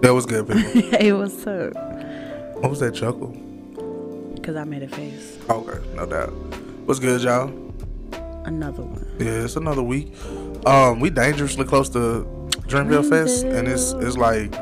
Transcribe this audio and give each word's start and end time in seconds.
That 0.00 0.14
was 0.14 0.26
good, 0.26 0.46
people. 0.48 0.94
it 1.00 1.12
was 1.12 1.42
so. 1.42 1.70
what 2.60 2.70
was 2.70 2.80
that 2.80 2.94
chuckle? 2.94 3.28
Because 4.34 4.56
I 4.56 4.64
made 4.64 4.82
a 4.82 4.88
face. 4.88 5.38
Okay, 5.48 5.78
no 5.94 6.06
doubt. 6.06 6.30
What's 6.86 6.98
good, 6.98 7.20
y'all? 7.22 7.48
Another 8.44 8.82
one. 8.82 9.06
Yeah, 9.18 9.44
it's 9.44 9.56
another 9.56 9.82
week. 9.82 10.14
Um, 10.66 11.00
we 11.00 11.10
dangerously 11.10 11.66
close 11.66 11.90
to 11.90 12.26
Dreamville 12.66 13.08
Fest, 13.08 13.44
and 13.44 13.68
it's 13.68 13.92
it's 13.92 14.16
like 14.16 14.54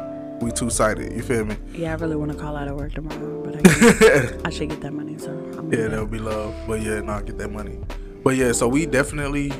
we 0.43 0.51
two 0.51 0.71
sided. 0.71 1.12
You 1.12 1.23
feel 1.23 1.45
me? 1.45 1.57
Yeah, 1.73 1.93
I 1.93 1.95
really 1.96 2.16
want 2.16 2.32
to 2.32 2.39
call 2.39 2.57
out 2.57 2.66
of 2.66 2.77
work 2.77 2.95
tomorrow, 2.95 3.45
but 3.45 3.55
I. 3.57 4.41
I 4.46 4.50
should 4.50 4.70
get 4.70 4.80
that 4.80 4.93
money. 4.93 5.18
So 5.18 5.30
I'm 5.30 5.73
Yeah, 5.73 5.89
that 5.89 6.00
would 6.00 6.11
be 6.11 6.18
love. 6.18 6.55
But 6.66 6.82
yeah, 6.82 7.00
no, 7.00 7.20
get 7.20 7.39
that 7.39 7.52
money. 7.52 7.79
But 8.25 8.36
yeah, 8.36 8.50
so 8.52 8.66
we 8.66 8.86
definitely 8.86 9.52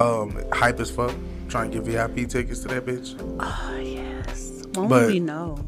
um 0.00 0.42
hype 0.52 0.80
as 0.80 0.90
fuck. 0.90 1.14
Trying 1.48 1.70
to 1.70 1.80
get 1.80 1.86
VIP 1.86 2.28
tickets 2.28 2.60
to 2.60 2.68
that 2.68 2.86
bitch. 2.86 3.14
Oh 3.38 3.76
yes. 3.78 4.05
But- 4.84 5.06
we 5.08 5.20
know? 5.20 5.58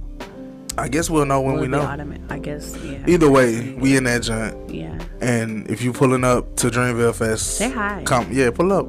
I 0.76 0.86
guess 0.86 1.10
we'll 1.10 1.24
know 1.26 1.40
when 1.40 1.54
Will 1.56 1.62
we 1.62 1.66
know. 1.68 1.82
I 2.30 2.38
guess. 2.38 2.76
Yeah. 2.84 3.02
Either 3.08 3.28
way, 3.28 3.74
we 3.74 3.96
in 3.96 4.04
that 4.04 4.22
joint. 4.22 4.70
Yeah. 4.70 4.96
And 5.20 5.68
if 5.68 5.82
you 5.82 5.92
pulling 5.92 6.22
up 6.22 6.54
to 6.56 6.68
Dreamville 6.68 7.14
Fest, 7.16 7.56
Say 7.56 7.68
hi. 7.70 8.02
Come, 8.06 8.28
yeah, 8.30 8.50
pull 8.52 8.72
up. 8.72 8.86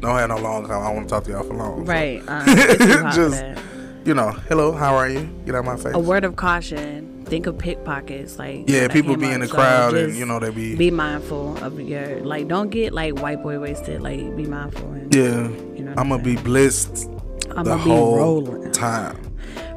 Don't 0.00 0.16
have 0.16 0.28
no 0.28 0.36
long 0.38 0.64
time. 0.68 0.80
I 0.82 0.92
want 0.92 1.08
to 1.08 1.12
talk 1.12 1.24
to 1.24 1.32
y'all 1.32 1.42
for 1.42 1.54
long. 1.54 1.84
Right. 1.86 2.22
Uh, 2.28 2.44
too 2.44 2.86
hot 3.02 3.14
for 3.14 3.30
Just- 3.30 3.44
you 4.04 4.14
know, 4.14 4.30
hello, 4.48 4.70
how 4.72 4.94
are 4.94 5.08
you? 5.08 5.28
Get 5.46 5.54
out 5.56 5.64
my 5.64 5.76
face. 5.76 5.94
a 5.94 5.98
word 5.98 6.24
of 6.24 6.36
caution. 6.36 7.24
Think 7.24 7.46
of 7.46 7.56
pickpockets. 7.58 8.38
Like 8.38 8.68
yeah, 8.68 8.86
people 8.86 9.16
be 9.16 9.30
in 9.30 9.40
the 9.40 9.48
so 9.48 9.54
crowd 9.54 9.94
and 9.94 10.14
you 10.14 10.26
know 10.26 10.38
they 10.38 10.50
be. 10.50 10.76
Be 10.76 10.90
mindful 10.92 11.56
of 11.64 11.80
your 11.80 12.20
like. 12.20 12.46
Don't 12.48 12.68
get 12.68 12.92
like 12.92 13.18
white 13.18 13.42
boy 13.42 13.58
wasted. 13.58 14.02
Like 14.02 14.36
be 14.36 14.44
mindful. 14.44 14.92
And, 14.92 15.12
yeah, 15.14 15.48
You 15.74 15.84
know 15.84 15.94
I'm 15.96 16.10
gonna 16.10 16.22
be 16.22 16.36
blitzed 16.36 17.06
I'm 17.56 17.64
the 17.64 17.70
gonna 17.70 17.82
be 17.84 17.90
whole 17.90 18.16
rolling. 18.18 18.70
time. 18.72 19.16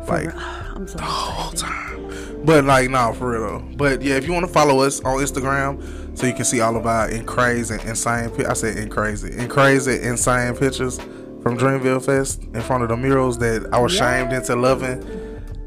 Like 0.08 0.32
so 0.88 1.00
whole 1.00 1.52
time. 1.52 2.46
But 2.46 2.66
like, 2.66 2.90
nah, 2.90 3.12
for 3.12 3.32
real 3.32 3.42
though. 3.42 3.76
But 3.76 4.02
yeah, 4.02 4.16
if 4.16 4.26
you 4.26 4.34
want 4.34 4.46
to 4.46 4.52
follow 4.52 4.80
us 4.80 5.02
on 5.02 5.18
Instagram, 5.18 6.18
so 6.18 6.26
you 6.26 6.34
can 6.34 6.46
see 6.46 6.62
all 6.62 6.76
of 6.76 6.86
our 6.86 7.10
in 7.10 7.26
crazy 7.26 7.76
and 7.76 7.84
insane. 7.84 8.32
I 8.48 8.54
said 8.54 8.78
in 8.78 8.90
crazy, 8.90 9.38
in 9.38 9.50
crazy, 9.50 10.02
insane 10.02 10.56
pictures 10.56 10.98
from 11.44 11.58
Dreamville 11.58 12.04
Fest 12.04 12.44
in 12.44 12.62
front 12.62 12.84
of 12.84 12.90
the 12.90 12.98
murals 12.98 13.38
that 13.40 13.68
I 13.72 13.80
was 13.80 13.94
shamed 13.94 14.34
into 14.34 14.56
loving. 14.56 15.04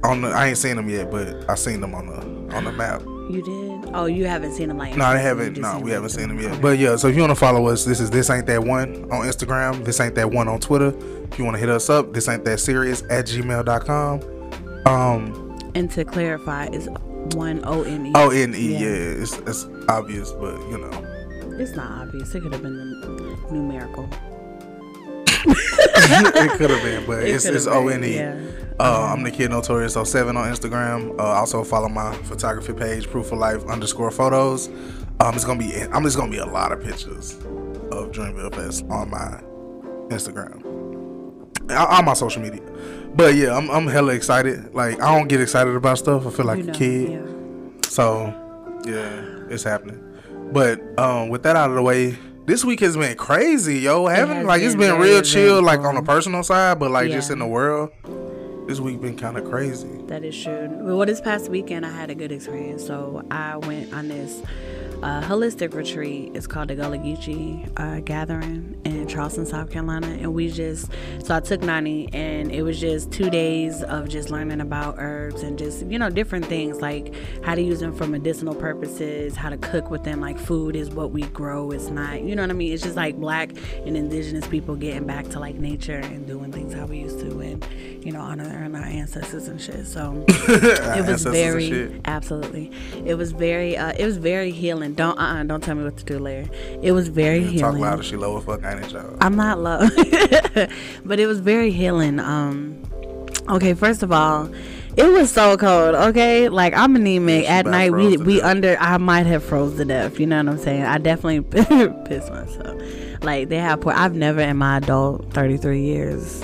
On 0.02 0.22
the, 0.22 0.28
I 0.28 0.48
ain't 0.48 0.58
seen 0.58 0.76
them 0.76 0.88
yet, 0.88 1.10
but 1.10 1.48
I 1.48 1.54
seen 1.54 1.80
them 1.80 1.94
on 1.94 2.06
the 2.06 2.56
on 2.56 2.64
the 2.64 2.72
map. 2.72 3.02
You 3.02 3.42
did? 3.42 3.69
Oh, 3.92 4.06
you 4.06 4.24
haven't 4.26 4.52
seen 4.54 4.68
them 4.68 4.78
like? 4.78 4.96
No, 4.96 5.04
I 5.04 5.16
haven't. 5.16 5.58
No, 5.58 5.78
we 5.80 5.90
haven't 5.90 6.10
seen 6.10 6.28
them 6.28 6.38
yet. 6.38 6.52
Okay. 6.52 6.60
But 6.60 6.78
yeah, 6.78 6.96
so 6.96 7.08
if 7.08 7.14
you 7.16 7.20
want 7.22 7.30
to 7.32 7.34
follow 7.36 7.66
us, 7.68 7.84
this 7.84 7.98
is 8.00 8.10
this 8.10 8.30
ain't 8.30 8.46
that 8.46 8.62
one 8.64 9.04
on 9.10 9.26
Instagram. 9.26 9.84
This 9.84 9.98
ain't 10.00 10.14
that 10.14 10.30
one 10.30 10.46
on 10.48 10.60
Twitter. 10.60 10.94
If 11.30 11.38
you 11.38 11.44
want 11.44 11.56
to 11.56 11.58
hit 11.60 11.68
us 11.68 11.90
up, 11.90 12.12
this 12.12 12.28
ain't 12.28 12.44
that 12.44 12.58
serious 12.60 13.02
at 13.10 13.26
gmail.com. 13.26 14.20
Um, 14.86 15.58
and 15.74 15.90
to 15.92 16.04
clarify, 16.04 16.66
it's 16.66 16.86
one 17.34 17.62
O 17.64 17.82
N 17.82 18.06
E. 18.06 18.12
O 18.14 18.30
N 18.30 18.54
E. 18.54 18.72
Yeah. 18.72 18.78
Yeah, 18.80 18.86
it's, 19.22 19.36
it's 19.38 19.66
obvious, 19.88 20.32
but 20.32 20.58
you 20.70 20.78
know, 20.78 21.56
It's 21.58 21.72
not 21.76 21.90
obvious. 22.02 22.34
It 22.34 22.40
could 22.42 22.52
have 22.52 22.62
been 22.62 22.76
numerical. 23.50 24.08
it 25.46 26.50
could 26.58 26.70
have 26.70 26.82
been, 26.82 27.06
but 27.06 27.22
It 27.22 27.34
it's 27.34 27.44
could 27.44 27.54
it's 27.56 27.64
have 27.66 27.74
O 27.74 27.86
been, 27.88 28.04
N 28.04 28.10
E. 28.10 28.14
yeah. 28.14 28.40
Uh, 28.80 29.10
I'm 29.12 29.22
the 29.22 29.30
kid 29.30 29.50
notorious 29.50 29.92
07 29.92 30.36
on 30.36 30.50
Instagram. 30.50 31.18
Uh, 31.18 31.22
also 31.24 31.62
follow 31.64 31.88
my 31.88 32.14
photography 32.22 32.72
page, 32.72 33.08
proof 33.10 33.30
of 33.30 33.38
life 33.38 33.62
underscore 33.66 34.10
photos. 34.10 34.68
Um, 35.20 35.34
it's 35.34 35.44
gonna 35.44 35.58
be 35.58 35.74
I'm 35.92 36.02
just 36.02 36.16
gonna 36.16 36.30
be 36.30 36.38
a 36.38 36.46
lot 36.46 36.72
of 36.72 36.82
pictures 36.82 37.34
of 37.92 38.10
Dreamville 38.10 38.54
Fest 38.54 38.84
on 38.88 39.10
my 39.10 39.42
Instagram, 40.08 40.64
on 41.70 41.76
on 41.76 42.04
my 42.06 42.14
social 42.14 42.40
media. 42.40 42.62
But 43.14 43.34
yeah, 43.34 43.54
I'm 43.54 43.70
I'm 43.70 43.86
hella 43.86 44.14
excited. 44.14 44.74
Like 44.74 44.98
I 45.02 45.14
don't 45.14 45.28
get 45.28 45.42
excited 45.42 45.74
about 45.74 45.98
stuff. 45.98 46.26
I 46.26 46.30
feel 46.30 46.46
like 46.46 46.64
You 46.64 46.70
a 46.70 46.72
kid. 46.72 47.10
yeah. 47.10 47.80
So 47.86 48.34
yeah, 48.86 49.44
it's 49.50 49.62
happening. 49.62 50.02
But 50.52 50.80
um, 50.98 51.28
with 51.28 51.42
that 51.42 51.54
out 51.54 51.68
of 51.68 51.76
the 51.76 51.82
way, 51.82 52.16
this 52.46 52.64
week 52.64 52.80
has 52.80 52.96
been 52.96 53.14
crazy, 53.18 53.80
yo. 53.80 54.06
Haven't 54.06 54.38
has 54.38 54.46
like 54.46 54.62
it's 54.62 54.74
been 54.74 54.92
been 54.92 55.00
real 55.02 55.20
chill, 55.20 55.62
like 55.62 55.80
on 55.80 55.98
a 55.98 56.02
personal 56.02 56.42
side, 56.42 56.78
but 56.78 56.90
like 56.90 57.10
just 57.10 57.30
in 57.30 57.40
the 57.40 57.46
world. 57.46 57.90
This 58.70 58.78
week 58.78 59.00
been 59.00 59.16
kind 59.16 59.36
of 59.36 59.50
crazy. 59.50 59.88
That 60.06 60.22
is 60.22 60.40
true. 60.40 60.68
Well, 60.70 61.04
this 61.04 61.20
past 61.20 61.48
weekend, 61.48 61.84
I 61.84 61.90
had 61.90 62.08
a 62.08 62.14
good 62.14 62.30
experience. 62.30 62.86
So 62.86 63.26
I 63.28 63.56
went 63.56 63.92
on 63.92 64.06
this 64.06 64.40
uh, 65.02 65.22
holistic 65.22 65.74
retreat. 65.74 66.30
It's 66.36 66.46
called 66.46 66.68
the 66.68 66.76
Gullah 66.76 66.98
Geechee 66.98 67.68
uh, 67.76 67.98
Gathering 67.98 68.80
in 68.84 69.08
Charleston, 69.08 69.44
South 69.44 69.70
Carolina. 69.70 70.06
And 70.06 70.34
we 70.34 70.52
just, 70.52 70.88
so 71.24 71.34
I 71.34 71.40
took 71.40 71.62
Nani, 71.62 72.10
and 72.12 72.52
it 72.52 72.62
was 72.62 72.78
just 72.78 73.10
two 73.10 73.28
days 73.28 73.82
of 73.82 74.08
just 74.08 74.30
learning 74.30 74.60
about 74.60 74.96
herbs 74.98 75.42
and 75.42 75.58
just, 75.58 75.84
you 75.86 75.98
know, 75.98 76.08
different 76.08 76.46
things 76.46 76.80
like 76.80 77.12
how 77.42 77.56
to 77.56 77.62
use 77.62 77.80
them 77.80 77.92
for 77.92 78.06
medicinal 78.06 78.54
purposes, 78.54 79.34
how 79.34 79.48
to 79.48 79.56
cook 79.56 79.90
with 79.90 80.04
them. 80.04 80.20
Like 80.20 80.38
food 80.38 80.76
is 80.76 80.90
what 80.90 81.10
we 81.10 81.22
grow, 81.22 81.72
it's 81.72 81.88
not, 81.88 82.22
you 82.22 82.36
know 82.36 82.42
what 82.42 82.50
I 82.50 82.54
mean? 82.54 82.72
It's 82.72 82.84
just 82.84 82.96
like 82.96 83.16
black 83.16 83.50
and 83.84 83.96
indigenous 83.96 84.46
people 84.46 84.76
getting 84.76 85.08
back 85.08 85.28
to 85.30 85.40
like 85.40 85.56
nature 85.56 85.98
and 85.98 86.24
doing 86.24 86.52
things 86.52 86.72
how 86.72 86.86
we 86.86 86.98
used 86.98 87.18
to 87.18 87.40
and, 87.40 87.66
you 88.02 88.12
know, 88.12 88.20
honoring 88.20 88.74
our 88.74 88.82
ancestors 88.82 89.46
and 89.48 89.60
shit. 89.60 89.86
So 89.86 90.24
it 90.28 91.06
was 91.06 91.22
very 91.24 92.00
absolutely. 92.06 92.70
It 93.04 93.14
was 93.14 93.32
very 93.32 93.76
uh 93.76 93.92
it 93.98 94.04
was 94.06 94.16
very 94.16 94.50
healing. 94.50 94.94
Don't 94.94 95.18
uh-uh, 95.18 95.44
don't 95.44 95.62
tell 95.62 95.74
me 95.74 95.84
what 95.84 95.96
to 95.98 96.04
do 96.04 96.18
later 96.18 96.50
it 96.82 96.92
was 96.92 97.08
very 97.08 97.40
Talk 97.44 97.50
healing. 97.52 97.80
louder, 97.82 98.02
she 98.02 98.16
low 98.16 98.38
as 98.38 98.44
fuck, 98.44 98.64
ain't 98.64 98.80
it, 98.84 98.90
y'all? 98.92 99.16
i'm 99.20 99.36
not 99.36 99.58
low. 99.60 99.80
But 101.04 101.20
it 101.20 101.26
was 101.26 101.40
very 101.40 101.70
healing 101.70 102.18
um 102.20 102.82
okay 103.48 103.74
first 103.74 104.02
of 104.02 104.12
all 104.12 104.50
it 104.96 105.06
was 105.06 105.30
so 105.30 105.56
cold 105.56 105.94
okay? 105.94 106.48
Like 106.48 106.74
i'm 106.74 106.96
anemic. 106.96 107.48
At 107.48 107.66
night 107.66 107.92
we 107.92 108.16
we 108.16 108.36
death. 108.40 108.44
under 108.44 108.76
i 108.80 108.96
might 108.98 109.26
have 109.26 109.44
froze 109.44 109.76
to 109.76 109.84
death 109.84 110.18
you 110.18 110.26
know 110.26 110.38
what 110.38 110.48
i'm 110.48 110.58
saying? 110.58 110.82
I 110.84 110.98
definitely 110.98 111.42
pissed 112.08 112.30
myself. 112.30 112.80
Like 113.22 113.48
they 113.50 113.58
have 113.58 113.80
pour 113.82 113.92
i've 113.92 114.14
never 114.14 114.40
in 114.40 114.56
my 114.56 114.78
adult 114.78 115.32
33 115.32 115.82
years 115.82 116.42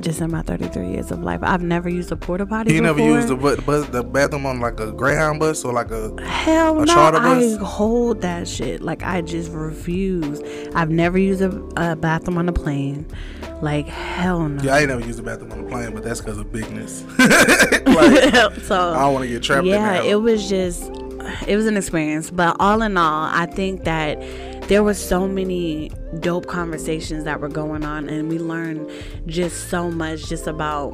just 0.00 0.20
in 0.20 0.30
my 0.30 0.42
33 0.42 0.88
years 0.90 1.10
of 1.10 1.22
life 1.22 1.40
i've 1.42 1.62
never 1.62 1.88
used 1.88 2.10
a 2.10 2.16
porta 2.16 2.46
potty 2.46 2.72
You 2.74 2.80
never 2.80 3.00
used 3.00 3.28
the 3.28 3.36
bus, 3.36 3.86
the 3.88 4.02
bathroom 4.02 4.46
on 4.46 4.60
like 4.60 4.80
a 4.80 4.90
Greyhound 4.92 5.40
bus 5.40 5.64
or 5.64 5.72
like 5.72 5.90
a 5.90 6.20
Hell 6.22 6.80
A 6.80 6.86
no, 6.86 6.92
charter 6.94 7.18
I 7.18 7.34
bus? 7.40 7.56
hold 7.56 8.20
that 8.22 8.48
shit. 8.48 8.80
Like 8.80 9.02
I 9.02 9.20
just 9.20 9.50
refuse. 9.52 10.40
I've 10.74 10.90
never 10.90 11.18
used 11.18 11.42
a, 11.42 11.50
a 11.76 11.96
bathroom 11.96 12.38
on 12.38 12.48
a 12.48 12.52
plane. 12.52 13.06
Like 13.62 13.86
hell 13.86 14.48
no. 14.48 14.62
yeah. 14.62 14.74
I 14.74 14.78
ain't 14.80 14.88
never 14.88 15.04
used 15.04 15.18
a 15.18 15.22
bathroom 15.22 15.52
on 15.52 15.60
a 15.60 15.68
plane, 15.68 15.92
but 15.94 16.02
that's 16.02 16.20
because 16.20 16.38
of 16.38 16.50
bigness. 16.52 17.02
like 17.18 18.54
so 18.62 18.92
I 18.94 19.00
don't 19.02 19.12
want 19.14 19.24
to 19.24 19.28
get 19.28 19.42
trapped. 19.42 19.66
yeah, 19.66 20.02
it 20.02 20.16
was 20.20 20.48
just 20.48 20.82
it 21.46 21.56
was 21.56 21.66
an 21.66 21.76
experience. 21.76 22.30
But 22.30 22.56
all 22.58 22.82
in 22.82 22.96
all, 22.96 23.24
I 23.24 23.46
think 23.46 23.84
that 23.84 24.18
there 24.70 24.84
were 24.84 24.94
so 24.94 25.26
many 25.26 25.90
dope 26.20 26.46
conversations 26.46 27.24
that 27.24 27.40
were 27.40 27.48
going 27.48 27.84
on, 27.84 28.08
and 28.08 28.28
we 28.28 28.38
learned 28.38 28.88
just 29.26 29.68
so 29.68 29.90
much 29.90 30.28
just 30.28 30.46
about 30.46 30.92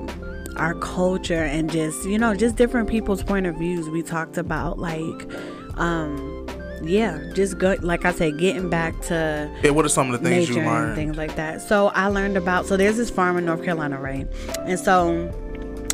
our 0.56 0.72
culture 0.76 1.44
and 1.44 1.70
just 1.70 2.03
you 2.09 2.16
know 2.19 2.34
just 2.34 2.56
different 2.56 2.88
people's 2.88 3.22
point 3.22 3.44
of 3.44 3.54
views. 3.56 3.88
We 3.91 4.03
talked 4.03 4.38
about 4.38 4.78
like. 4.78 5.31
um 5.76 6.32
yeah, 6.82 7.19
just 7.34 7.59
go 7.59 7.75
like 7.81 8.04
I 8.04 8.12
said, 8.12 8.38
getting 8.38 8.69
back 8.69 9.00
to 9.03 9.50
Yeah, 9.62 9.70
what 9.70 9.84
are 9.87 9.88
some 9.88 10.12
of 10.12 10.22
the 10.22 10.28
things 10.28 10.48
you 10.50 10.56
learned? 10.56 10.94
things 10.94 11.16
like 11.16 11.34
that. 11.37 11.62
So 11.62 11.88
I 11.88 12.06
learned 12.08 12.37
about 12.37 12.66
so 12.66 12.76
there's 12.76 12.98
this 12.98 13.08
farm 13.10 13.38
in 13.38 13.47
North 13.47 13.64
Carolina, 13.64 13.98
right? 13.98 14.28
And 14.60 14.78
so 14.78 15.31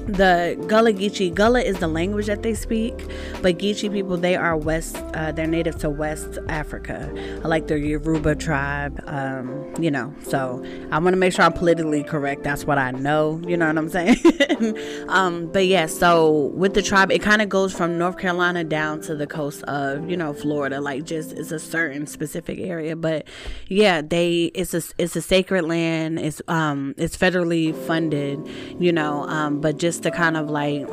the 0.06 0.62
Gullah 0.66 0.92
Geechee, 0.92 1.34
Gullah 1.34 1.62
is 1.62 1.78
the 1.78 1.88
language 1.88 2.26
that 2.26 2.42
they 2.42 2.54
speak, 2.54 2.94
but 3.40 3.58
Geechee 3.58 3.92
people 3.92 4.16
they 4.16 4.36
are 4.36 4.56
west, 4.56 4.96
uh, 5.14 5.32
they're 5.32 5.46
native 5.46 5.78
to 5.78 5.90
West 5.90 6.38
Africa, 6.48 7.10
I 7.44 7.48
like 7.48 7.66
the 7.66 7.78
Yoruba 7.78 8.34
tribe, 8.34 9.02
um, 9.06 9.74
you 9.78 9.90
know. 9.90 10.14
So 10.22 10.64
I 10.90 10.98
want 10.98 11.14
to 11.14 11.18
make 11.18 11.32
sure 11.32 11.44
I'm 11.44 11.52
politically 11.52 12.02
correct. 12.02 12.44
That's 12.44 12.64
what 12.64 12.78
I 12.78 12.90
know. 12.92 13.40
You 13.46 13.56
know 13.56 13.66
what 13.66 13.78
I'm 13.78 13.88
saying? 13.88 14.16
um, 15.08 15.50
but 15.52 15.66
yeah, 15.66 15.86
so 15.86 16.46
with 16.54 16.74
the 16.74 16.82
tribe, 16.82 17.10
it 17.10 17.20
kind 17.20 17.42
of 17.42 17.48
goes 17.48 17.72
from 17.72 17.98
North 17.98 18.18
Carolina 18.18 18.64
down 18.64 19.00
to 19.02 19.14
the 19.14 19.26
coast 19.26 19.62
of 19.64 20.08
you 20.08 20.16
know 20.16 20.32
Florida, 20.32 20.80
like 20.80 21.04
just 21.04 21.32
it's 21.32 21.52
a 21.52 21.58
certain 21.58 22.06
specific 22.06 22.58
area. 22.58 22.96
But 22.96 23.26
yeah, 23.68 24.00
they 24.02 24.44
it's 24.54 24.74
a 24.74 24.82
it's 24.98 25.16
a 25.16 25.22
sacred 25.22 25.64
land. 25.64 26.18
It's 26.18 26.40
um 26.48 26.94
it's 26.96 27.16
federally 27.16 27.74
funded, 27.86 28.40
you 28.78 28.92
know. 28.92 29.24
Um, 29.24 29.60
but 29.60 29.78
just 29.78 29.91
to 30.00 30.10
kind 30.10 30.36
of 30.36 30.50
like 30.50 30.86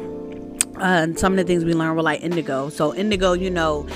uh, 0.77 1.07
some 1.15 1.33
of 1.33 1.37
the 1.37 1.43
things 1.43 1.65
we 1.65 1.73
learned 1.73 1.95
were 1.95 2.03
like 2.03 2.21
indigo. 2.23 2.69
So 2.69 2.93
indigo, 2.95 3.33
you 3.33 3.49
know. 3.49 3.87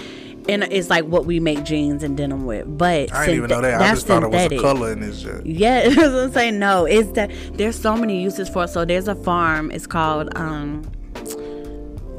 And 0.50 0.64
it's 0.64 0.90
like 0.90 1.06
what 1.06 1.24
we 1.26 1.40
make 1.40 1.64
jeans 1.64 2.04
and 2.04 2.18
denim 2.18 2.46
with, 2.46 2.78
but 2.78 3.14
I 3.14 3.28
didn't 3.28 3.38
even 3.38 3.50
know 3.50 3.62
that. 3.62 3.80
I 3.80 3.94
just 3.94 4.08
thought 4.08 4.24
it 4.24 4.30
was 4.30 4.36
a 4.36 4.40
synthetic. 4.42 4.60
color 4.60 4.92
in 4.92 5.00
this 5.00 5.22
shit. 5.22 5.46
Yeah, 5.46 5.84
I 5.86 5.88
was 5.88 5.96
gonna 5.96 6.34
say 6.34 6.52
no. 6.52 6.84
It's 6.84 7.14
that 7.14 7.32
there's 7.54 7.80
so 7.80 7.96
many 7.96 8.22
uses 8.22 8.50
for 8.50 8.66
it. 8.66 8.68
So 8.68 8.84
there's 8.84 9.08
a 9.08 9.16
farm. 9.16 9.72
It's 9.72 9.88
called 9.88 10.36
um 10.36 10.84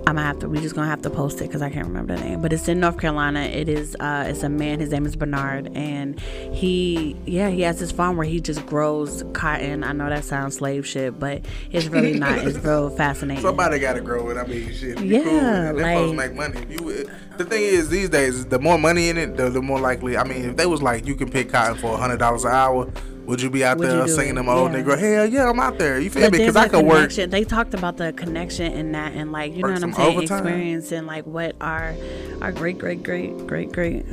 I'm 0.07 0.17
gonna 0.17 0.27
have 0.27 0.39
to. 0.41 0.49
We 0.49 0.61
just 0.61 0.75
gonna 0.75 0.89
have 0.89 1.01
to 1.03 1.11
post 1.11 1.39
it 1.41 1.45
because 1.45 1.63
I 1.63 1.71
can't 1.71 1.87
remember 1.87 2.15
the 2.15 2.23
name. 2.23 2.43
But 2.43 2.53
it's 2.53 2.69
in 2.69 2.79
North 2.79 2.99
Carolina. 2.99 3.41
It 3.41 3.69
is. 3.71 3.97
Uh, 3.99 4.27
it's 4.29 4.43
a 4.43 4.49
man. 4.51 4.79
His 4.79 4.91
name 4.91 5.07
is 5.07 5.17
Bernard, 5.17 5.71
and 5.75 6.21
he, 6.21 7.17
yeah, 7.25 7.49
he 7.49 7.63
has 7.63 7.79
this 7.79 7.91
farm 7.91 8.17
where 8.19 8.27
he 8.27 8.39
just 8.41 8.67
grows 8.67 9.25
cotton. 9.33 9.83
I 9.83 9.93
know 9.93 10.09
that 10.11 10.25
sounds 10.25 10.57
slave 10.57 10.87
shit, 10.87 11.19
but 11.19 11.45
it's 11.71 11.87
really 11.87 12.13
not. 12.19 12.37
It's 12.39 12.59
real 12.59 12.91
fascinating. 12.91 13.43
Somebody 13.43 13.79
gotta 13.79 14.03
grow 14.03 14.29
it. 14.29 14.37
I 14.37 14.45
mean, 14.47 14.73
shit. 14.75 15.01
Yeah, 15.01 15.71
cool. 15.73 15.83
Like- 15.83 15.97
folks 15.97 16.17
make 16.17 16.35
money. 16.35 16.67
You, 16.69 17.11
the 17.39 17.45
thing 17.45 17.63
is, 17.63 17.89
these 17.89 18.11
days, 18.11 18.45
the 18.47 18.59
more 18.59 18.79
money 18.79 19.09
in 19.09 19.17
it, 19.17 19.37
the, 19.37 19.49
the 19.49 19.63
more 19.63 19.81
likely. 19.81 20.17
I 20.19 20.25
mean, 20.25 20.51
if 20.51 20.57
they 20.57 20.67
was 20.67 20.83
like, 20.83 21.07
you 21.07 21.15
can 21.15 21.31
pick 21.31 21.51
cotton 21.51 21.77
for 21.79 21.97
hundred 21.97 22.19
dollars 22.19 22.45
an 22.45 22.53
hour. 22.53 22.93
Would 23.27 23.41
you 23.41 23.51
be 23.51 23.65
out 23.65 23.79
Would 23.79 23.89
there 23.89 24.07
singing 24.09 24.35
them 24.35 24.49
old 24.49 24.73
Yeah. 24.73 24.83
nigga? 24.83 24.99
Hell 24.99 25.27
yeah, 25.27 25.49
I'm 25.49 25.59
out 25.61 25.79
there. 25.79 25.99
You 25.99 26.11
feel 26.11 26.25
But 26.25 26.33
me? 26.33 26.39
Because 26.39 26.57
I 26.57 26.69
could 26.69 26.85
work. 26.85 27.13
They 27.13 27.45
talked 27.45 27.75
about 27.75 27.97
the 27.97 28.13
connection 28.13 28.73
in 28.73 28.93
that, 28.93 29.13
and 29.15 29.33
like 29.33 29.55
you 29.55 29.63
know 29.63 29.73
what 29.73 29.83
I'm 29.83 29.93
saying, 29.93 30.17
overtime. 30.19 30.39
experience 30.39 30.93
and 30.93 31.07
like 31.07 31.25
what 31.25 31.57
our 31.61 31.95
our 32.43 32.53
great 32.53 32.79
great 32.79 33.03
great 33.03 33.47
great 33.47 33.73
great 33.73 34.05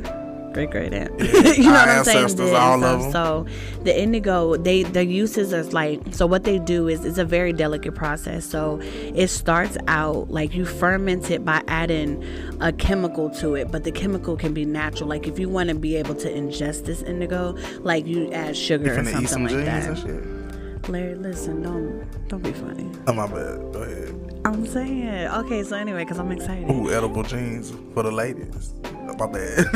great 0.52 0.70
great 0.70 0.92
aunt. 0.92 1.12
Yeah, 1.18 1.52
you 1.52 1.62
know 1.64 1.70
our 1.70 1.86
what 1.86 1.88
I'm 1.88 2.04
saying? 2.04 2.28
stuff. 2.28 3.12
So 3.12 3.46
the 3.82 3.98
indigo, 3.98 4.56
they 4.56 4.82
the 4.82 5.04
uses 5.04 5.52
is 5.52 5.72
like 5.72 6.00
so. 6.10 6.26
What 6.26 6.44
they 6.44 6.58
do 6.58 6.88
is 6.88 7.04
it's 7.04 7.18
a 7.18 7.24
very 7.24 7.52
delicate 7.52 7.94
process. 7.94 8.44
So 8.44 8.80
it 8.82 9.28
starts 9.28 9.76
out 9.88 10.30
like 10.30 10.54
you 10.54 10.64
ferment 10.64 11.30
it 11.30 11.44
by 11.44 11.62
adding 11.68 12.24
a 12.60 12.72
chemical 12.72 13.30
to 13.30 13.54
it, 13.54 13.70
but 13.70 13.84
the 13.84 13.92
chemical 13.92 14.36
can 14.36 14.54
be 14.54 14.64
natural. 14.64 15.08
Like 15.08 15.26
if 15.26 15.38
you 15.38 15.48
want 15.48 15.68
to 15.68 15.74
be 15.74 15.96
able 15.96 16.14
to 16.16 16.32
ingest 16.32 16.84
this 16.84 17.02
indigo, 17.02 17.56
like 17.80 18.06
you 18.06 18.32
add 18.32 18.56
sugar 18.56 18.92
or 18.92 19.04
something 19.04 19.44
like 19.44 19.64
that. 19.64 20.42
Larry, 20.88 21.14
listen, 21.14 21.62
don't 21.62 22.28
don't 22.28 22.42
be 22.42 22.52
funny. 22.52 22.90
Oh 23.06 23.12
my 23.12 23.26
bad. 23.26 23.72
Go 23.72 23.82
ahead. 23.82 24.21
I'm 24.44 24.66
saying. 24.66 25.28
Okay, 25.28 25.62
so 25.62 25.76
anyway, 25.76 26.04
because 26.04 26.18
I'm 26.18 26.32
excited. 26.32 26.70
Ooh, 26.70 26.90
edible 26.90 27.22
jeans 27.22 27.72
for 27.94 28.02
the 28.02 28.10
ladies. 28.10 28.74
My 29.18 29.26
bad. 29.26 29.66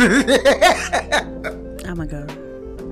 Oh 1.87 1.95
my 1.95 2.07
god. 2.07 2.46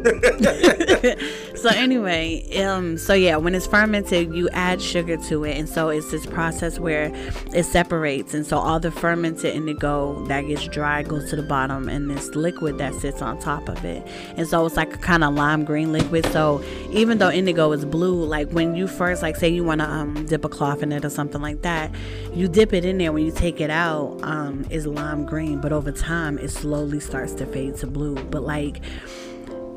so 1.55 1.71
anyway, 1.71 2.45
um, 2.63 2.99
so 2.99 3.15
yeah, 3.15 3.37
when 3.37 3.55
it's 3.55 3.67
fermented, 3.67 4.35
you 4.35 4.51
add 4.51 4.83
sugar 4.83 5.17
to 5.17 5.45
it, 5.45 5.57
and 5.57 5.67
so 5.67 5.89
it's 5.89 6.11
this 6.11 6.27
process 6.27 6.79
where 6.79 7.11
it 7.55 7.65
separates, 7.65 8.35
and 8.35 8.45
so 8.45 8.59
all 8.59 8.79
the 8.79 8.91
fermented 8.91 9.55
indigo 9.55 10.23
that 10.27 10.43
gets 10.43 10.69
dry 10.69 11.03
goes 11.03 11.31
to 11.31 11.37
the 11.37 11.43
bottom, 11.43 11.89
and 11.89 12.11
this 12.11 12.35
liquid 12.35 12.77
that 12.77 12.93
sits 12.97 13.23
on 13.23 13.39
top 13.39 13.67
of 13.67 13.83
it, 13.83 14.07
and 14.37 14.47
so 14.47 14.67
it's 14.67 14.77
like 14.77 14.95
a 14.95 14.99
kind 14.99 15.25
of 15.25 15.33
lime 15.33 15.65
green 15.65 15.91
liquid. 15.91 16.27
So 16.27 16.63
even 16.91 17.17
though 17.17 17.31
indigo 17.31 17.73
is 17.73 17.87
blue, 17.87 18.25
like 18.25 18.51
when 18.51 18.75
you 18.75 18.87
first, 18.87 19.23
like 19.23 19.37
say 19.37 19.49
you 19.49 19.65
want 19.65 19.81
to 19.81 19.89
um, 19.89 20.27
dip 20.27 20.45
a 20.45 20.51
cloth 20.51 20.83
in 20.83 20.93
it 20.93 21.03
or 21.03 21.11
something 21.11 21.41
like 21.41 21.63
that, 21.63 21.91
you 22.35 22.47
dip 22.47 22.75
it 22.75 22.85
in 22.85 22.99
there. 22.99 23.11
When 23.11 23.25
you 23.25 23.33
take 23.33 23.59
it 23.59 23.71
out, 23.71 24.19
um, 24.23 24.67
it's 24.69 24.85
lime 24.85 25.25
green, 25.25 25.63
but 25.63 25.73
over 25.73 25.93
time 25.93 26.37
it 26.37 26.51
slowly 26.51 27.01
starts 27.01 27.33
to 27.35 27.47
fade 27.47 27.77
to 27.77 27.87
blue. 27.87 28.17
But 28.17 28.43
like 28.43 28.83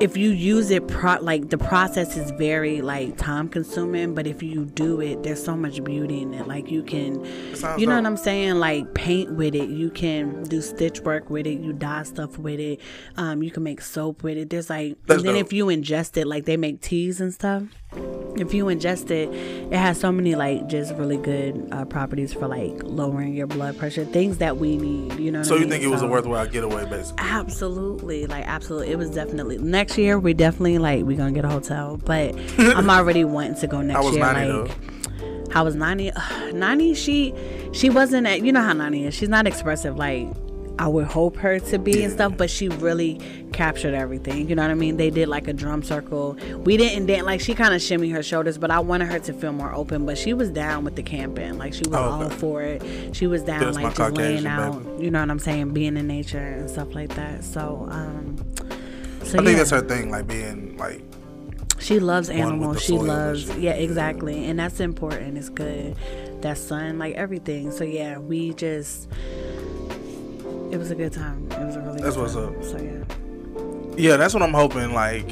if 0.00 0.16
you 0.16 0.30
use 0.30 0.70
it 0.70 0.86
pro 0.86 1.16
like 1.20 1.50
the 1.50 1.58
process 1.58 2.16
is 2.16 2.30
very 2.32 2.80
like 2.80 3.16
time 3.16 3.48
consuming 3.48 4.14
but 4.14 4.28
if 4.28 4.42
you 4.42 4.64
do 4.64 5.00
it 5.00 5.22
there's 5.24 5.42
so 5.42 5.56
much 5.56 5.82
beauty 5.82 6.22
in 6.22 6.32
it. 6.34 6.46
Like 6.46 6.70
you 6.70 6.82
can 6.84 7.24
you 7.24 7.30
know 7.60 7.76
dope. 7.76 7.88
what 7.88 8.06
i'm 8.06 8.16
saying? 8.16 8.54
Like 8.56 8.94
paint 8.94 9.32
with 9.32 9.54
it. 9.56 9.68
You 9.68 9.90
can 9.90 10.44
do 10.44 10.60
stitch 10.62 11.00
work 11.00 11.30
with 11.30 11.46
it. 11.46 11.58
You 11.60 11.72
dye 11.72 12.04
stuff 12.04 12.38
with 12.38 12.60
it. 12.60 12.80
Um 13.16 13.42
you 13.42 13.50
can 13.50 13.62
make 13.64 13.80
soap 13.80 14.22
with 14.22 14.38
it. 14.38 14.50
There's 14.50 14.70
like 14.70 14.96
That's 15.06 15.18
and 15.18 15.28
then 15.28 15.34
dope. 15.34 15.46
if 15.46 15.52
you 15.52 15.66
ingest 15.66 16.16
it 16.16 16.26
like 16.26 16.44
they 16.44 16.56
make 16.56 16.80
teas 16.80 17.20
and 17.20 17.34
stuff 17.34 17.64
if 18.36 18.54
you 18.54 18.66
ingest 18.66 19.10
it 19.10 19.28
it 19.72 19.76
has 19.76 19.98
so 19.98 20.12
many 20.12 20.36
like 20.36 20.66
just 20.68 20.94
really 20.94 21.16
good 21.16 21.68
uh, 21.72 21.84
properties 21.86 22.32
for 22.32 22.46
like 22.46 22.80
lowering 22.84 23.34
your 23.34 23.48
blood 23.48 23.76
pressure 23.76 24.04
things 24.04 24.38
that 24.38 24.58
we 24.58 24.76
need 24.76 25.18
you 25.18 25.32
know 25.32 25.40
what 25.40 25.46
so 25.46 25.54
I 25.54 25.58
you 25.58 25.62
mean? 25.62 25.70
think 25.70 25.82
it 25.82 25.88
was 25.88 26.02
a 26.02 26.06
worthwhile 26.06 26.46
getaway, 26.46 26.88
basically? 26.88 27.16
Absolutely, 27.18 28.26
like 28.26 28.46
absolutely. 28.46 28.92
It 28.92 28.96
was 28.98 29.10
definitely 29.10 29.58
next 29.58 29.98
year. 29.98 30.18
We 30.18 30.34
definitely 30.34 30.78
like 30.78 31.04
we 31.04 31.16
gonna 31.16 31.32
get 31.32 31.44
a 31.44 31.48
hotel, 31.48 31.96
but 31.96 32.36
I'm 32.58 32.88
already 32.90 33.24
wanting 33.24 33.56
to 33.56 33.66
go 33.66 33.82
next 33.82 34.04
was 34.04 34.14
year. 34.14 34.24
90 34.24 34.52
like, 34.52 35.52
how 35.52 35.64
was 35.64 35.74
Nani? 35.74 36.12
Ugh, 36.14 36.54
Nani, 36.54 36.94
she 36.94 37.34
she 37.72 37.90
wasn't 37.90 38.26
at. 38.26 38.42
You 38.44 38.52
know 38.52 38.62
how 38.62 38.72
Nani 38.72 39.06
is. 39.06 39.14
She's 39.14 39.28
not 39.28 39.46
expressive 39.46 39.96
like 39.96 40.28
I 40.78 40.86
would 40.88 41.06
hope 41.06 41.36
her 41.36 41.58
to 41.58 41.78
be 41.78 42.02
and 42.04 42.12
stuff, 42.12 42.36
but 42.36 42.50
she 42.50 42.68
really 42.68 43.20
captured 43.52 43.94
everything. 43.94 44.48
You 44.48 44.54
know 44.54 44.62
what 44.62 44.70
I 44.70 44.74
mean? 44.74 44.96
They 44.96 45.10
did 45.10 45.28
like 45.28 45.48
a 45.48 45.52
drum 45.52 45.82
circle. 45.82 46.34
We 46.58 46.76
didn't 46.76 47.06
dance 47.06 47.24
like 47.24 47.40
she 47.40 47.54
kind 47.54 47.74
of 47.74 47.82
shimmy 47.82 48.10
her 48.10 48.22
shoulders, 48.22 48.58
but 48.58 48.70
I 48.70 48.78
wanted 48.80 49.08
her 49.08 49.18
to 49.18 49.32
feel 49.32 49.52
more 49.52 49.74
open. 49.74 50.06
But 50.06 50.16
she 50.18 50.34
was 50.34 50.50
down 50.50 50.84
with 50.84 50.94
the 50.96 51.02
camping. 51.02 51.58
Like 51.58 51.74
she 51.74 51.82
was 51.88 51.94
Oh, 51.94 52.02
all 52.10 52.22
okay. 52.24 52.34
for 52.36 52.62
it. 52.62 53.16
She 53.16 53.26
was 53.26 53.42
down 53.42 53.60
That's 53.60 53.76
like 53.76 53.94
just 53.96 54.12
laying 54.14 54.46
out. 54.46 54.84
baby. 54.84 55.04
You 55.04 55.10
know 55.10 55.20
what 55.20 55.30
I'm 55.30 55.38
saying? 55.38 55.72
Being 55.72 55.96
in 55.96 56.06
nature 56.06 56.38
and 56.38 56.70
stuff 56.70 56.94
like 56.94 57.10
that. 57.16 57.44
So 57.44 57.86
um. 57.90 58.36
So 59.24 59.38
I 59.38 59.42
yeah, 59.42 59.46
think 59.46 59.58
that's 59.58 59.70
her 59.70 59.80
thing, 59.82 60.10
like 60.10 60.26
being 60.26 60.76
like 60.78 61.02
she 61.80 62.00
loves 62.00 62.28
animals. 62.30 62.82
She 62.82 62.92
loves 62.98 63.56
yeah, 63.56 63.72
exactly, 63.72 64.44
and 64.46 64.58
that's 64.58 64.80
important. 64.80 65.36
It's 65.38 65.48
good. 65.48 65.96
That 66.42 66.56
sun, 66.58 66.98
like 66.98 67.14
everything. 67.14 67.70
So 67.72 67.84
yeah, 67.84 68.18
we 68.18 68.54
just 68.54 69.08
it 70.70 70.76
was 70.78 70.90
a 70.90 70.94
good 70.94 71.12
time. 71.12 71.48
It 71.52 71.64
was 71.64 71.76
a 71.76 71.80
really 71.80 72.00
That's 72.02 72.16
what's 72.16 72.34
time. 72.34 72.56
up. 72.56 72.64
So 72.64 72.76
yeah. 72.78 73.04
Yeah, 73.96 74.16
that's 74.16 74.34
what 74.34 74.42
I'm 74.42 74.54
hoping 74.54 74.92
like 74.92 75.28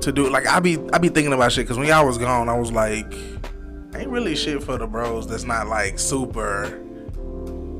to 0.00 0.12
do. 0.12 0.28
Like 0.30 0.46
I 0.46 0.60
be 0.60 0.78
I 0.92 0.98
be 0.98 1.08
thinking 1.08 1.32
about 1.32 1.52
shit 1.52 1.64
because 1.64 1.78
when 1.78 1.88
y'all 1.88 2.06
was 2.06 2.18
gone, 2.18 2.48
I 2.48 2.56
was 2.56 2.72
like, 2.72 3.12
ain't 3.94 4.08
really 4.08 4.34
shit 4.34 4.62
for 4.62 4.78
the 4.78 4.86
bros. 4.86 5.26
That's 5.28 5.44
not 5.44 5.66
like 5.68 5.98
super 5.98 6.78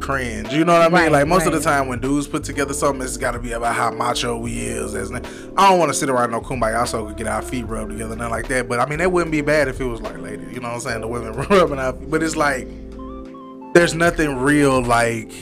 cringe. 0.01 0.53
You 0.53 0.65
know 0.65 0.73
what 0.73 0.83
I 0.83 0.85
mean? 0.87 0.93
Right, 0.95 1.13
like 1.13 1.29
most 1.29 1.47
of 1.47 1.53
the 1.53 1.61
time 1.61 1.89
when 1.89 2.01
dudes 2.01 2.27
put 2.27 2.45
together 2.45 2.75
something, 2.75 3.01
it's 3.03 3.17
got 3.17 3.31
to 3.33 3.39
be 3.39 3.53
about 3.53 3.75
how 3.75 3.91
macho 3.91 4.37
we 4.37 4.59
is. 4.59 5.11
No- 5.11 5.23
I 5.57 5.71
don't 5.71 5.79
want 5.79 5.91
to 5.91 5.95
sit 5.95 6.11
around 6.11 6.33
no 6.33 6.41
kumbaya 6.41 6.87
so 6.87 7.05
we 7.05 7.11
could 7.11 7.19
get 7.19 7.27
our 7.29 7.41
feet 7.41 7.65
rubbed 7.67 7.93
together, 7.93 8.17
nothing 8.17 8.31
like 8.33 8.49
that. 8.49 8.69
But 8.69 8.81
I 8.81 8.87
mean, 8.87 8.99
that 8.99 9.11
wouldn't 9.13 9.33
be 9.33 9.41
bad 9.41 9.69
if 9.69 9.81
it 9.81 9.85
was 9.85 10.01
like 10.03 10.19
lady. 10.19 10.43
You 10.53 10.61
know 10.61 10.69
what 10.69 10.75
I'm 10.75 10.81
saying? 10.81 11.01
The 11.01 11.09
women 11.09 11.33
rubbing 11.49 11.79
our 11.79 11.93
feet. 11.93 12.11
But 12.11 12.23
it's 12.23 12.37
like 12.37 12.67
there's 13.73 13.95
nothing 13.95 14.37
real 14.37 14.83
like 14.83 15.33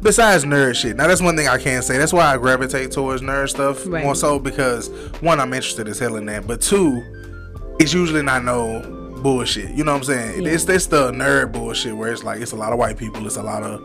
besides 0.00 0.44
nerd 0.44 0.74
shit. 0.76 0.96
Now 0.96 1.06
that's 1.06 1.20
one 1.20 1.36
thing 1.36 1.48
I 1.48 1.58
can't 1.58 1.84
say. 1.84 1.98
That's 1.98 2.12
why 2.12 2.32
I 2.32 2.36
gravitate 2.38 2.90
towards 2.92 3.22
nerd 3.22 3.48
stuff 3.50 3.86
Right. 3.86 4.02
more 4.04 4.14
so 4.14 4.38
because 4.38 4.88
one, 5.20 5.40
I'm 5.40 5.52
interested 5.52 5.88
as 5.88 5.98
hell 5.98 6.16
in 6.16 6.26
that, 6.26 6.46
but 6.46 6.60
two, 6.60 7.02
it's 7.78 7.92
usually 7.92 8.22
not 8.22 8.44
no 8.44 8.80
bullshit. 9.22 9.70
You 9.70 9.84
know 9.84 9.92
what 9.92 9.98
I'm 9.98 10.04
saying? 10.04 10.42
Yeah. 10.42 10.52
It's 10.52 10.68
it's 10.68 10.86
the 10.86 11.12
nerd 11.12 11.52
bullshit 11.52 11.96
where 11.96 12.12
it's 12.12 12.22
like 12.24 12.40
it's 12.40 12.52
a 12.52 12.56
lot 12.56 12.72
of 12.72 12.78
white 12.78 12.96
people. 12.96 13.24
It's 13.26 13.36
a 13.36 13.42
lot 13.42 13.62
of 13.62 13.80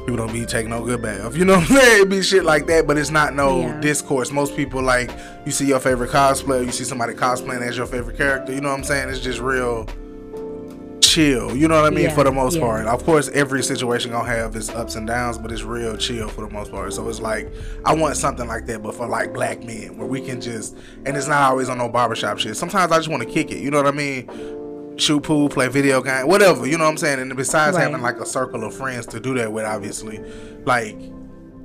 people 0.00 0.16
don't 0.16 0.32
be 0.32 0.46
taking 0.46 0.70
no 0.70 0.84
good 0.84 1.02
bath. 1.02 1.34
You 1.36 1.44
know 1.44 1.54
what 1.58 1.70
I'm 1.70 1.76
saying? 1.76 2.02
It 2.02 2.08
be 2.08 2.22
shit 2.22 2.44
like 2.44 2.66
that, 2.66 2.86
but 2.86 2.96
it's 2.96 3.10
not 3.10 3.34
no 3.34 3.60
Yeah. 3.60 3.80
discourse. 3.80 4.30
Most 4.30 4.54
people 4.54 4.80
like 4.82 5.10
you 5.44 5.50
see 5.52 5.66
your 5.66 5.80
favorite 5.80 6.10
cosplayer, 6.10 6.64
you 6.64 6.70
see 6.72 6.84
somebody 6.84 7.12
cosplaying 7.14 7.62
as 7.62 7.76
your 7.76 7.86
favorite 7.86 8.16
character. 8.16 8.52
You 8.52 8.60
know 8.60 8.68
what 8.70 8.78
I'm 8.78 8.84
saying? 8.84 9.08
It's 9.08 9.18
just 9.20 9.40
real 9.40 9.86
chill. 11.16 11.56
You 11.56 11.66
know 11.66 11.80
what 11.80 11.90
I 11.90 11.94
mean? 11.94 12.04
Yeah, 12.04 12.14
For 12.14 12.24
the 12.24 12.30
most 12.32 12.56
yeah. 12.56 12.60
part. 12.62 12.86
Of 12.86 13.04
course, 13.04 13.28
every 13.30 13.62
situation 13.62 14.10
gonna 14.10 14.28
have 14.28 14.54
its 14.54 14.68
ups 14.68 14.96
and 14.96 15.06
downs, 15.06 15.38
but 15.38 15.50
it's 15.50 15.62
real 15.62 15.96
chill 15.96 16.28
for 16.28 16.42
the 16.46 16.52
most 16.52 16.70
part. 16.70 16.92
So 16.92 17.08
it's 17.08 17.20
like 17.20 17.50
I 17.84 17.94
want 17.94 18.16
something 18.16 18.46
like 18.46 18.66
that, 18.66 18.82
but 18.82 18.94
for 18.94 19.06
like 19.06 19.32
black 19.32 19.64
men, 19.64 19.96
where 19.96 20.06
we 20.06 20.20
can 20.20 20.40
just 20.40 20.76
and 21.06 21.16
it's 21.16 21.26
not 21.26 21.40
always 21.50 21.68
on 21.68 21.78
no 21.78 21.88
barbershop 21.88 22.38
shit. 22.38 22.56
Sometimes 22.56 22.92
I 22.92 22.96
just 22.98 23.08
want 23.08 23.22
to 23.22 23.28
kick 23.28 23.50
it. 23.50 23.58
You 23.58 23.70
know 23.70 23.78
what 23.82 23.92
I 23.92 23.96
mean? 23.96 24.28
Shoot 24.98 25.22
pool, 25.22 25.48
play 25.48 25.68
video 25.68 26.02
game, 26.02 26.26
whatever. 26.26 26.66
You 26.66 26.78
know 26.78 26.84
what 26.84 26.90
I'm 26.90 26.96
saying? 26.98 27.20
And 27.20 27.34
besides 27.36 27.76
Right. 27.76 27.84
having 27.84 28.02
like 28.02 28.18
a 28.20 28.26
circle 28.26 28.64
of 28.64 28.74
friends 28.74 29.06
to 29.06 29.20
do 29.20 29.34
that 29.34 29.52
with, 29.52 29.64
obviously, 29.64 30.20
like 30.64 30.98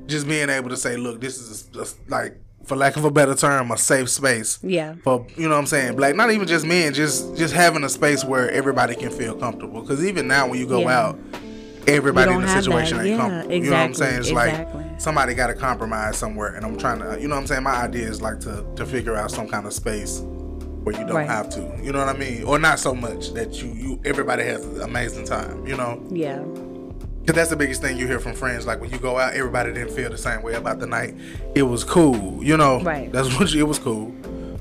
just 0.07 0.27
being 0.27 0.49
able 0.49 0.69
to 0.69 0.77
say, 0.77 0.97
look, 0.97 1.21
this 1.21 1.37
is 1.37 1.69
a, 1.75 2.11
like, 2.11 2.37
for 2.65 2.75
lack 2.75 2.95
of 2.97 3.05
a 3.05 3.11
better 3.11 3.35
term, 3.35 3.71
a 3.71 3.77
safe 3.77 4.09
space 4.09 4.59
Yeah. 4.61 4.95
for 5.03 5.25
you 5.35 5.43
know 5.47 5.55
what 5.55 5.61
I'm 5.61 5.65
saying, 5.67 5.95
black. 5.95 6.15
Not 6.15 6.31
even 6.31 6.47
just 6.47 6.65
men, 6.65 6.93
just 6.93 7.35
just 7.35 7.53
having 7.53 7.83
a 7.83 7.89
space 7.89 8.23
where 8.23 8.49
everybody 8.51 8.95
can 8.95 9.09
feel 9.11 9.35
comfortable. 9.35 9.81
Because 9.81 10.03
even 10.05 10.27
now, 10.27 10.47
when 10.47 10.59
you 10.59 10.67
go 10.67 10.81
Yeah. 10.81 10.99
out, 10.99 11.19
everybody 11.87 12.31
in 12.31 12.41
the 12.41 12.47
situation 12.47 12.97
that. 12.97 13.05
ain't 13.05 13.11
Yeah, 13.11 13.17
comfortable. 13.17 13.55
You 13.55 13.63
know 13.63 13.71
what 13.71 13.77
I'm 13.79 13.93
saying? 13.93 14.19
It's 14.19 14.29
exactly. 14.29 14.81
like 14.83 15.01
somebody 15.01 15.33
got 15.33 15.47
to 15.47 15.53
compromise 15.55 16.17
somewhere, 16.17 16.49
and 16.55 16.65
I'm 16.65 16.77
trying 16.77 16.99
to, 16.99 17.17
you 17.19 17.27
know 17.27 17.35
what 17.35 17.41
I'm 17.41 17.47
saying. 17.47 17.63
My 17.63 17.75
idea 17.83 18.07
is 18.07 18.21
like 18.21 18.39
to 18.41 18.63
to 18.75 18.85
figure 18.85 19.15
out 19.15 19.31
some 19.31 19.47
kind 19.47 19.65
of 19.65 19.73
space 19.73 20.21
where 20.83 20.95
you 20.95 21.05
don't 21.05 21.15
Right. 21.15 21.27
have 21.29 21.49
to. 21.51 21.71
You 21.83 21.91
know 21.91 21.99
what 22.05 22.15
I 22.15 22.17
mean? 22.17 22.43
Or 22.43 22.57
not 22.59 22.79
so 22.79 22.93
much 22.95 23.33
that 23.33 23.61
you 23.61 23.71
you 23.73 23.99
everybody 24.05 24.43
has 24.43 24.63
an 24.65 24.81
amazing 24.81 25.25
time. 25.25 25.65
You 25.67 25.77
know. 25.77 26.01
Yeah. 26.11 26.39
Cause 27.31 27.37
that's 27.37 27.49
the 27.49 27.55
biggest 27.55 27.81
thing 27.81 27.97
you 27.97 28.07
hear 28.07 28.19
from 28.19 28.33
friends. 28.33 28.67
Like 28.67 28.81
when 28.81 28.91
you 28.91 28.97
go 28.97 29.17
out, 29.17 29.33
everybody 29.35 29.71
didn't 29.71 29.93
feel 29.95 30.09
the 30.09 30.17
same 30.17 30.41
way 30.41 30.55
about 30.55 30.79
the 30.79 30.85
night. 30.85 31.15
It 31.55 31.63
was 31.63 31.85
cool, 31.85 32.43
you 32.43 32.57
know. 32.57 32.81
Right. 32.81 33.09
That's 33.09 33.33
what 33.39 33.53
you, 33.53 33.61
it 33.61 33.67
was 33.69 33.79
cool. 33.79 34.13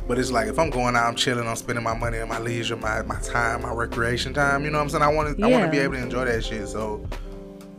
But 0.07 0.21
it's 0.21 0.31
like 0.31 0.47
if 0.47 0.57
I'm 0.57 0.71
going 0.71 0.95
out, 0.95 1.09
I'm 1.09 1.17
chilling, 1.17 1.49
I'm 1.49 1.57
spending 1.57 1.83
my 1.83 1.95
money 1.95 2.19
and 2.19 2.29
my 2.29 2.39
leisure, 2.39 2.77
my 2.77 3.03
my 3.03 3.19
time, 3.23 3.63
my 3.63 3.73
recreation 3.73 4.33
time. 4.33 4.65
You 4.65 4.71
know 4.71 4.79
what 4.79 4.85
I'm 4.85 4.89
saying? 4.91 5.03
I 5.03 5.09
want 5.09 5.37
to 5.37 5.45
I 5.45 5.49
want 5.49 5.65
to 5.65 5.71
be 5.73 5.79
able 5.79 5.95
to 5.95 6.01
enjoy 6.01 6.27
that 6.27 6.45
shit. 6.45 6.69
So 6.69 7.05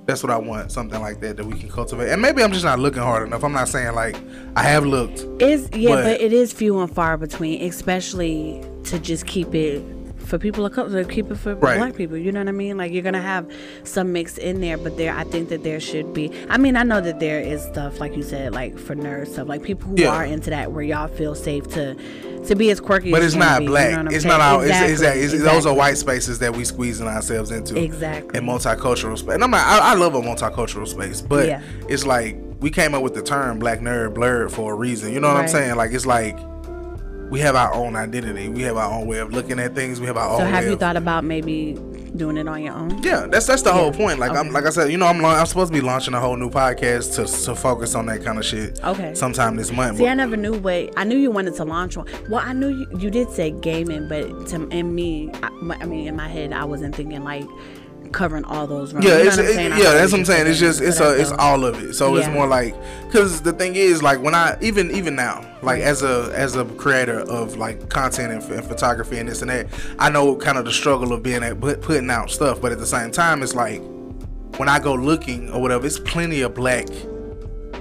that's 0.07 0.23
what 0.23 0.29
I 0.29 0.37
want, 0.37 0.73
something 0.73 0.99
like 0.99 1.21
that 1.21 1.37
that 1.37 1.45
we 1.45 1.57
can 1.57 1.69
cultivate. 1.69 2.09
And 2.11 2.21
maybe 2.21 2.43
I'm 2.43 2.51
just 2.51 2.65
not 2.65 2.77
looking 2.77 3.01
hard 3.01 3.25
enough. 3.25 3.45
I'm 3.45 3.53
not 3.53 3.69
saying 3.69 3.95
like 3.95 4.17
I 4.57 4.63
have 4.63 4.85
looked. 4.85 5.25
It's 5.41 5.73
yeah, 5.73 5.91
But- 5.91 6.03
but, 6.03 6.19
it 6.19 6.33
is 6.33 6.51
few 6.51 6.81
and 6.81 6.93
far 6.93 7.15
between, 7.15 7.61
especially 7.61 8.61
to 8.83 8.99
just 8.99 9.25
keep 9.25 9.55
it 9.55 9.81
for 10.31 10.39
people 10.39 10.65
of 10.65 10.71
color, 10.71 11.03
keep 11.03 11.29
it 11.29 11.35
for 11.35 11.55
Right. 11.55 11.77
black 11.77 11.93
people. 11.95 12.15
You 12.17 12.31
know 12.31 12.39
what 12.39 12.47
I 12.47 12.53
mean? 12.53 12.77
Like 12.77 12.91
you're 12.93 13.03
gonna 13.03 13.21
have 13.21 13.45
some 13.83 14.13
mix 14.13 14.37
in 14.37 14.61
there, 14.61 14.77
but 14.77 14.97
there, 14.97 15.13
I 15.13 15.25
think 15.25 15.49
that 15.49 15.63
there 15.63 15.79
should 15.81 16.13
be. 16.13 16.31
I 16.49 16.57
mean, 16.57 16.75
I 16.77 16.83
know 16.83 17.01
that 17.01 17.19
there 17.19 17.39
is 17.41 17.61
stuff 17.63 17.99
like 17.99 18.15
you 18.15 18.23
said, 18.23 18.53
like 18.53 18.79
for 18.79 18.95
nerds 18.95 19.33
stuff, 19.33 19.47
like 19.49 19.61
people 19.61 19.89
who 19.89 19.95
Yeah. 20.01 20.09
are 20.15 20.23
into 20.23 20.49
that, 20.49 20.71
where 20.71 20.83
y'all 20.83 21.09
feel 21.09 21.35
safe 21.35 21.67
to 21.73 21.95
to 22.47 22.55
be 22.55 22.71
as 22.71 22.79
quirky. 22.79 23.11
But 23.11 23.21
it's 23.23 23.35
not 23.35 23.59
be, 23.59 23.67
black. 23.67 23.91
You 23.91 24.03
know 24.03 24.09
it's 24.09 24.23
saying? 24.23 24.29
not 24.29 24.41
all. 24.41 24.61
Exactly, 24.61 24.93
It's, 24.93 25.01
it's, 25.03 25.33
it's, 25.33 25.43
Those 25.43 25.65
are 25.67 25.75
white 25.75 25.97
spaces 25.97 26.39
that 26.39 26.55
we 26.55 26.63
squeezing 26.63 27.05
ourselves 27.07 27.51
into. 27.51 27.77
Exactly. 27.77 28.35
In 28.39 28.45
multicultural 28.45 29.15
space. 29.17 29.35
And 29.35 29.43
I'm 29.43 29.51
not, 29.51 29.63
I, 29.67 29.91
I 29.91 29.93
love 29.93 30.15
a 30.15 30.21
multicultural 30.21 30.87
space, 30.87 31.21
but 31.21 31.45
Yeah. 31.47 31.61
it's 31.87 32.03
like 32.05 32.37
we 32.59 32.71
came 32.71 32.95
up 32.95 33.03
with 33.03 33.13
the 33.13 33.21
term 33.21 33.59
black 33.59 33.79
nerd 33.81 34.15
blerd 34.15 34.49
for 34.49 34.71
a 34.73 34.75
reason. 34.75 35.13
You 35.13 35.19
know 35.19 35.27
what 35.27 35.37
I'm 35.37 35.47
saying? 35.49 35.75
Like 35.75 35.91
it's 35.91 36.05
like 36.07 36.35
we 37.31 37.39
have 37.39 37.55
our 37.55 37.73
own 37.73 37.95
identity. 37.95 38.49
We 38.49 38.61
have 38.63 38.77
our 38.77 38.91
own 38.91 39.07
way 39.07 39.19
of 39.19 39.33
looking 39.33 39.57
at 39.57 39.73
things. 39.73 39.99
We 40.01 40.05
have 40.07 40.17
our 40.17 40.37
So 40.37 40.43
own 40.43 40.49
So 40.49 40.55
have 40.55 40.65
you 40.65 40.75
thought 40.75 40.97
about 40.97 41.23
maybe 41.23 41.79
doing 42.17 42.35
it 42.35 42.45
on 42.45 42.61
your 42.61 42.73
own? 42.73 43.01
Yeah, 43.01 43.25
that's 43.25 43.47
that's 43.47 43.61
the 43.61 43.71
whole 43.71 43.93
point. 43.93 44.19
Like 44.19 44.31
I'm 44.33 44.51
like 44.51 44.65
I 44.65 44.69
said, 44.69 44.91
you 44.91 44.97
know, 44.97 45.07
I'm 45.07 45.23
I'm 45.23 45.45
supposed 45.45 45.71
to 45.71 45.79
be 45.79 45.83
launching 45.83 46.13
a 46.13 46.19
whole 46.19 46.35
new 46.35 46.49
podcast 46.49 47.15
to 47.15 47.45
to 47.45 47.55
focus 47.55 47.95
on 47.95 48.05
that 48.07 48.21
kind 48.23 48.37
of 48.37 48.43
shit. 48.43 48.83
Okay. 48.83 49.15
Sometime 49.15 49.55
this 49.55 49.71
month. 49.71 49.97
See, 49.97 50.03
but- 50.03 50.09
I 50.09 50.13
never 50.13 50.35
knew 50.35 50.59
what 50.59 50.91
I 50.97 51.05
knew 51.05 51.17
you 51.17 51.31
wanted 51.31 51.55
to 51.55 51.63
launch 51.63 51.95
one. 51.95 52.05
Well, 52.29 52.41
I 52.45 52.51
knew 52.51 52.67
you, 52.67 52.87
you 52.99 53.09
did 53.09 53.29
say 53.31 53.51
gaming, 53.51 54.09
but 54.09 54.47
to 54.47 54.67
in 54.67 54.93
me, 54.93 55.31
I, 55.41 55.49
I 55.79 55.85
mean, 55.85 56.07
in 56.07 56.15
my 56.17 56.27
head, 56.27 56.51
I 56.51 56.65
wasn't 56.65 56.93
thinking 56.95 57.23
like 57.23 57.45
covering 58.11 58.45
all 58.45 58.67
those. 58.67 58.93
Yeah, 58.93 58.99
You 58.99 59.07
know 59.09 59.17
it's 59.17 59.37
what 59.37 59.45
I'm 59.45 59.51
it-? 59.59 59.71
I 59.71 59.77
yeah, 59.77 59.93
that's 59.93 60.11
what 60.11 60.19
I'm 60.19 60.25
saying. 60.25 60.47
It's 60.47 60.59
just 60.59 60.81
it's 60.81 60.99
a 60.99 61.19
it's 61.19 61.31
all 61.31 61.65
of 61.65 61.81
it. 61.83 61.93
So 61.93 62.15
it's 62.15 62.27
more 62.27 62.47
like 62.47 62.75
because 63.05 63.41
the 63.41 63.53
thing 63.53 63.75
is 63.75 64.03
like 64.03 64.21
when 64.21 64.35
I 64.35 64.57
even 64.61 64.91
even 64.91 65.15
now 65.15 65.45
like 65.61 65.81
as 65.81 66.03
a 66.03 66.31
as 66.33 66.55
a 66.55 66.65
creator 66.65 67.19
of 67.21 67.57
like 67.57 67.89
content 67.89 68.31
and, 68.31 68.53
and 68.53 68.65
photography 68.67 69.17
and 69.19 69.29
this 69.29 69.41
and 69.41 69.49
that, 69.49 69.67
I 69.99 70.09
know 70.09 70.35
kind 70.35 70.57
of 70.57 70.65
the 70.65 70.71
struggle 70.71 71.13
of 71.13 71.23
being 71.23 71.43
at 71.43 71.59
put, 71.59 71.81
putting 71.81 72.09
out 72.09 72.31
stuff, 72.31 72.61
but 72.61 72.71
at 72.71 72.79
the 72.79 72.87
same 72.87 73.11
time, 73.11 73.43
it's 73.43 73.55
like 73.55 73.81
when 74.57 74.69
I 74.69 74.79
go 74.79 74.93
looking 74.93 75.49
or 75.51 75.61
whatever, 75.61 75.85
it's 75.85 75.99
plenty 75.99 76.41
of 76.41 76.53
black 76.53 76.87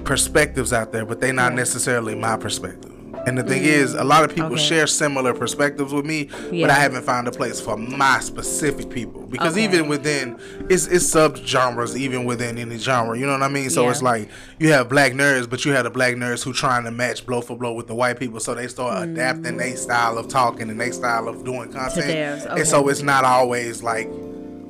perspectives 0.03 0.73
out 0.73 0.91
there, 0.91 1.05
but 1.05 1.19
they're 1.19 1.33
not 1.33 1.53
necessarily 1.53 2.15
my 2.15 2.37
perspective. 2.37 2.90
And 3.27 3.37
the 3.37 3.43
thing 3.43 3.63
is, 3.63 3.93
a 3.93 4.03
lot 4.03 4.23
of 4.23 4.29
people 4.33 4.49
Mm. 4.51 4.53
Okay. 4.53 4.63
share 4.63 4.87
similar 4.87 5.33
perspectives 5.33 5.93
with 5.93 6.05
me, 6.05 6.29
but 6.49 6.69
I 6.69 6.73
haven't 6.73 7.03
found 7.03 7.27
a 7.27 7.31
place 7.31 7.59
for 7.61 7.77
my 7.77 8.19
specific 8.19 8.89
people. 8.89 9.21
Because 9.27 9.53
Okay. 9.53 9.63
even 9.65 9.87
within 9.87 10.37
it's 10.69 10.87
it's 10.87 11.05
sub 11.05 11.37
genres, 11.37 11.95
even 11.95 12.25
within 12.25 12.57
any 12.57 12.77
genre, 12.77 13.17
you 13.17 13.25
know 13.25 13.33
what 13.33 13.43
I 13.43 13.47
mean? 13.47 13.69
So 13.69 13.83
Yeah. 13.83 13.91
it's 13.91 14.01
like 14.01 14.29
you 14.59 14.71
have 14.71 14.89
black 14.89 15.11
nerds, 15.13 15.49
but 15.49 15.65
you 15.65 15.71
have 15.73 15.83
the 15.83 15.89
black 15.91 16.15
nerds 16.15 16.43
who 16.43 16.51
trying 16.53 16.83
to 16.85 16.91
match 16.91 17.25
blow 17.25 17.41
for 17.41 17.55
blow 17.57 17.73
with 17.73 17.87
the 17.87 17.95
white 17.95 18.17
people, 18.19 18.39
so 18.39 18.55
they 18.55 18.67
start 18.67 19.03
adapting 19.07 19.57
their 19.57 19.75
style 19.75 20.17
of 20.17 20.27
talking 20.27 20.69
and 20.69 20.79
their 20.79 20.91
style 20.91 21.27
of 21.27 21.43
doing 21.43 21.71
content. 21.71 22.07
theirs, 22.07 22.45
And 22.45 22.67
so 22.67 22.87
it's 22.89 23.01
not 23.03 23.23
always 23.23 23.83
like 23.83 24.09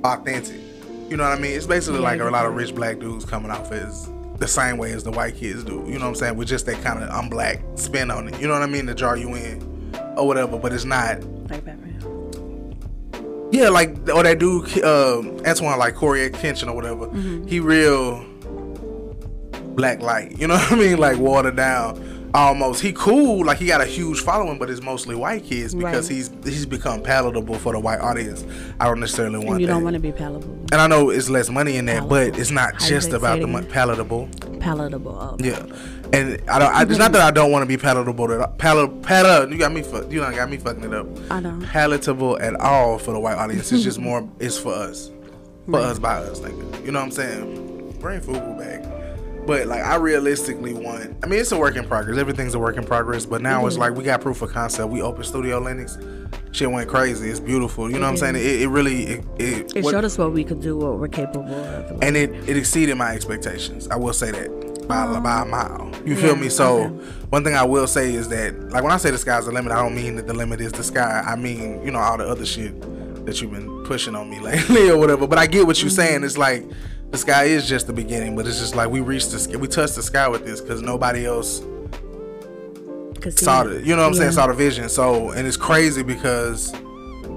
authentic. 0.03 0.59
You 1.09 1.17
know 1.17 1.23
what 1.23 1.37
I 1.37 1.41
mean? 1.41 1.51
It's 1.57 1.65
basically 1.67 1.99
Yeah, 1.99 2.05
like 2.09 2.21
a 2.21 2.25
lot 2.25 2.45
of 2.45 2.55
rich 2.55 2.73
black 2.73 2.99
dudes 2.99 3.25
coming 3.25 3.51
off 3.51 3.71
as 3.71 4.09
the 4.41 4.47
same 4.47 4.77
way 4.77 4.91
as 4.91 5.03
the 5.03 5.11
white 5.11 5.35
kids 5.35 5.63
do. 5.63 5.85
You 5.87 5.93
know 5.93 5.99
what 5.99 6.07
I'm 6.07 6.15
saying? 6.15 6.35
With 6.35 6.47
just 6.49 6.65
that 6.65 6.81
kind 6.83 7.01
of 7.01 7.09
I'm 7.09 7.29
black 7.29 7.61
spin 7.75 8.11
on 8.11 8.27
it. 8.27 8.41
You 8.41 8.47
know 8.47 8.53
what 8.53 8.63
I 8.63 8.65
mean? 8.65 8.87
To 8.87 8.93
draw 8.93 9.13
you 9.13 9.33
in 9.35 9.95
or 10.17 10.27
whatever. 10.27 10.57
But 10.57 10.73
it's 10.73 10.83
not. 10.83 11.23
Like 11.49 11.63
Batman. 11.63 11.87
Yeah, 13.51 13.69
like 13.69 13.89
or 14.09 14.23
that 14.23 14.39
dude 14.39 14.83
uh, 14.83 15.19
Antoine 15.47 15.77
like 15.77 15.95
Corey 15.95 16.29
Kenshin 16.31 16.67
or 16.67 16.73
whatever. 16.73 17.07
Mm-hmm. 17.07 17.47
He 17.47 17.59
real 17.59 18.25
black 19.75 20.01
light. 20.01 20.37
You 20.39 20.47
know 20.47 20.55
what 20.55 20.71
I 20.71 20.75
mean? 20.75 20.97
Like 20.97 21.17
watered 21.17 21.55
down. 21.55 21.95
Almost. 22.33 22.81
He 22.81 22.93
cool, 22.93 23.45
like 23.45 23.57
he 23.57 23.65
got 23.67 23.81
a 23.81 23.85
huge 23.85 24.21
following, 24.21 24.57
but 24.57 24.69
it's 24.69 24.81
mostly 24.81 25.15
white 25.15 25.43
kids 25.43 25.75
because 25.75 26.09
Right. 26.09 26.15
he's 26.15 26.31
he's 26.45 26.65
become 26.65 27.01
palatable 27.01 27.55
for 27.55 27.73
the 27.73 27.79
white 27.79 27.99
audience. 27.99 28.45
I 28.79 28.85
don't 28.85 28.99
necessarily 29.01 29.37
want 29.37 29.49
And 29.49 29.61
you 29.61 29.67
that. 29.67 29.73
don't 29.73 29.83
want 29.83 29.95
to 29.95 29.99
be 29.99 30.11
palatable. 30.13 30.57
And 30.71 30.75
I 30.75 30.87
know 30.87 31.09
it's 31.09 31.29
less 31.29 31.49
money 31.49 31.75
in 31.75 31.85
that, 31.87 32.07
but 32.07 32.37
it's 32.39 32.51
not 32.51 32.73
How 32.81 32.87
just 32.87 33.11
about 33.11 33.39
the 33.41 33.47
money. 33.47 33.67
Palatable. 33.67 34.29
Palatable. 34.59 35.17
Oh, 35.19 35.43
Yeah. 35.43 35.65
And 36.13 36.41
I 36.49 36.59
don't. 36.59 36.73
I, 36.75 36.81
it's 36.83 36.97
not 36.97 37.11
that 37.13 37.21
I 37.21 37.31
don't 37.31 37.51
want 37.51 37.63
to 37.63 37.67
be 37.67 37.77
palatable. 37.77 38.31
At, 38.43 38.57
pal, 38.57 38.87
pal, 38.87 39.49
you 39.49 39.57
got 39.57 39.71
me. 39.73 39.81
Fu- 39.81 40.07
you 40.09 40.19
done 40.19 40.35
got 40.35 40.49
me 40.49 40.57
fucking 40.57 40.83
it 40.83 40.93
up. 40.93 41.07
I 41.29 41.39
know. 41.39 41.57
Palatable 41.71 42.37
at 42.39 42.55
all 42.59 42.97
for 42.97 43.11
the 43.11 43.19
white 43.19 43.37
audience. 43.37 43.71
It's 43.71 43.83
just 43.89 43.99
more. 43.99 44.27
It's 44.39 44.57
for 44.57 44.73
us. 44.73 45.07
For 45.65 45.71
Right. 45.71 45.83
us 45.83 45.99
by 45.99 46.15
us, 46.15 46.39
nigga. 46.41 46.85
You 46.85 46.91
know 46.91 46.99
what 46.99 47.05
I'm 47.05 47.11
saying? 47.11 47.95
Bring 48.01 48.19
Fubu 48.19 48.57
back. 48.57 48.83
But 49.45 49.67
like, 49.67 49.83
I 49.83 49.95
realistically 49.95 50.73
want. 50.73 51.15
I 51.23 51.27
mean, 51.27 51.39
it's 51.39 51.51
a 51.51 51.57
work 51.57 51.75
in 51.75 51.85
progress. 51.87 52.17
Everything's 52.17 52.53
a 52.53 52.59
work 52.59 52.77
in 52.77 52.83
progress. 52.85 53.25
But 53.25 53.41
now 53.41 53.59
Mm-hmm. 53.59 53.67
it's 53.67 53.77
like 53.77 53.93
we 53.95 54.03
got 54.03 54.21
proof 54.21 54.41
of 54.41 54.51
concept. 54.51 54.89
We 54.89 55.01
open 55.01 55.23
Studio 55.23 55.59
Linux. 55.59 55.97
Shit 56.53 56.69
went 56.69 56.89
crazy. 56.89 57.29
It's 57.29 57.39
beautiful. 57.39 57.89
You 57.89 57.95
know 57.95 58.01
what 58.01 58.09
I'm 58.09 58.17
saying? 58.17 58.35
It, 58.35 58.61
it 58.61 58.67
really. 58.67 59.03
It, 59.03 59.25
it, 59.39 59.75
It 59.77 59.83
what- 59.83 59.91
showed 59.91 60.05
us 60.05 60.17
what 60.17 60.31
we 60.31 60.43
could 60.43 60.61
do, 60.61 60.77
what 60.77 60.99
we're 60.99 61.07
capable 61.07 61.53
of. 61.53 62.01
and 62.01 62.15
it, 62.15 62.29
it 62.47 62.57
exceeded 62.57 62.95
my 62.97 63.13
expectations. 63.15 63.87
I 63.87 63.95
will 63.95 64.13
say 64.13 64.31
that 64.31 64.87
by, 64.87 65.19
by 65.19 65.41
a 65.41 65.45
mile. 65.45 65.91
You 66.05 66.15
feel 66.15 66.35
me? 66.35 66.49
So 66.49 66.83
okay. 66.83 66.95
one 67.29 67.43
thing 67.43 67.55
I 67.55 67.63
will 67.63 67.87
say 67.87 68.13
is 68.13 68.27
that, 68.29 68.59
like 68.71 68.83
when 68.83 68.91
I 68.91 68.97
say 68.97 69.11
the 69.11 69.17
sky's 69.17 69.45
the 69.45 69.51
limit, 69.51 69.71
I 69.71 69.81
don't 69.81 69.95
mean 69.95 70.15
that 70.15 70.27
the 70.27 70.33
limit 70.33 70.59
is 70.61 70.71
the 70.71 70.83
sky. 70.83 71.23
I 71.25 71.35
mean 71.35 71.83
you 71.83 71.91
know 71.91 71.99
all 71.99 72.17
the 72.17 72.27
other 72.27 72.45
shit 72.45 72.79
that 73.25 73.39
you've 73.41 73.51
been 73.51 73.83
pushing 73.85 74.15
on 74.15 74.29
me 74.29 74.39
lately 74.41 74.89
or 74.89 74.97
whatever. 74.97 75.27
But 75.27 75.37
I 75.39 75.47
get 75.47 75.65
what 75.67 75.81
you're 75.81 75.89
Mm-hmm. 75.89 75.95
saying. 75.95 76.23
It's 76.23 76.37
like 76.37 76.65
the 77.11 77.17
sky 77.17 77.43
is 77.45 77.67
just 77.67 77.87
the 77.87 77.93
beginning, 77.93 78.35
but 78.35 78.47
it's 78.47 78.59
just 78.59 78.75
like 78.75 78.89
we 78.89 79.01
reached 79.01 79.31
the 79.31 79.57
we 79.57 79.67
touched 79.67 79.95
the 79.95 80.03
sky 80.03 80.27
with 80.27 80.45
this 80.45 80.61
because 80.61 80.81
nobody 80.81 81.25
else 81.25 81.61
saw 83.29 83.63
it. 83.63 83.73
it. 83.73 83.85
You 83.85 83.95
know 83.95 84.03
what 84.03 84.09
I'm 84.09 84.13
saying? 84.15 84.31
Saw 84.31 84.47
the 84.47 84.53
vision. 84.53 84.89
So 84.89 85.31
and 85.31 85.45
it's 85.47 85.57
crazy 85.57 86.03
because 86.03 86.73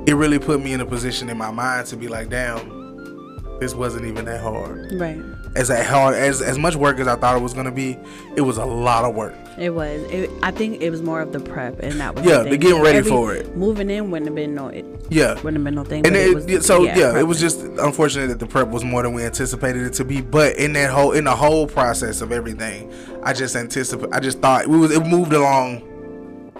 it 0.06 0.14
really 0.14 0.38
put 0.38 0.62
me 0.62 0.72
in 0.72 0.80
a 0.80 0.86
position 0.86 1.28
in 1.28 1.36
my 1.36 1.50
mind 1.50 1.86
to 1.88 1.96
be 1.96 2.08
like, 2.08 2.30
damn, 2.30 3.58
this 3.58 3.74
wasn't 3.74 4.06
even 4.06 4.24
that 4.26 4.40
hard 4.40 4.92
Right. 4.92 5.18
As 5.56 5.70
a 5.70 5.82
hard 5.84 6.14
as 6.14 6.42
as 6.42 6.58
much 6.58 6.74
work 6.76 6.98
as 6.98 7.06
I 7.06 7.16
thought 7.16 7.36
it 7.36 7.42
was 7.42 7.54
gonna 7.54 7.70
be, 7.70 7.96
it 8.36 8.40
was 8.42 8.56
a 8.56 8.64
lot 8.64 9.04
of 9.04 9.14
work. 9.14 9.34
It 9.56 9.70
was. 9.70 10.02
It, 10.10 10.30
I 10.42 10.50
think 10.50 10.82
it 10.82 10.90
was 10.90 11.00
more 11.00 11.20
of 11.20 11.32
the 11.32 11.38
prep, 11.38 11.78
and 11.78 12.00
that 12.00 12.16
was 12.16 12.24
Yeah, 12.24 12.38
the 12.42 12.50
the 12.50 12.56
getting 12.56 12.82
ready 12.82 12.98
Every- 12.98 13.10
for 13.10 13.34
it. 13.34 13.56
Moving 13.56 13.88
in 13.88 14.10
wouldn't 14.10 14.26
have 14.26 14.34
been 14.34 14.52
no. 14.54 14.66
It 14.66 14.84
Yeah. 15.10 15.34
wouldn't 15.34 15.54
have 15.54 15.64
been 15.64 15.74
no 15.76 15.84
thing. 15.84 16.04
And 16.06 16.16
it, 16.16 16.30
it 16.30 16.34
was, 16.34 16.46
yeah, 16.46 16.58
so 16.58 16.82
yeah, 16.82 17.16
it 17.16 17.22
was 17.26 17.38
just 17.38 17.60
unfortunate 17.60 18.26
that 18.28 18.40
the 18.40 18.46
prep 18.46 18.68
was 18.68 18.82
more 18.82 19.02
than 19.04 19.14
we 19.14 19.22
anticipated 19.22 19.82
it 19.86 19.92
to 19.94 20.04
be. 20.04 20.20
But 20.22 20.56
in 20.56 20.72
that 20.72 20.90
whole 20.90 21.12
in 21.12 21.24
the 21.24 21.36
whole 21.36 21.68
process 21.68 22.20
of 22.20 22.32
everything, 22.32 22.92
I 23.22 23.32
just 23.32 23.54
anticipate. 23.54 24.08
I 24.12 24.18
just 24.18 24.40
thought 24.40 24.66
we 24.66 24.76
was 24.76 24.90
it 24.90 25.06
moved 25.06 25.32
along 25.32 25.82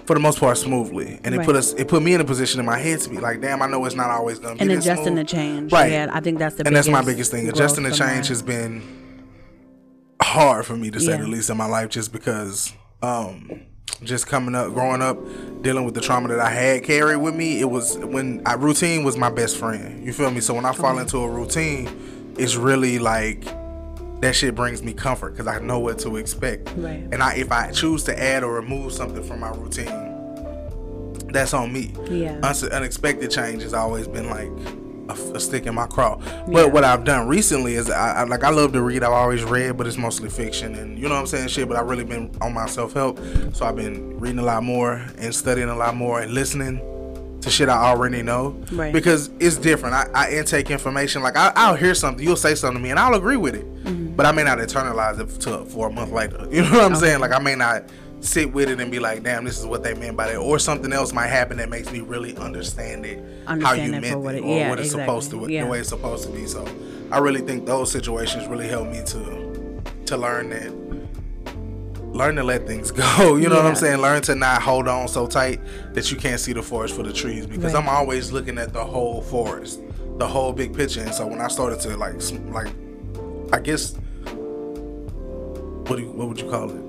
for 0.07 0.15
the 0.15 0.21
most 0.21 0.39
part 0.39 0.59
smoothly, 0.59 1.19
and 1.25 1.35
it 1.35 1.39
Right. 1.39 1.47
put 1.47 1.57
us 1.57 1.73
it 1.75 1.89
put 1.89 2.03
me 2.03 2.15
in 2.15 2.21
a 2.21 2.25
position 2.25 2.61
in 2.61 2.67
my 2.67 2.79
head 2.79 3.01
to 3.01 3.09
be 3.11 3.19
like, 3.19 3.41
damn, 3.41 3.63
I 3.63 3.67
know 3.67 3.85
it's 3.87 3.95
not 3.95 4.11
always 4.11 4.39
gonna 4.39 4.55
be. 4.57 4.61
and 4.61 4.71
adjusting 4.73 5.15
the 5.15 5.25
change. 5.25 5.73
Right. 5.73 5.91
Yeah, 5.93 6.09
I 6.13 6.21
think 6.21 6.39
that's 6.39 6.57
the. 6.57 6.67
and 6.67 6.77
that's 6.77 6.89
my 6.89 7.03
biggest 7.05 7.31
thing. 7.31 7.49
Adjusting 7.49 7.85
the 7.85 7.91
change 7.93 8.29
has 8.29 8.43
been 8.43 8.83
hard 10.23 10.67
for 10.67 10.77
me 10.77 10.91
to 10.91 11.01
say 11.01 11.13
Yeah. 11.13 11.19
the 11.19 11.27
least 11.29 11.51
in 11.51 11.57
my 11.57 11.67
life, 11.67 11.89
just 11.91 12.13
because 12.13 12.73
um, 13.03 13.51
just 14.03 14.27
coming 14.27 14.55
up, 14.55 14.73
growing 14.73 15.03
up, 15.03 15.19
dealing 15.63 15.85
with 15.85 15.95
the 15.95 16.01
trauma 16.01 16.29
that 16.29 16.41
I 16.41 16.51
had 16.51 16.85
carried 16.85 17.17
with 17.17 17.35
me. 17.35 17.61
It 17.61 17.71
was 17.71 17.99
when 17.99 18.43
I 18.47 18.55
routine 18.55 19.05
was 19.05 19.17
my 19.17 19.31
best 19.31 19.59
friend. 19.59 20.05
You 20.05 20.13
feel 20.13 20.31
me? 20.31 20.41
So 20.41 20.55
when 20.55 20.65
I 20.65 20.73
fall 20.73 20.99
into 20.99 21.19
a 21.19 21.29
routine, 21.29 21.89
it's 22.39 22.57
really 22.57 22.99
like 22.99 23.45
that 24.25 24.35
shit 24.35 24.55
brings 24.55 24.83
me 24.83 24.93
comfort 24.95 25.31
because 25.33 25.47
I 25.47 25.59
know 25.61 25.79
what 25.79 25.99
to 26.01 26.17
expect. 26.17 26.71
Right. 26.77 27.07
And 27.13 27.23
I 27.23 27.35
if 27.35 27.53
I 27.53 27.71
choose 27.73 28.05
to 28.05 28.19
add 28.23 28.43
or 28.43 28.55
remove 28.55 28.93
something 28.93 29.23
from 29.23 29.41
my 29.41 29.51
routine, 29.51 29.87
that's 31.33 31.53
on 31.55 31.73
me. 31.73 31.93
Yeah. 32.09 32.41
Unse- 32.41 32.73
unexpected 32.73 33.31
change 33.31 33.63
has 33.63 33.75
always 33.75 34.07
been 34.09 34.31
like 34.31 34.49
a, 35.11 35.21
a 35.35 35.41
stick 35.41 35.67
in 35.67 35.75
my 35.75 35.87
craw. 35.87 36.17
But 36.17 36.49
Yeah. 36.49 36.65
what 36.67 36.85
I've 36.85 37.05
done 37.05 37.29
recently 37.29 37.75
is 37.75 37.91
I, 37.91 38.21
I 38.21 38.25
like 38.25 38.45
I 38.45 38.51
love 38.51 38.73
to 38.73 38.83
read. 38.83 39.03
I've 39.03 39.13
always 39.13 39.45
read, 39.45 39.77
but 39.77 39.87
it's 39.87 39.99
mostly 39.99 40.31
fiction 40.31 40.75
and 40.77 40.97
you 40.99 41.09
know 41.09 41.15
what 41.15 41.21
I'm 41.21 41.27
saying, 41.27 41.49
shit. 41.49 41.69
But 41.69 41.77
I've 41.77 41.89
really 41.89 42.05
been 42.05 42.31
on 42.41 42.55
my 42.55 42.67
self 42.67 42.93
help, 42.95 43.19
so 43.53 43.67
I've 43.67 43.77
been 43.77 44.19
reading 44.19 44.39
a 44.39 44.43
lot 44.45 44.63
more 44.63 45.05
and 45.19 45.35
studying 45.35 45.69
a 45.69 45.77
lot 45.77 45.95
more 45.97 46.21
and 46.21 46.33
listening 46.33 46.81
to 47.45 47.51
shit 47.51 47.69
I 47.69 47.77
already 47.77 48.23
know. 48.23 48.61
Right. 48.73 48.93
Because 48.93 49.31
it's 49.39 49.57
different. 49.57 49.95
I, 49.95 50.09
I 50.15 50.31
intake 50.33 50.71
information 50.71 51.23
like 51.23 51.37
I, 51.37 51.53
I'll 51.55 51.77
hear 51.77 51.95
something, 51.95 52.25
you'll 52.27 52.37
say 52.37 52.55
something 52.55 52.79
to 52.79 52.83
me, 52.83 52.91
and 52.91 52.99
I'll 52.99 53.15
agree 53.15 53.37
with 53.37 53.55
it, 53.55 53.65
Mm-hmm. 53.85 54.17
but 54.17 54.25
I 54.27 54.33
may 54.33 54.43
not 54.45 54.59
internalize 54.59 55.21
it 55.21 55.41
to, 55.43 55.65
for 55.67 55.89
a 55.89 55.93
month 55.93 56.11
later. 56.11 56.47
You 56.51 56.63
know 56.63 56.71
what 56.73 56.85
I'm 56.85 56.95
saying? 56.97 57.21
Like 57.21 57.33
I 57.33 57.39
may 57.39 57.55
not 57.55 57.85
sit 58.21 58.51
with 58.53 58.71
it 58.71 58.81
and 58.81 58.91
be 58.91 58.99
like, 58.99 59.23
damn, 59.23 59.45
this 59.45 59.59
is 59.59 59.67
what 59.67 59.83
they 59.83 59.93
meant 59.93 60.17
by 60.17 60.29
that, 60.29 60.39
or 60.39 60.59
something 60.59 60.93
else 60.93 61.13
might 61.13 61.27
happen 61.29 61.59
that 61.59 61.69
makes 61.69 61.93
me 61.93 62.01
really 62.01 62.35
understand 62.39 63.05
it, 63.05 63.23
how 63.47 63.75
you 63.75 63.93
it 63.95 64.01
meant 64.01 64.05
it, 64.27 64.37
it- 64.37 64.43
or 64.43 64.57
yeah, 64.59 64.71
what 64.71 64.81
it's 64.81 64.91
supposed 64.91 65.31
to. 65.33 65.47
Yeah. 65.51 65.65
the 65.65 65.71
way 65.71 65.81
it's 65.81 65.91
supposed 65.91 66.25
to 66.27 66.33
be. 66.33 66.47
So 66.47 66.67
I 67.13 67.19
really 67.19 67.43
think 67.43 67.67
those 67.67 67.93
situations 67.93 68.47
really 68.49 68.67
helped 68.69 68.91
me 68.91 69.03
to 69.07 69.83
to 70.07 70.17
learn 70.17 70.49
that. 70.51 70.73
Learn 72.15 72.37
to 72.37 72.45
let 72.45 72.67
things 72.67 72.91
go. 73.19 73.37
You 73.37 73.49
know 73.49 73.57
what 73.57 73.67
I'm 73.67 73.75
saying? 73.75 74.01
Learn 74.01 74.23
to 74.23 74.35
not 74.35 74.63
hold 74.63 74.87
on 74.89 75.09
so 75.09 75.27
tight 75.27 75.61
that 75.95 76.11
you 76.11 76.17
can't 76.17 76.41
see 76.41 76.53
the 76.53 76.63
forest 76.63 76.95
for 76.95 77.03
the 77.03 77.13
trees. 77.13 77.47
Because 77.47 77.75
Right. 77.75 77.83
I'm 77.83 77.89
always 77.89 78.31
looking 78.33 78.57
at 78.57 78.73
the 78.73 78.85
whole 78.85 79.21
forest, 79.21 79.81
the 80.19 80.27
whole 80.27 80.53
big 80.53 80.75
picture. 80.75 81.01
And 81.01 81.13
so 81.13 81.27
when 81.27 81.41
I 81.41 81.49
started 81.49 81.81
to 81.81 81.97
like, 81.97 82.15
like, 82.53 82.73
I 83.53 83.59
guess, 83.59 83.95
what 85.87 85.97
do 85.97 86.03
you, 86.03 86.11
what 86.13 86.29
would 86.29 86.41
you 86.41 86.49
call 86.49 86.71
it? 86.71 86.81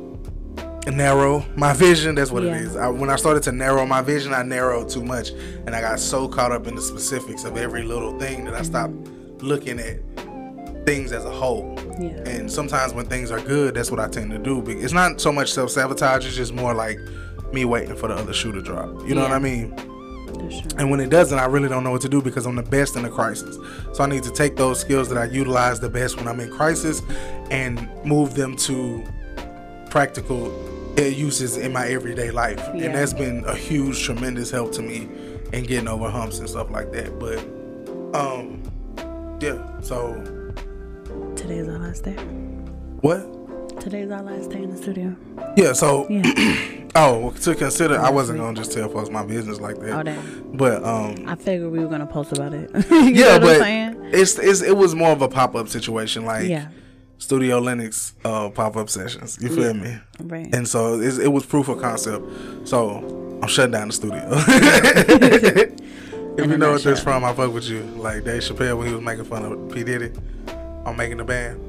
narrow 0.88 1.44
my 1.56 1.74
vision. 1.74 2.14
That's 2.14 2.30
what 2.30 2.44
Yeah. 2.44 2.58
it 2.58 2.62
is. 2.62 2.76
I, 2.76 2.88
when 2.90 3.10
I 3.10 3.16
started 3.16 3.42
to 3.44 3.52
narrow 3.52 3.88
my 3.88 4.04
vision, 4.04 4.36
I 4.36 4.44
narrowed 4.44 4.88
too 4.88 5.04
much, 5.04 5.32
and 5.66 5.76
I 5.76 5.82
got 5.82 6.00
so 6.00 6.28
caught 6.28 6.52
up 6.52 6.68
in 6.68 6.76
the 6.76 6.82
specifics 6.82 7.44
of 7.44 7.58
every 7.58 7.82
little 7.82 8.20
thing 8.20 8.46
that 8.46 8.54
I 8.54 8.62
stopped 8.62 8.94
looking 9.40 9.80
at 9.80 9.98
things 10.86 11.12
as 11.12 11.26
a 11.26 11.32
whole. 11.32 11.78
Yeah. 12.00 12.28
And 12.28 12.52
sometimes 12.52 12.94
when 12.94 13.06
things 13.06 13.32
are 13.32 13.40
good, 13.40 13.76
that's 13.76 13.92
what 13.92 14.00
I 14.00 14.08
tend 14.08 14.32
to 14.32 14.38
do. 14.38 14.64
It's 14.68 14.94
not 14.94 15.22
so 15.22 15.32
much 15.32 15.52
self 15.52 15.72
sabotage; 15.72 16.26
it's 16.26 16.36
just 16.36 16.54
more 16.54 16.74
like 16.74 17.00
me 17.54 17.66
waiting 17.66 17.96
for 17.96 18.08
the 18.08 18.16
other 18.16 18.34
shoe 18.34 18.52
to 18.52 18.62
drop. 18.62 18.88
You 19.08 19.16
know 19.16 19.22
what 19.22 19.32
I 19.32 19.40
mean? 19.40 19.76
True. 20.26 20.62
And 20.78 20.92
when 20.92 21.00
it 21.00 21.10
doesn't, 21.10 21.38
I 21.38 21.46
really 21.46 21.70
don't 21.70 21.84
know 21.84 21.92
what 21.92 22.02
to 22.02 22.10
do 22.10 22.22
because 22.22 22.46
I'm 22.46 22.56
the 22.56 22.64
best 22.64 22.96
in 22.96 23.06
a 23.06 23.10
crisis. 23.10 23.58
So 23.94 24.04
I 24.04 24.08
need 24.08 24.24
to 24.24 24.32
take 24.32 24.56
those 24.56 24.80
skills 24.80 25.10
that 25.10 25.18
I 25.18 25.26
utilize 25.26 25.80
the 25.80 25.90
best 25.90 26.18
when 26.18 26.28
I'm 26.28 26.40
in 26.40 26.52
crisis 26.52 27.02
and 27.50 27.90
move 28.04 28.36
them 28.36 28.56
to 28.58 29.04
practical 29.90 30.54
uh, 31.00 31.04
uses 31.04 31.58
in 31.58 31.72
my 31.74 31.88
everyday 31.88 32.32
life. 32.32 32.60
Yeah. 32.76 32.86
And 32.86 32.96
that's 32.96 33.14
been 33.14 33.44
a 33.46 33.56
huge, 33.56 34.04
tremendous 34.04 34.52
help 34.52 34.72
to 34.74 34.82
me 34.82 35.10
in 35.54 35.64
getting 35.64 35.88
over 35.88 36.10
humps 36.10 36.40
and 36.40 36.50
stuff 36.50 36.70
like 36.70 36.92
that. 36.92 37.18
But, 37.20 37.40
um, 38.16 38.62
yeah. 39.42 39.80
So 39.82 40.45
Today's 41.46 41.68
our 41.68 41.78
last 41.78 42.04
day. 42.04 42.14
what? 43.02 43.80
Today's 43.80 44.10
our 44.10 44.24
last 44.24 44.50
day 44.50 44.64
in 44.64 44.72
the 44.72 44.78
studio. 44.78 45.16
Yeah. 45.56 45.74
So, 45.74 46.08
Yeah. 46.10 46.88
oh, 46.96 47.30
to 47.44 47.54
consider, 47.54 48.00
I 48.00 48.10
wasn't 48.10 48.40
gonna 48.40 48.58
just 48.58 48.72
tell 48.72 48.90
folks 48.90 49.12
my 49.12 49.24
business 49.24 49.60
like 49.60 49.78
that. 49.82 49.92
Oh 49.92 50.02
damn. 50.02 50.58
But 50.58 50.84
um, 50.84 51.24
I 51.28 51.36
figured 51.36 51.72
we 51.72 51.82
were 51.82 51.88
gonna 51.88 52.08
post 52.08 52.32
about 52.32 52.56
it. 52.56 52.72
you 52.90 52.98
yeah, 53.12 53.26
know 53.26 53.32
what 53.34 53.42
but 53.42 53.56
I'm 53.58 53.62
saying? 53.62 54.10
it's, 54.12 54.40
it's 54.40 54.64
it 54.64 54.76
was 54.76 54.96
more 54.96 55.12
of 55.12 55.22
a 55.22 55.28
pop 55.28 55.54
up 55.54 55.70
situation, 55.70 56.26
like 56.26 56.48
Yeah. 56.48 56.70
Studio 57.20 57.62
Linux 57.62 58.14
uh, 58.26 58.50
pop 58.50 58.76
up 58.76 58.90
sessions. 58.90 59.38
You 59.40 59.50
feel 59.50 59.76
me? 59.76 60.00
Right. 60.22 60.50
And 60.52 60.68
so 60.68 61.00
it 61.00 61.32
was 61.32 61.46
proof 61.46 61.70
of 61.70 61.80
concept. 61.80 62.26
So 62.68 63.38
I'm 63.44 63.48
shutting 63.50 63.74
down 63.74 63.90
the 63.90 63.94
studio. 63.94 64.24
if 64.32 66.40
In 66.40 66.50
you 66.50 66.58
know 66.58 66.72
what 66.72 66.78
this 66.78 66.86
nutshell. 66.86 67.04
from, 67.04 67.24
I 67.24 67.34
fuck 67.36 67.54
with 67.54 67.70
you. 67.70 67.82
Like 67.82 68.24
Dave 68.24 68.42
Chappelle 68.42 68.80
when 68.80 68.88
he 68.88 68.94
was 68.96 69.04
making 69.04 69.26
fun 69.26 69.46
of 69.46 69.72
P 69.72 69.84
Diddy 69.84 70.12
on 70.86 70.98
making 70.98 71.18
the 71.18 71.24
band. 71.24 71.62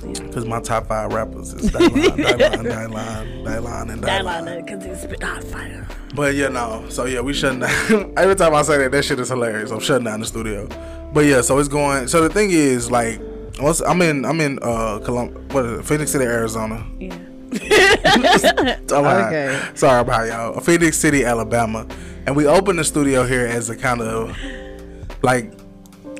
Because 0.00 0.44
my 0.46 0.60
top 0.60 0.86
five 0.86 1.12
rappers 1.12 1.52
is 1.54 1.72
Dylan, 1.72 1.90
Dylan, 1.90 2.38
Dylan, 2.62 3.42
Dylan, 3.44 3.92
and 3.92 4.02
that 4.04 4.24
Dylan. 4.24 4.64
because 4.64 4.84
he 4.84 4.94
spit 4.94 5.20
hot 5.22 5.42
fire. 5.42 5.88
But 6.14 6.36
yeah, 6.36 6.48
no. 6.48 6.86
So 6.88 7.06
yeah, 7.06 7.20
we 7.20 7.32
shutting 7.34 7.58
down. 7.60 8.14
Every 8.16 8.36
time 8.36 8.54
I 8.54 8.62
say 8.62 8.78
that, 8.78 8.92
that 8.92 9.04
shit 9.04 9.18
is 9.18 9.28
hilarious. 9.28 9.72
I'm 9.72 9.80
shutting 9.80 10.04
down 10.04 10.20
the 10.20 10.26
studio. 10.26 10.68
But 11.12 11.24
yeah, 11.24 11.40
so 11.40 11.58
it's 11.58 11.68
going. 11.68 12.06
So 12.06 12.22
the 12.26 12.32
thing 12.32 12.50
is, 12.52 12.92
like, 12.92 13.20
once 13.60 13.80
I'm 13.80 14.00
in, 14.02 14.24
I'm 14.24 14.40
in 14.40 14.60
uh, 14.62 15.00
Colum- 15.00 15.34
what 15.50 15.64
is 15.66 15.80
it, 15.80 15.84
Phoenix 15.84 16.12
City, 16.12 16.24
Arizona. 16.26 16.86
Yeah. 17.00 17.16
Sorry 18.38 19.00
about- 19.00 19.26
Okay. 19.32 19.60
Sorry 19.74 20.00
about 20.00 20.26
y'all. 20.28 20.60
Phenix 20.60 20.96
City, 20.96 21.24
Alabama, 21.24 21.86
and 22.26 22.36
we 22.36 22.46
opened 22.46 22.78
the 22.78 22.84
studio 22.84 23.24
here 23.24 23.46
as 23.46 23.68
a 23.68 23.76
kind 23.76 24.00
of 24.00 24.36
like 25.22 25.52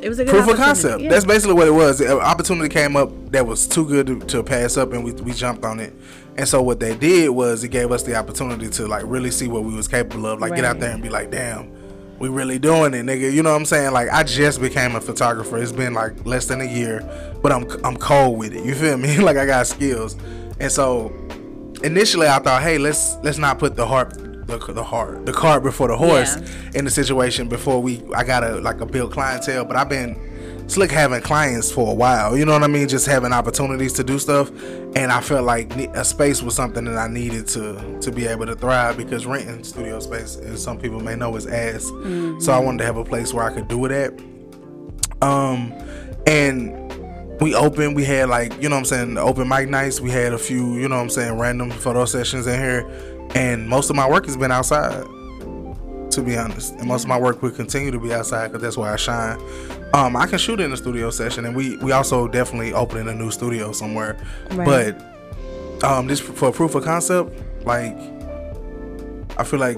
It 0.03 0.09
was 0.09 0.19
a 0.19 0.25
good 0.25 0.31
proof 0.31 0.49
of 0.49 0.57
concept. 0.57 1.03
Yeah. 1.03 1.11
That's 1.11 1.25
basically 1.25 1.55
what 1.55 1.67
it 1.67 1.73
was. 1.73 2.01
An 2.01 2.11
uh, 2.13 2.17
opportunity 2.17 2.69
came 2.69 2.97
up 2.97 3.11
that 3.33 3.47
was 3.47 3.67
too 3.67 3.87
good 3.87 4.07
to, 4.07 4.21
to 4.21 4.43
pass 4.43 4.77
up, 4.77 4.93
and 4.93 5.05
we, 5.05 5.13
we 5.13 5.33
jumped 5.33 5.65
on 5.65 5.81
it. 5.81 5.93
And 6.37 6.47
so 6.47 6.63
what 6.63 6.79
they 6.79 6.97
did 6.97 7.31
was 7.31 7.65
it 7.65 7.69
gave 7.69 7.91
us 7.91 8.05
the 8.05 8.15
opportunity 8.15 8.69
to 8.69 8.87
like 8.87 9.03
really 9.07 9.31
see 9.31 9.49
what 9.49 9.65
we 9.65 9.75
was 9.75 9.89
capable 9.89 10.27
of. 10.27 10.41
Like 10.41 10.55
get 10.55 10.65
out 10.65 10.79
there 10.79 10.93
and 10.93 11.03
be 11.03 11.09
like, 11.09 11.33
damn, 11.33 11.73
we 12.19 12.29
really 12.29 12.59
doing 12.59 12.95
it, 12.95 13.05
nigga. 13.05 13.33
You 13.33 13.43
know 13.43 13.51
what 13.51 13.59
I'm 13.59 13.65
saying? 13.65 13.93
Like 13.93 14.09
I 14.11 14.23
just 14.23 14.61
became 14.61 14.95
a 14.95 15.01
photographer. 15.01 15.59
It's 15.59 15.73
been 15.73 15.95
like 15.95 16.25
less 16.25 16.47
than 16.47 16.61
a 16.61 16.65
year, 16.65 17.01
but 17.43 17.51
I'm 17.51 17.69
I'm 17.85 17.97
cold 17.97 18.39
with 18.39 18.55
it. 18.55 18.65
You 18.65 18.75
feel 18.75 18.97
me? 18.97 19.19
like 19.19 19.37
I 19.37 19.47
got 19.47 19.67
skills. 19.67 20.17
And 20.61 20.71
so 20.71 21.13
initially 21.83 22.29
I 22.29 22.39
thought, 22.39 22.63
hey, 22.63 22.79
let's 22.79 23.17
let's 23.25 23.39
not 23.39 23.59
put 23.59 23.75
the 23.75 23.87
heart 23.87 24.17
the, 24.49 24.59
the 24.73 24.83
heart 24.83 25.25
the 25.27 25.33
cart 25.33 25.63
before 25.63 25.89
the 25.89 25.97
horse 25.97 26.37
Yeah. 26.37 26.71
in 26.75 26.85
the 26.85 26.91
situation 26.91 27.49
before 27.49 27.81
we 27.81 28.03
I 28.15 28.25
got 28.25 28.43
a 28.43 28.57
like 28.61 28.81
a 28.81 28.87
build 28.87 29.13
clientele. 29.13 29.65
But 29.65 29.77
I've 29.77 29.89
been 29.89 30.17
slick 30.69 30.91
having 30.91 31.21
clients 31.23 31.71
for 31.71 31.91
a 31.91 31.95
while. 31.95 32.37
You 32.37 32.45
know 32.45 32.53
what 32.53 32.63
I 32.63 32.67
mean? 32.67 32.89
Just 32.89 33.07
having 33.07 33.33
opportunities 33.33 33.93
to 33.95 34.05
do 34.05 34.19
stuff, 34.19 34.51
and 34.97 35.13
I 35.13 35.21
felt 35.21 35.45
like 35.45 35.75
a 35.77 36.05
space 36.05 36.43
was 36.43 36.55
something 36.55 36.85
that 36.87 36.97
I 36.97 37.09
needed 37.09 37.47
to 37.49 37.99
to 38.01 38.11
be 38.11 38.27
able 38.27 38.47
to 38.47 38.55
thrive 38.55 38.97
because 38.97 39.25
renting 39.27 39.65
studio 39.65 40.01
space, 40.01 40.37
as 40.37 40.63
some 40.63 40.79
people 40.79 41.01
may 41.01 41.15
know, 41.15 41.37
is 41.37 41.47
ass. 41.47 41.85
So 42.45 42.53
I 42.53 42.59
wanted 42.59 42.79
to 42.79 42.85
have 42.85 42.97
a 42.97 43.05
place 43.05 43.33
where 43.35 43.45
I 43.45 43.53
could 43.55 43.69
do 43.69 43.85
it 43.85 43.93
at. 43.93 44.13
Um, 45.23 45.73
and 46.27 46.75
we 47.41 47.55
opened. 47.55 47.97
We 47.97 48.05
had 48.05 48.29
like 48.29 48.53
you 48.63 48.69
know 48.69 48.77
what 48.77 48.81
I'm 48.81 48.85
saying 48.85 49.19
open 49.19 49.49
mic 49.49 49.69
nights. 49.69 50.01
We 50.01 50.11
had 50.11 50.33
a 50.33 50.39
few 50.39 50.75
you 50.77 50.89
know 50.89 50.97
what 50.97 51.03
I'm 51.03 51.11
saying 51.11 51.39
random 51.39 51.71
photo 51.71 52.05
sessions 52.05 52.47
in 52.47 52.59
here, 52.61 52.83
and 53.35 53.69
most 53.69 53.91
of 53.91 53.97
my 53.97 54.09
work 54.09 54.27
has 54.27 54.37
been 54.37 54.53
outside. 54.53 55.05
To 56.13 56.23
be 56.23 56.37
honest, 56.37 56.73
and 56.75 56.87
most 56.89 57.03
of 57.05 57.09
my 57.09 57.19
work 57.21 57.43
will 57.43 57.51
continue 57.51 57.91
to 57.91 58.01
be 58.01 58.13
outside 58.15 58.49
because 58.49 58.63
that's 58.63 58.77
where 58.79 58.91
I 58.91 58.97
shine. 58.97 59.39
Um, 59.95 60.17
I 60.17 60.27
can 60.27 60.39
shoot 60.39 60.59
in 60.59 60.71
the 60.71 60.77
studio 60.77 61.11
session, 61.11 61.45
and 61.45 61.55
we 61.55 61.77
we 61.77 61.93
also 61.93 62.27
definitely 62.27 62.73
opening 62.73 63.09
a 63.09 63.15
new 63.15 63.31
studio 63.31 63.73
somewhere. 63.73 64.17
Right. 64.51 64.97
But 64.99 65.85
um, 65.85 66.07
this 66.07 66.19
for 66.19 66.51
proof 66.51 66.75
of 66.75 66.83
concept, 66.83 67.31
like 67.65 67.95
I 69.39 69.45
feel 69.45 69.61
like 69.61 69.77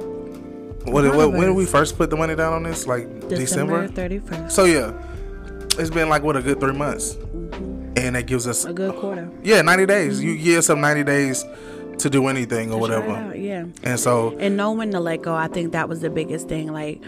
what, 0.86 1.04
what 1.14 1.32
when 1.32 1.48
did 1.48 1.56
we 1.56 1.66
first 1.66 1.98
put 1.98 2.08
the 2.10 2.16
money 2.16 2.36
down 2.36 2.52
on 2.54 2.62
this? 2.62 2.86
Like 2.86 3.28
December 3.28 3.88
thirty 3.88 4.20
first. 4.20 4.54
So 4.54 4.64
yeah, 4.64 4.92
it's 5.78 5.90
been 5.90 6.08
like 6.08 6.22
what 6.22 6.36
a 6.36 6.42
good 6.42 6.60
three 6.60 6.72
months, 6.72 7.16
and 7.96 8.14
that 8.14 8.26
gives 8.26 8.46
us 8.46 8.64
A 8.64 8.72
good 8.72 8.94
quarter. 8.94 9.28
yeah 9.42 9.60
ninety 9.62 9.84
days. 9.84 10.22
You 10.22 10.38
give 10.38 10.58
us 10.60 10.70
up 10.70 10.78
ninety 10.78 11.02
days 11.04 11.44
to 12.02 12.10
do 12.10 12.26
anything 12.28 12.72
or 12.72 12.80
whatever. 12.80 13.10
out, 13.10 13.38
Yeah. 13.38 13.64
And 13.82 13.98
so 14.00 14.36
and 14.38 14.56
knowing 14.56 14.78
when 14.78 14.90
to 14.92 15.00
let 15.00 15.22
go 15.22 15.34
i 15.34 15.48
think 15.48 15.72
that 15.72 15.88
was 15.88 16.00
the 16.00 16.10
biggest 16.10 16.48
thing 16.48 16.72
like 16.72 17.02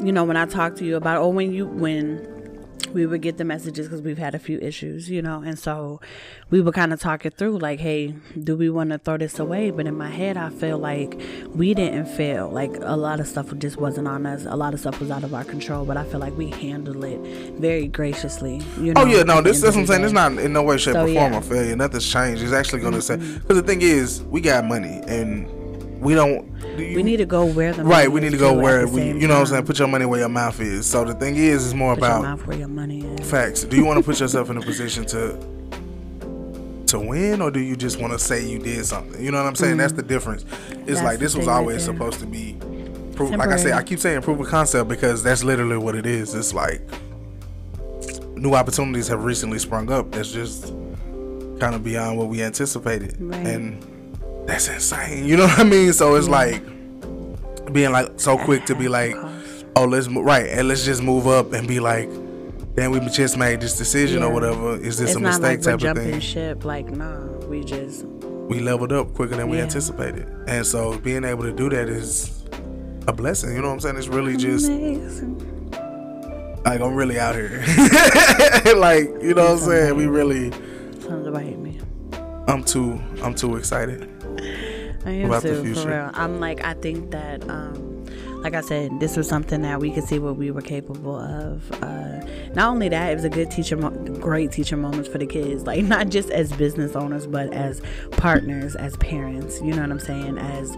you 0.00 0.12
know 0.12 0.24
when 0.24 0.36
i 0.36 0.46
talked 0.46 0.78
to 0.78 0.84
you 0.84 0.96
about 0.96 1.20
or 1.20 1.32
when 1.32 1.52
you 1.52 1.66
when 1.66 2.26
we 2.88 3.06
would 3.06 3.22
get 3.22 3.36
the 3.38 3.44
messages 3.44 3.86
because 3.86 4.02
we've 4.02 4.18
had 4.18 4.34
a 4.34 4.38
few 4.38 4.58
issues 4.58 5.10
you 5.10 5.22
know 5.22 5.42
and 5.42 5.58
so 5.58 6.00
we 6.50 6.60
would 6.60 6.74
kind 6.74 6.92
of 6.92 7.00
talk 7.00 7.24
it 7.26 7.34
through 7.34 7.58
like 7.58 7.80
hey 7.80 8.14
do 8.42 8.56
we 8.56 8.68
want 8.70 8.90
to 8.90 8.98
throw 8.98 9.16
this 9.16 9.38
away 9.38 9.70
but 9.70 9.86
in 9.86 9.96
my 9.96 10.08
head 10.08 10.36
i 10.36 10.48
feel 10.50 10.78
like 10.78 11.20
we 11.54 11.74
didn't 11.74 12.06
fail 12.06 12.48
like 12.48 12.72
a 12.80 12.96
lot 12.96 13.20
of 13.20 13.26
stuff 13.26 13.56
just 13.58 13.76
wasn't 13.76 14.06
on 14.06 14.26
us 14.26 14.44
a 14.46 14.56
lot 14.56 14.74
of 14.74 14.80
stuff 14.80 14.98
was 15.00 15.10
out 15.10 15.24
of 15.24 15.34
our 15.34 15.44
control 15.44 15.84
but 15.84 15.96
i 15.96 16.04
feel 16.04 16.20
like 16.20 16.36
we 16.36 16.50
handled 16.50 17.04
it 17.04 17.20
very 17.54 17.86
graciously 17.86 18.60
you 18.78 18.92
know 18.94 19.02
Oh 19.02 19.06
yeah, 19.06 19.22
no, 19.22 19.40
this 19.40 19.60
that's 19.60 19.74
what 19.76 19.80
I'm 19.82 19.86
saying. 19.86 20.04
It's 20.04 20.12
not 20.12 20.32
in 20.32 20.52
no 20.52 20.62
way, 20.62 20.76
shape, 20.76 20.92
So, 20.92 21.04
or 21.04 21.06
form 21.06 21.14
yeah. 21.14 21.28
Mm-hmm. 21.30 21.36
a 21.36 21.54
failure. 21.54 21.76
Nothing's 21.76 22.12
changed. 22.12 22.42
It's 22.42 22.52
actually 22.52 22.80
going 22.80 22.92
to 22.92 23.00
say 23.00 23.16
because 23.16 23.56
the 23.56 23.62
thing 23.62 23.80
is, 23.80 24.22
we 24.24 24.40
got 24.42 24.64
money 24.66 25.00
and 25.06 25.48
we 26.00 26.14
don't. 26.14 26.50
you- 26.78 26.96
we 26.96 27.02
need 27.02 27.18
to 27.18 27.26
go 27.26 27.44
where 27.44 27.72
the 27.72 27.84
right. 27.84 28.10
We 28.10 28.20
need 28.20 28.32
to 28.32 28.38
go 28.38 28.52
where 28.54 28.86
we. 28.86 29.02
You 29.08 29.28
know 29.28 29.34
what 29.34 29.40
I'm 29.40 29.46
saying? 29.46 29.66
Put 29.66 29.78
your 29.78 29.88
money 29.88 30.06
where 30.06 30.20
your 30.20 30.28
mouth 30.28 30.58
is. 30.60 30.86
So 30.86 31.04
the 31.04 31.14
thing 31.14 31.36
is, 31.36 31.64
it's 31.66 31.74
more 31.74 31.94
Put 31.94 32.00
your 32.02 32.10
about 32.10 32.22
mouth 32.22 32.46
where 32.46 32.58
your 32.58 32.68
money 32.68 33.00
is 33.06 33.30
facts. 33.30 33.64
Do 33.64 33.76
you 33.76 33.84
want 33.84 33.98
to 33.98 34.04
put 34.04 34.18
yourself 34.20 34.50
in 34.50 34.56
a 34.56 34.62
position 34.62 35.04
to 35.06 35.36
to 36.86 36.98
win, 36.98 37.40
or 37.40 37.50
do 37.50 37.60
you 37.60 37.76
just 37.76 38.00
want 38.00 38.12
to 38.12 38.18
say 38.18 38.44
you 38.44 38.58
did 38.58 38.84
something? 38.84 39.22
You 39.22 39.30
know 39.30 39.38
what 39.38 39.46
I'm 39.46 39.54
saying? 39.54 39.76
That's 39.76 39.92
the 39.92 40.02
difference. 40.02 40.42
It's 40.42 40.50
Mm-hmm. 40.50 40.84
That's 40.86 41.02
like 41.02 41.18
this 41.20 41.34
was 41.36 41.44
thing 41.44 41.54
right 41.54 41.60
always 41.60 41.84
supposed 41.84 42.18
to 42.20 42.26
be. 42.26 42.56
Proof, 43.14 43.30
like 43.32 43.50
I 43.50 43.56
said, 43.56 43.72
I 43.72 43.82
keep 43.82 43.98
saying 43.98 44.22
proof 44.22 44.40
of 44.40 44.46
concept 44.48 44.88
because 44.88 45.22
that's 45.22 45.44
literally 45.44 45.76
what 45.76 45.94
it 45.94 46.06
is. 46.06 46.34
It's 46.34 46.54
like 46.54 46.80
new 48.36 48.54
opportunities 48.54 49.08
have 49.08 49.22
recently 49.24 49.58
sprung 49.58 49.92
up. 49.92 50.10
That's 50.12 50.32
just 50.32 50.68
kind 51.60 51.74
of 51.74 51.84
beyond 51.84 52.16
what 52.18 52.28
we 52.28 52.42
anticipated, 52.42 53.16
Right. 53.20 53.46
and 53.46 53.84
that's 54.50 54.68
insane. 54.68 55.24
You 55.24 55.36
know 55.36 55.46
what 55.46 55.60
I 55.60 55.64
mean? 55.64 55.92
So 55.92 56.16
it's 56.16 56.28
like 56.28 56.62
being 57.72 57.92
like 57.92 58.18
so 58.18 58.36
quick 58.36 58.66
to 58.66 58.74
be 58.74 58.88
like, 58.88 59.14
oh, 59.76 59.84
let's 59.84 60.08
move 60.08 60.24
right, 60.24 60.46
and 60.46 60.68
let's 60.68 60.84
just 60.84 61.02
move 61.02 61.26
up 61.26 61.52
and 61.52 61.68
be 61.68 61.78
like, 61.78 62.10
then 62.74 62.90
we 62.90 63.00
just 63.08 63.36
made 63.36 63.60
this 63.60 63.78
decision 63.78 64.22
or 64.22 64.32
whatever. 64.32 64.74
Is 64.74 64.98
this 64.98 65.10
it's 65.10 65.16
a 65.16 65.20
mistake 65.20 65.42
like 65.42 65.62
type 65.62 65.74
of 65.74 65.80
jumping 65.80 66.10
thing? 66.10 66.20
ship. 66.20 66.64
Like, 66.64 66.90
nah, 66.90 67.20
we 67.46 67.62
just 67.62 68.04
We 68.04 68.60
leveled 68.60 68.92
up 68.92 69.14
quicker 69.14 69.36
than 69.36 69.48
we 69.48 69.60
anticipated, 69.60 70.26
and 70.48 70.66
so 70.66 70.98
being 70.98 71.24
able 71.24 71.44
to 71.44 71.52
do 71.52 71.70
that 71.70 71.88
is 71.88 72.44
a 73.06 73.12
blessing. 73.12 73.54
You 73.54 73.62
know 73.62 73.68
what 73.68 73.74
I'm 73.74 73.80
saying? 73.80 73.96
It's 73.98 74.08
really 74.08 74.36
just 74.36 74.66
amazing. 74.66 75.70
like 76.64 76.80
I'm 76.80 76.94
really 76.94 77.20
out 77.20 77.36
here. 77.36 77.64
like 78.76 79.04
you 79.22 79.34
know 79.34 79.44
what 79.44 79.52
I'm 79.52 79.58
saying? 79.58 79.96
We 79.96 80.06
really. 80.06 80.48
About 81.08 81.42
hate 81.42 81.58
me. 81.58 81.80
I'm 82.48 82.64
too. 82.64 83.00
I'm 83.22 83.34
too 83.34 83.56
excited. 83.56 84.09
I 85.04 85.10
am 85.12 85.26
About 85.26 85.42
too, 85.42 85.74
for 85.74 85.88
real. 85.88 86.10
I'm 86.14 86.40
like, 86.40 86.64
I 86.64 86.74
think 86.74 87.10
that, 87.10 87.48
um, 87.48 88.06
like 88.42 88.54
I 88.54 88.60
said, 88.60 89.00
this 89.00 89.16
was 89.16 89.28
something 89.28 89.62
that 89.62 89.80
we 89.80 89.90
could 89.90 90.04
see 90.04 90.18
what 90.18 90.36
we 90.36 90.50
were 90.50 90.62
capable 90.62 91.16
of. 91.16 91.70
Uh, 91.82 92.20
not 92.54 92.68
only 92.70 92.88
that, 92.88 93.12
it 93.12 93.14
was 93.14 93.24
a 93.24 93.30
good 93.30 93.50
teacher, 93.50 93.76
mo- 93.76 93.90
great 93.90 94.52
teacher 94.52 94.76
moments 94.76 95.08
for 95.08 95.18
the 95.18 95.26
kids. 95.26 95.64
Like 95.64 95.84
not 95.96 96.08
just 96.08 96.30
as 96.30 96.52
business 96.52 96.96
owners, 96.96 97.26
but 97.26 97.52
as 97.52 97.80
partners, 98.12 98.76
as 98.76 98.96
parents. 98.98 99.60
You 99.60 99.72
know 99.74 99.82
what 99.82 99.90
I'm 99.90 100.00
saying? 100.00 100.38
As 100.38 100.76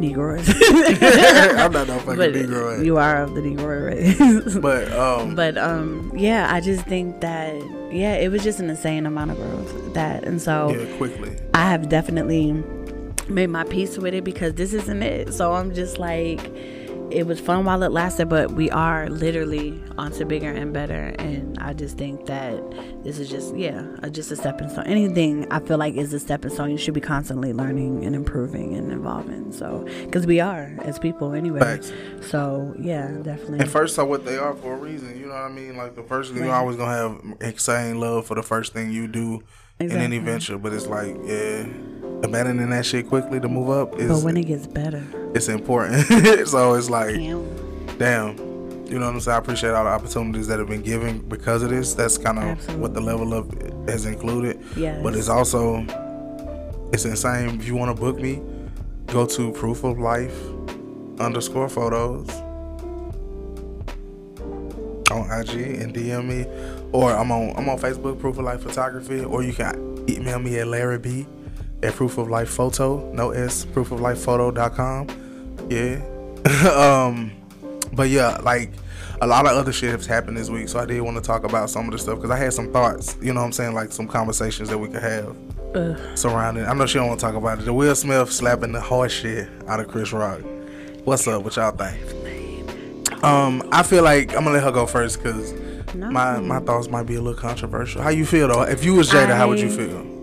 Negroes. 0.00 0.48
I'm 0.62 1.72
not 1.72 1.88
no 1.88 1.98
fucking 1.98 2.16
but 2.16 2.32
Negro. 2.32 2.84
you 2.84 2.98
are 2.98 3.22
of 3.22 3.34
the 3.34 3.40
Negro 3.40 3.86
race. 3.86 4.56
But 4.60 4.92
um, 4.92 5.34
but 5.34 5.56
um, 5.58 6.12
yeah, 6.14 6.52
I 6.52 6.60
just 6.60 6.84
think 6.86 7.20
that 7.20 7.54
yeah, 7.92 8.14
it 8.14 8.30
was 8.30 8.42
just 8.42 8.60
an 8.60 8.70
insane 8.70 9.06
amount 9.06 9.30
of 9.32 9.36
growth 9.38 9.94
that, 9.94 10.24
and 10.24 10.40
so 10.40 10.70
yeah, 10.70 10.96
quickly. 10.96 11.36
I 11.54 11.68
have 11.70 11.88
definitely 11.88 12.52
made 13.28 13.48
my 13.48 13.64
peace 13.64 13.98
with 13.98 14.14
it 14.14 14.24
because 14.24 14.54
this 14.54 14.72
isn't 14.72 15.02
it. 15.02 15.32
So 15.34 15.52
I'm 15.54 15.74
just 15.74 15.98
like, 15.98 16.40
it 17.10 17.26
was 17.26 17.38
fun 17.40 17.64
while 17.64 17.82
it 17.82 17.92
lasted, 17.92 18.28
but 18.28 18.52
we 18.52 18.70
are 18.70 19.08
literally 19.08 19.80
onto 19.96 20.24
bigger 20.24 20.50
and 20.50 20.72
better. 20.72 21.14
And 21.18 21.58
I 21.58 21.72
just 21.72 21.96
think 21.96 22.26
that 22.26 22.60
this 23.04 23.18
is 23.18 23.28
just, 23.28 23.56
yeah, 23.56 23.86
just 24.10 24.30
a 24.30 24.36
stepping 24.36 24.68
stone. 24.68 24.86
Anything 24.86 25.46
I 25.50 25.60
feel 25.60 25.78
like 25.78 25.94
is 25.94 26.12
a 26.12 26.20
stepping 26.20 26.50
stone. 26.50 26.70
You 26.70 26.78
should 26.78 26.94
be 26.94 27.00
constantly 27.00 27.52
learning 27.52 28.04
and 28.04 28.14
improving 28.14 28.74
and 28.74 28.92
evolving. 28.92 29.52
So, 29.52 29.86
because 30.04 30.26
we 30.26 30.40
are 30.40 30.74
as 30.82 30.98
people 30.98 31.32
anyway. 31.32 31.60
Facts. 31.60 31.92
So, 32.22 32.74
yeah, 32.78 33.08
definitely. 33.22 33.60
And 33.60 33.70
first, 33.70 33.98
are 33.98 34.04
what 34.04 34.24
they 34.24 34.36
are 34.36 34.54
for 34.54 34.74
a 34.74 34.76
reason. 34.76 35.16
You 35.18 35.26
know 35.26 35.34
what 35.34 35.42
I 35.42 35.48
mean? 35.48 35.76
Like 35.76 35.94
the 35.94 36.02
first 36.02 36.32
thing 36.32 36.42
Right. 36.42 36.48
you 36.48 36.52
always 36.52 36.76
gonna 36.76 36.96
have 36.96 37.20
insane 37.40 38.00
love 38.00 38.26
for 38.26 38.34
the 38.34 38.42
first 38.42 38.72
thing 38.72 38.90
you 38.90 39.06
do 39.06 39.42
in 39.78 39.92
any 39.92 40.18
venture. 40.18 40.58
But 40.58 40.72
it's 40.72 40.86
like, 40.86 41.16
yeah, 41.24 41.66
abandoning 42.22 42.70
that 42.70 42.86
shit 42.86 43.08
quickly 43.08 43.40
to 43.40 43.48
move 43.48 43.70
up 43.70 43.92
but 43.92 44.00
is 44.00 44.24
when 44.24 44.36
it 44.36 44.46
gets 44.46 44.66
better, 44.66 45.04
it's 45.34 45.48
important. 45.48 46.06
so 46.48 46.74
it's 46.74 46.90
like, 46.90 47.14
damn. 47.14 47.98
damn. 47.98 48.46
You 48.86 49.00
know 49.00 49.06
what 49.06 49.14
I'm 49.14 49.20
saying? 49.20 49.34
I 49.34 49.38
appreciate 49.38 49.70
all 49.70 49.84
the 49.84 49.90
opportunities 49.90 50.46
that 50.46 50.60
have 50.60 50.68
been 50.68 50.82
given 50.82 51.18
because 51.18 51.62
of 51.64 51.70
this. 51.70 51.94
That's 51.94 52.16
kind 52.16 52.38
of 52.38 52.78
what 52.80 52.94
the 52.94 53.00
level 53.00 53.34
of 53.34 53.50
has 53.88 54.06
included. 54.06 54.62
Yes. 54.76 55.02
But 55.02 55.16
it's 55.16 55.28
also 55.28 55.84
it's 56.92 57.04
insane. 57.04 57.60
If 57.60 57.66
you 57.66 57.74
want 57.74 57.94
to 57.94 58.00
book 58.00 58.20
me, 58.20 58.40
go 59.06 59.26
to 59.26 59.52
proof 59.52 59.82
of 59.82 59.98
life 59.98 60.36
underscore 61.18 61.68
photos 61.68 62.28
on 65.10 65.30
IG 65.30 65.80
and 65.80 65.94
DM 65.94 66.26
me, 66.26 66.46
or 66.92 67.12
I'm 67.12 67.32
on 67.32 67.56
I'm 67.56 67.68
on 67.68 67.78
Facebook, 67.78 68.20
Proof 68.20 68.38
of 68.38 68.44
Life 68.44 68.62
Photography, 68.62 69.24
or 69.24 69.42
you 69.42 69.52
can 69.52 70.04
email 70.08 70.38
me 70.38 70.58
at 70.60 70.68
Larry 70.68 70.98
B 70.98 71.26
at 71.86 71.94
Proof 71.94 72.18
of 72.18 72.28
Life 72.28 72.50
Photo, 72.50 73.10
no 73.12 73.30
S, 73.30 73.64
Proof 73.64 73.92
of 73.92 74.00
Life 74.00 74.18
Photo.com. 74.18 75.06
Yeah. 75.70 76.00
um, 76.76 77.32
but 77.92 78.08
yeah, 78.08 78.36
like 78.42 78.70
a 79.20 79.26
lot 79.26 79.46
of 79.46 79.52
other 79.52 79.72
shit 79.72 79.90
has 79.90 80.06
happened 80.06 80.36
this 80.36 80.50
week, 80.50 80.68
so 80.68 80.78
I 80.78 80.84
did 80.84 81.00
want 81.00 81.16
to 81.16 81.22
talk 81.22 81.44
about 81.44 81.70
some 81.70 81.86
of 81.86 81.92
the 81.92 81.98
stuff 81.98 82.16
because 82.16 82.30
I 82.30 82.36
had 82.36 82.52
some 82.52 82.72
thoughts. 82.72 83.16
You 83.22 83.32
know 83.32 83.40
what 83.40 83.46
I'm 83.46 83.52
saying? 83.52 83.74
Like 83.74 83.92
some 83.92 84.06
conversations 84.08 84.68
that 84.68 84.78
we 84.78 84.88
could 84.88 85.02
have 85.02 85.36
Ugh. 85.74 85.98
surrounding. 86.16 86.64
I 86.66 86.72
know 86.74 86.86
she 86.86 86.98
don't 86.98 87.08
want 87.08 87.20
to 87.20 87.26
talk 87.26 87.34
about 87.34 87.58
it. 87.60 87.64
The 87.64 87.72
Will 87.72 87.94
Smith 87.94 88.30
slapping 88.32 88.72
the 88.72 88.80
horse 88.80 89.12
shit 89.12 89.48
out 89.68 89.80
of 89.80 89.88
Chris 89.88 90.12
Rock. 90.12 90.40
What's 91.04 91.26
up? 91.28 91.42
What 91.44 91.56
y'all 91.56 91.70
think? 91.70 93.22
Um, 93.24 93.66
I 93.72 93.82
feel 93.82 94.02
like 94.02 94.30
I'm 94.36 94.44
gonna 94.44 94.52
let 94.52 94.62
her 94.64 94.70
go 94.72 94.86
first 94.86 95.22
because 95.22 95.52
No. 95.94 96.10
my 96.10 96.38
my 96.38 96.60
thoughts 96.60 96.88
might 96.88 97.04
be 97.04 97.14
a 97.14 97.20
little 97.22 97.40
controversial. 97.40 98.02
How 98.02 98.10
you 98.10 98.26
feel 98.26 98.48
though? 98.48 98.62
If 98.62 98.84
you 98.84 98.94
was 98.94 99.08
Jada, 99.10 99.36
how 99.36 99.48
would 99.48 99.58
you 99.60 99.70
feel? 99.70 100.15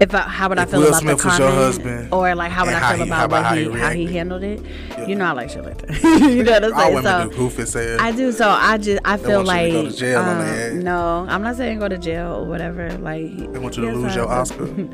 If 0.00 0.14
I, 0.14 0.20
how 0.20 0.48
would 0.48 0.58
I 0.60 0.64
feel 0.64 0.78
Will 0.80 0.88
about 0.88 1.00
Smith 1.00 1.16
the 1.18 1.22
comment, 1.24 1.54
husband, 1.54 2.12
or 2.14 2.34
like 2.36 2.52
how 2.52 2.64
would 2.64 2.74
I 2.74 2.94
feel 2.96 3.04
he- 3.04 3.10
about, 3.10 3.24
about 3.24 3.44
how 3.44 3.54
he, 3.56 3.70
how 3.70 3.90
he 3.90 4.06
handled 4.06 4.44
it? 4.44 4.60
Yeah. 4.90 5.06
You 5.06 5.14
know 5.16 5.24
I 5.24 5.32
like 5.32 5.50
shit 5.50 5.64
like 5.64 5.78
that. 5.78 6.02
you 6.20 6.44
know 6.44 6.52
what 6.52 6.64
I'm 6.64 6.72
All 6.72 6.78
saying? 6.80 6.94
women 6.94 7.04
So 7.04 7.30
do 7.30 7.36
goofy. 7.36 7.96
I 8.00 8.12
do. 8.12 8.30
So 8.32 8.48
I 8.48 8.78
just 8.78 9.00
I 9.04 9.16
feel 9.16 9.42
like 9.42 9.72
to 9.72 9.82
go 9.82 9.90
to 9.90 9.96
jail 9.96 10.20
on 10.20 10.38
um, 10.48 10.82
no, 10.84 11.26
I'm 11.28 11.42
not 11.42 11.56
saying 11.56 11.80
go 11.80 11.88
to 11.88 11.98
jail 11.98 12.32
or 12.36 12.44
whatever. 12.44 12.90
Like 12.98 13.36
They 13.52 13.58
want 13.58 13.76
you 13.76 13.86
to 13.86 13.92
lose 13.92 14.12
I- 14.12 14.16
your 14.16 14.28
Oscar. 14.28 14.68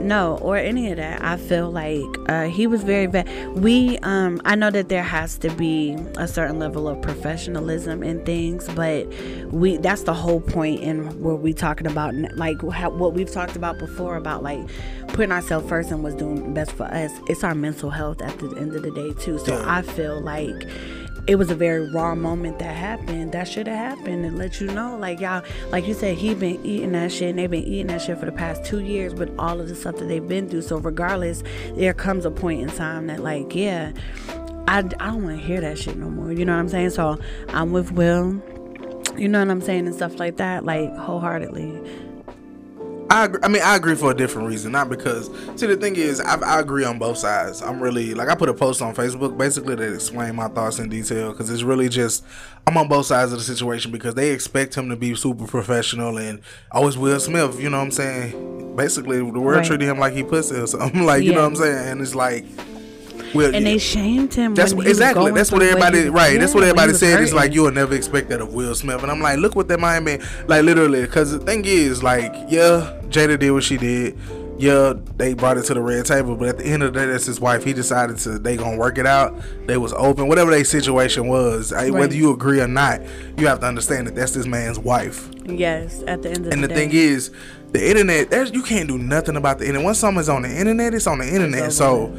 no, 0.00 0.38
or 0.38 0.56
any 0.56 0.90
of 0.90 0.96
that. 0.96 1.22
I 1.22 1.36
feel 1.36 1.70
like 1.70 2.04
uh, 2.28 2.46
he 2.46 2.66
was 2.66 2.82
very 2.82 3.06
bad. 3.06 3.28
We, 3.54 3.98
um, 3.98 4.40
I 4.44 4.54
know 4.54 4.70
that 4.70 4.88
there 4.88 5.02
has 5.02 5.38
to 5.38 5.50
be 5.50 5.96
a 6.16 6.28
certain 6.28 6.58
level 6.58 6.88
of 6.88 7.00
professionalism 7.02 8.02
in 8.02 8.24
things, 8.24 8.68
but 8.74 9.06
we 9.50 9.76
that's 9.78 10.02
the 10.02 10.14
whole 10.14 10.40
point 10.40 10.80
in 10.80 11.20
where 11.22 11.34
we 11.34 11.52
talking 11.52 11.86
about 11.86 12.14
like 12.36 12.60
how, 12.72 12.90
what 12.90 13.14
we've 13.14 13.30
talked 13.30 13.56
about 13.56 13.78
before 13.78 14.16
about 14.16 14.42
like 14.42 14.60
putting 15.08 15.32
ourselves 15.32 15.68
first 15.68 15.90
and 15.90 16.02
what's 16.02 16.16
doing 16.16 16.52
best 16.54 16.72
for 16.72 16.84
us. 16.84 17.12
It's 17.28 17.44
our 17.44 17.54
mental 17.54 17.90
health 17.90 18.20
at 18.22 18.38
the 18.38 18.54
end 18.56 18.74
of 18.74 18.82
the 18.82 18.90
day 18.90 19.12
too. 19.14 19.38
So 19.38 19.58
Yeah. 19.58 19.64
I 19.66 19.82
feel 19.82 20.20
like 20.20 20.66
it 21.26 21.36
was 21.36 21.50
a 21.50 21.54
very 21.54 21.90
raw 21.90 22.14
moment 22.14 22.58
that 22.60 22.74
happened. 22.74 23.32
That 23.32 23.48
should 23.48 23.66
have 23.66 23.98
happened 23.98 24.24
and 24.24 24.38
let 24.38 24.60
you 24.60 24.68
know, 24.68 24.96
like 24.96 25.20
y'all, 25.20 25.42
like 25.70 25.86
you 25.86 25.94
said, 25.94 26.16
he 26.16 26.34
been 26.34 26.64
eating 26.64 26.92
that 26.92 27.10
shit 27.10 27.30
and 27.30 27.38
they've 27.38 27.50
been 27.50 27.64
eating 27.64 27.88
that 27.88 28.02
shit 28.02 28.18
for 28.18 28.26
the 28.26 28.32
past 28.32 28.64
two 28.64 28.80
years 28.80 29.12
with 29.12 29.34
all 29.38 29.60
of 29.60 29.68
the 29.68 29.74
stuff 29.74 29.96
that 29.96 30.06
they've 30.06 30.26
been 30.26 30.48
through. 30.48 30.62
So 30.62 30.78
regardless, 30.78 31.42
there 31.74 31.94
comes 31.94 32.24
a 32.24 32.30
point 32.30 32.60
in 32.62 32.68
time 32.68 33.08
that 33.08 33.20
like, 33.20 33.54
yeah, 33.54 33.92
I, 34.68 34.78
I 34.78 34.82
don't 34.82 35.24
want 35.24 35.40
to 35.40 35.44
hear 35.44 35.60
that 35.60 35.78
shit 35.78 35.96
no 35.96 36.08
more. 36.08 36.32
You 36.32 36.44
know 36.44 36.54
what 36.54 36.60
I'm 36.60 36.68
saying? 36.68 36.90
So 36.90 37.18
I'm 37.48 37.72
with 37.72 37.92
Will. 37.92 38.40
You 39.16 39.28
know 39.28 39.40
what 39.40 39.50
I'm 39.50 39.62
saying 39.62 39.86
and 39.86 39.94
stuff 39.94 40.18
like 40.18 40.36
that, 40.36 40.64
like 40.64 40.94
wholeheartedly. 40.94 42.05
I 43.08 43.26
agree, 43.26 43.40
I 43.42 43.48
mean 43.48 43.62
I 43.62 43.76
agree 43.76 43.94
for 43.94 44.10
a 44.10 44.14
different 44.14 44.48
reason, 44.48 44.72
not 44.72 44.88
because 44.88 45.30
see 45.54 45.66
the 45.66 45.76
thing 45.76 45.94
is 45.96 46.20
I, 46.20 46.34
I 46.40 46.60
agree 46.60 46.84
on 46.84 46.98
both 46.98 47.18
sides. 47.18 47.62
I'm 47.62 47.80
really 47.80 48.14
like 48.14 48.28
I 48.28 48.34
put 48.34 48.48
a 48.48 48.54
post 48.54 48.82
on 48.82 48.94
Facebook 48.94 49.38
basically 49.38 49.76
that 49.76 49.94
explain 49.94 50.34
my 50.34 50.48
thoughts 50.48 50.78
in 50.80 50.88
detail 50.88 51.30
because 51.30 51.48
it's 51.50 51.62
really 51.62 51.88
just 51.88 52.24
I'm 52.66 52.76
on 52.76 52.88
both 52.88 53.06
sides 53.06 53.30
of 53.32 53.38
the 53.38 53.44
situation 53.44 53.92
because 53.92 54.14
they 54.14 54.30
expect 54.32 54.74
him 54.74 54.88
to 54.88 54.96
be 54.96 55.14
super 55.14 55.46
professional 55.46 56.18
and 56.18 56.40
always 56.72 56.98
Will 56.98 57.20
Smith. 57.20 57.60
You 57.60 57.70
know 57.70 57.78
what 57.78 57.84
I'm 57.84 57.90
saying? 57.92 58.74
Basically, 58.76 59.18
the 59.18 59.24
world 59.24 59.58
Right. 59.58 59.64
treated 59.66 59.88
him 59.88 59.98
like 59.98 60.12
he 60.12 60.22
pussy 60.24 60.56
or 60.56 60.66
something. 60.66 61.04
Like 61.06 61.22
you 61.22 61.32
know 61.32 61.42
what 61.42 61.48
I'm 61.48 61.56
saying? 61.56 61.88
And 61.88 62.00
it's 62.00 62.14
like, 62.16 62.44
Will, 63.34 63.54
And 63.54 63.66
they 63.66 63.78
shamed 63.78 64.34
him. 64.34 64.54
That's 64.54 64.72
what, 64.72 64.86
exactly. 64.86 65.30
That's 65.32 65.52
what 65.52 65.62
everybody 65.62 66.08
right. 66.08 66.38
that's 66.38 66.54
what 66.54 66.64
everybody 66.64 66.94
said. 66.94 67.20
It's 67.20 67.32
like 67.32 67.52
you 67.52 67.62
will 67.62 67.72
never 67.72 67.94
expect 67.94 68.28
that 68.30 68.40
of 68.40 68.54
Will 68.54 68.74
Smith, 68.74 69.02
and 69.02 69.10
I'm 69.10 69.20
like, 69.20 69.38
look 69.38 69.56
what 69.56 69.68
that 69.68 69.80
Miami, 69.80 70.18
like 70.46 70.64
literally. 70.64 71.02
Because 71.02 71.32
the 71.32 71.38
thing 71.38 71.64
is, 71.64 72.02
like, 72.02 72.32
yeah, 72.48 72.98
Jada 73.08 73.38
did 73.38 73.50
what 73.50 73.64
she 73.64 73.76
did. 73.76 74.18
Yeah, 74.58 74.94
they 75.16 75.34
brought 75.34 75.58
it 75.58 75.64
to 75.64 75.74
the 75.74 75.82
red 75.82 76.06
table, 76.06 76.34
but 76.34 76.48
at 76.48 76.58
the 76.58 76.64
end 76.64 76.82
of 76.82 76.94
the 76.94 77.00
day, 77.00 77.06
that's 77.06 77.26
his 77.26 77.38
wife. 77.38 77.62
He 77.62 77.74
decided 77.74 78.16
to 78.18 78.38
they 78.38 78.56
gonna 78.56 78.78
work 78.78 78.96
it 78.96 79.06
out. 79.06 79.34
They 79.66 79.76
was 79.76 79.92
open, 79.92 80.28
whatever 80.28 80.50
their 80.50 80.64
situation 80.64 81.28
was. 81.28 81.72
Right. 81.72 81.92
Whether 81.92 82.14
you 82.14 82.32
agree 82.32 82.60
or 82.60 82.68
not, 82.68 83.02
you 83.36 83.46
have 83.48 83.60
to 83.60 83.66
understand 83.66 84.06
that 84.06 84.14
that's 84.14 84.32
this 84.32 84.46
man's 84.46 84.78
wife. 84.78 85.28
Yes, 85.44 86.02
at 86.06 86.22
the 86.22 86.30
end 86.30 86.46
of 86.46 86.52
And 86.52 86.64
the, 86.64 86.68
the 86.68 86.74
thing 86.74 86.90
is, 86.92 87.30
the 87.72 87.86
internet, 87.86 88.30
there's 88.30 88.50
you 88.52 88.62
can't 88.62 88.88
do 88.88 88.96
nothing 88.96 89.36
about 89.36 89.58
the 89.58 89.66
internet. 89.66 89.84
Once 89.84 89.98
someone's 89.98 90.30
on 90.30 90.42
the 90.42 90.58
internet, 90.58 90.94
it's 90.94 91.06
on 91.06 91.18
the 91.18 91.28
internet. 91.28 91.72
So 91.72 92.16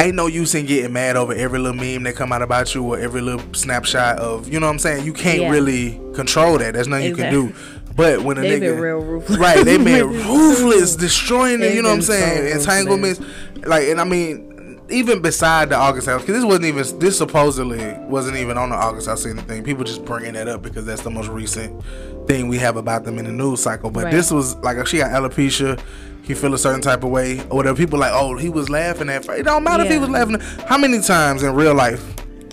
ain't 0.00 0.14
no 0.14 0.26
use 0.26 0.54
in 0.54 0.66
getting 0.66 0.92
mad 0.92 1.16
over 1.16 1.32
every 1.34 1.58
little 1.58 1.76
meme 1.80 2.02
that 2.04 2.14
come 2.16 2.32
out 2.32 2.42
about 2.42 2.74
you 2.74 2.82
or 2.84 2.98
every 2.98 3.20
little 3.20 3.42
snapshot 3.54 4.18
of 4.18 4.48
you 4.48 4.60
know 4.60 4.66
what 4.66 4.72
I'm 4.72 4.78
saying. 4.78 5.04
You 5.06 5.12
can't 5.12 5.42
Yeah. 5.42 5.50
really 5.50 6.00
control 6.14 6.58
that. 6.58 6.74
There's 6.74 6.88
nothing 6.88 7.06
you 7.06 7.16
can 7.16 7.32
do. 7.32 7.52
But 7.96 8.20
when 8.22 8.36
a 8.36 8.42
They 8.42 8.56
nigga, 8.58 8.72
been 8.72 8.78
real 8.80 8.98
ruthless. 9.00 9.38
right? 9.38 9.64
They 9.64 9.78
been 9.82 10.06
Ruthless. 10.08 10.96
destroying 10.96 11.62
it. 11.62 11.74
You 11.74 11.80
know 11.82 11.88
what 11.88 11.94
I'm 11.94 11.98
been 12.00 12.06
so 12.06 12.12
saying? 12.12 12.58
Entanglements, 12.60 13.20
like, 13.64 13.88
and 13.88 13.98
I 14.00 14.04
mean, 14.04 14.78
even 14.90 15.20
beside 15.22 15.70
the 15.70 15.76
August 15.76 16.06
Alsina, 16.06 16.20
because 16.20 16.34
this 16.36 16.44
wasn't 16.44 16.66
even 16.66 16.98
this 16.98 17.16
supposedly 17.18 17.96
wasn't 18.06 18.36
even 18.36 18.58
on 18.58 18.68
the 18.68 18.76
August 18.76 19.08
Alsina 19.08 19.30
anything. 19.38 19.64
People 19.64 19.82
just 19.82 20.04
bringing 20.04 20.34
that 20.34 20.46
up 20.46 20.60
because 20.62 20.84
that's 20.84 21.00
the 21.02 21.10
most 21.10 21.28
recent 21.28 21.82
thing 22.28 22.48
we 22.48 22.58
have 22.58 22.76
about 22.76 23.04
them 23.04 23.18
in 23.18 23.24
the 23.24 23.32
news 23.32 23.62
cycle. 23.62 23.90
But 23.90 24.04
Right. 24.04 24.12
this 24.12 24.30
was 24.30 24.56
like 24.56 24.86
she 24.86 24.98
got 24.98 25.10
alopecia. 25.12 25.80
He 26.26 26.34
feel 26.34 26.52
a 26.54 26.58
certain 26.58 26.80
type 26.80 27.04
of 27.04 27.10
way, 27.10 27.38
or 27.50 27.56
whatever. 27.56 27.76
People 27.76 28.00
like, 28.00 28.12
oh, 28.12 28.36
he 28.36 28.48
was 28.48 28.68
laughing 28.68 29.08
at. 29.08 29.28
It 29.28 29.44
don't 29.44 29.62
matter 29.62 29.84
if 29.84 29.90
he 29.90 29.98
was 29.98 30.08
laughing. 30.08 30.40
How 30.66 30.76
many 30.76 31.00
times 31.00 31.44
in 31.44 31.54
real 31.54 31.74
life 31.74 32.04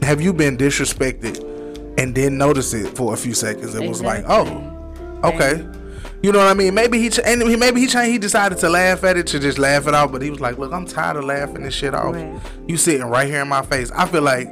have 0.03 0.21
you 0.21 0.31
been 0.31 0.57
disrespected 0.57 1.43
and 1.97 2.13
didn't 2.13 2.37
notice 2.37 2.73
it 2.73 2.95
for 2.95 3.13
a 3.13 3.17
few 3.17 3.33
seconds? 3.33 3.73
It 3.73 3.87
was 3.89 4.01
like, 4.01 4.25
oh, 4.27 4.45
okay. 5.23 5.67
You 6.21 6.31
know 6.31 6.37
what 6.39 6.47
I 6.47 6.53
mean? 6.53 6.73
Maybe 6.73 6.99
he 6.99 7.09
ch- 7.09 7.19
and 7.25 7.41
he 7.41 7.57
maybe 7.57 7.81
he 7.81 7.87
changed. 7.87 8.11
He 8.11 8.17
decided 8.17 8.57
to 8.59 8.69
laugh 8.69 9.03
at 9.03 9.17
it 9.17 9.27
to 9.27 9.39
just 9.39 9.57
laugh 9.57 9.87
it 9.87 9.93
off. 9.93 10.11
But 10.11 10.21
he 10.21 10.29
was 10.29 10.39
like, 10.39 10.57
"Look, 10.57 10.71
I'm 10.71 10.85
tired 10.85 11.17
of 11.17 11.25
laughing 11.25 11.63
this 11.63 11.73
shit 11.73 11.93
off. 11.93 12.15
Right. 12.15 12.39
You 12.65 12.77
sitting 12.77 13.05
right 13.05 13.27
here 13.27 13.41
in 13.41 13.49
my 13.49 13.61
face." 13.61 13.91
I 13.91 14.05
feel 14.07 14.21
like 14.21 14.47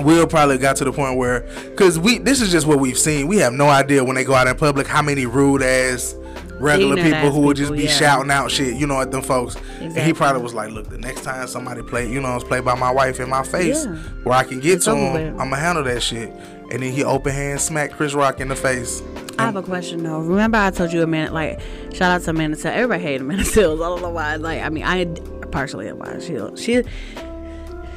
Will 0.00 0.28
probably 0.28 0.58
got 0.58 0.76
to 0.76 0.84
the 0.84 0.92
point 0.92 1.18
where, 1.18 1.40
cause 1.76 1.98
we 1.98 2.18
this 2.18 2.40
is 2.40 2.52
just 2.52 2.68
what 2.68 2.78
we've 2.78 2.98
seen. 2.98 3.26
We 3.26 3.38
have 3.38 3.52
no 3.52 3.68
idea 3.68 4.04
when 4.04 4.14
they 4.14 4.22
go 4.22 4.34
out 4.34 4.46
in 4.46 4.56
public 4.56 4.86
how 4.86 5.02
many 5.02 5.26
rude 5.26 5.62
ass 5.62 6.14
regular 6.58 6.96
people 6.96 7.30
who 7.30 7.40
would 7.40 7.56
just 7.56 7.72
be 7.72 7.84
yeah. 7.84 7.90
shouting 7.90 8.30
out 8.30 8.50
shit, 8.50 8.76
you 8.76 8.86
know, 8.86 9.00
at 9.00 9.10
them 9.10 9.22
folks. 9.22 9.56
And 9.80 9.96
he 9.98 10.12
probably 10.12 10.42
was 10.42 10.54
like, 10.54 10.70
"Look, 10.70 10.88
the 10.88 10.98
next 10.98 11.22
time 11.22 11.46
somebody 11.48 11.82
play, 11.82 12.10
you 12.10 12.20
know, 12.20 12.34
it's 12.36 12.44
played 12.44 12.64
by 12.64 12.74
my 12.74 12.90
wife 12.90 13.20
in 13.20 13.28
my 13.28 13.42
face, 13.42 13.84
Yeah. 13.84 13.94
where 14.22 14.36
I 14.38 14.44
can 14.44 14.60
get 14.60 14.74
It's 14.76 14.84
to 14.86 14.94
him. 14.94 15.40
I'm 15.40 15.50
gonna 15.50 15.56
handle 15.56 15.84
that 15.84 16.02
shit." 16.02 16.30
And 16.70 16.82
then 16.82 16.92
he 16.92 17.04
open 17.04 17.32
hand 17.32 17.60
smacked 17.60 17.94
Chris 17.94 18.14
Rock 18.14 18.40
in 18.40 18.48
the 18.48 18.56
face. 18.56 19.02
I 19.38 19.44
have 19.46 19.56
a 19.56 19.62
question 19.62 20.02
though. 20.02 20.20
Remember 20.20 20.58
I 20.58 20.70
told 20.70 20.92
you 20.92 21.02
a 21.02 21.06
minute 21.06 21.32
like 21.34 21.60
shout 21.92 22.10
out 22.10 22.22
to 22.22 22.30
Amanda 22.30 22.56
Seales. 22.56 22.72
Everybody 22.72 23.02
hated 23.02 23.20
Amanda 23.20 23.44
Seales. 23.44 23.74
I 23.84 23.88
don't 23.88 24.02
know 24.02 24.10
why. 24.10 24.36
Like 24.36 24.62
I 24.62 24.68
mean 24.70 24.84
I 24.84 25.04
partially 25.50 25.92
why 25.92 26.18
she 26.20 26.38
she 26.56 26.82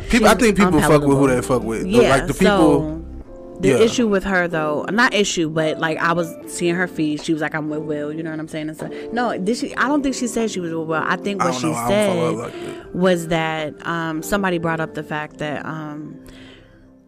People, 0.10 0.28
I 0.30 0.36
think 0.36 0.56
people 0.56 0.80
fuck 0.80 1.02
with 1.02 1.18
who 1.18 1.28
they 1.28 1.42
fuck 1.42 1.64
with. 1.64 1.86
yeah. 1.86 2.10
like 2.10 2.28
the 2.28 2.34
people. 2.34 2.48
so 2.48 2.97
The 3.60 3.70
Yeah. 3.70 3.76
issue 3.80 4.08
with 4.08 4.24
her 4.24 4.48
though, 4.48 4.86
not 4.92 5.14
issue, 5.16 5.50
but 5.50 5.80
like 5.80 5.98
I 5.98 6.14
was 6.14 6.32
seeing 6.46 6.76
her 6.76 6.88
feed. 6.88 7.24
She 7.24 7.34
was 7.34 7.42
like, 7.42 7.56
"I'm 7.56 7.70
with 7.70 7.80
Will." 7.80 8.14
You 8.14 8.22
know 8.22 8.30
what 8.30 8.40
I'm 8.40 8.48
saying? 8.48 8.70
And 8.70 8.78
so, 8.78 8.88
no, 9.12 9.36
did 9.38 9.58
she? 9.58 9.76
I 9.76 9.88
don't 9.88 10.04
think 10.04 10.14
she 10.14 10.28
said 10.28 10.52
she 10.52 10.60
was 10.60 10.72
with 10.74 10.88
Will. 10.88 11.02
I 11.04 11.16
think 11.16 11.44
what 11.44 11.52
don't 11.54 11.62
she 11.62 11.68
know. 11.68 11.74
I 11.74 11.88
said 11.88 12.36
like 12.36 12.54
was 12.94 13.28
that 13.30 13.74
um, 13.88 14.22
somebody 14.22 14.60
brought 14.60 14.80
up 14.80 14.94
the 14.94 15.04
fact 15.04 15.38
that 15.40 15.66
um, 15.66 16.20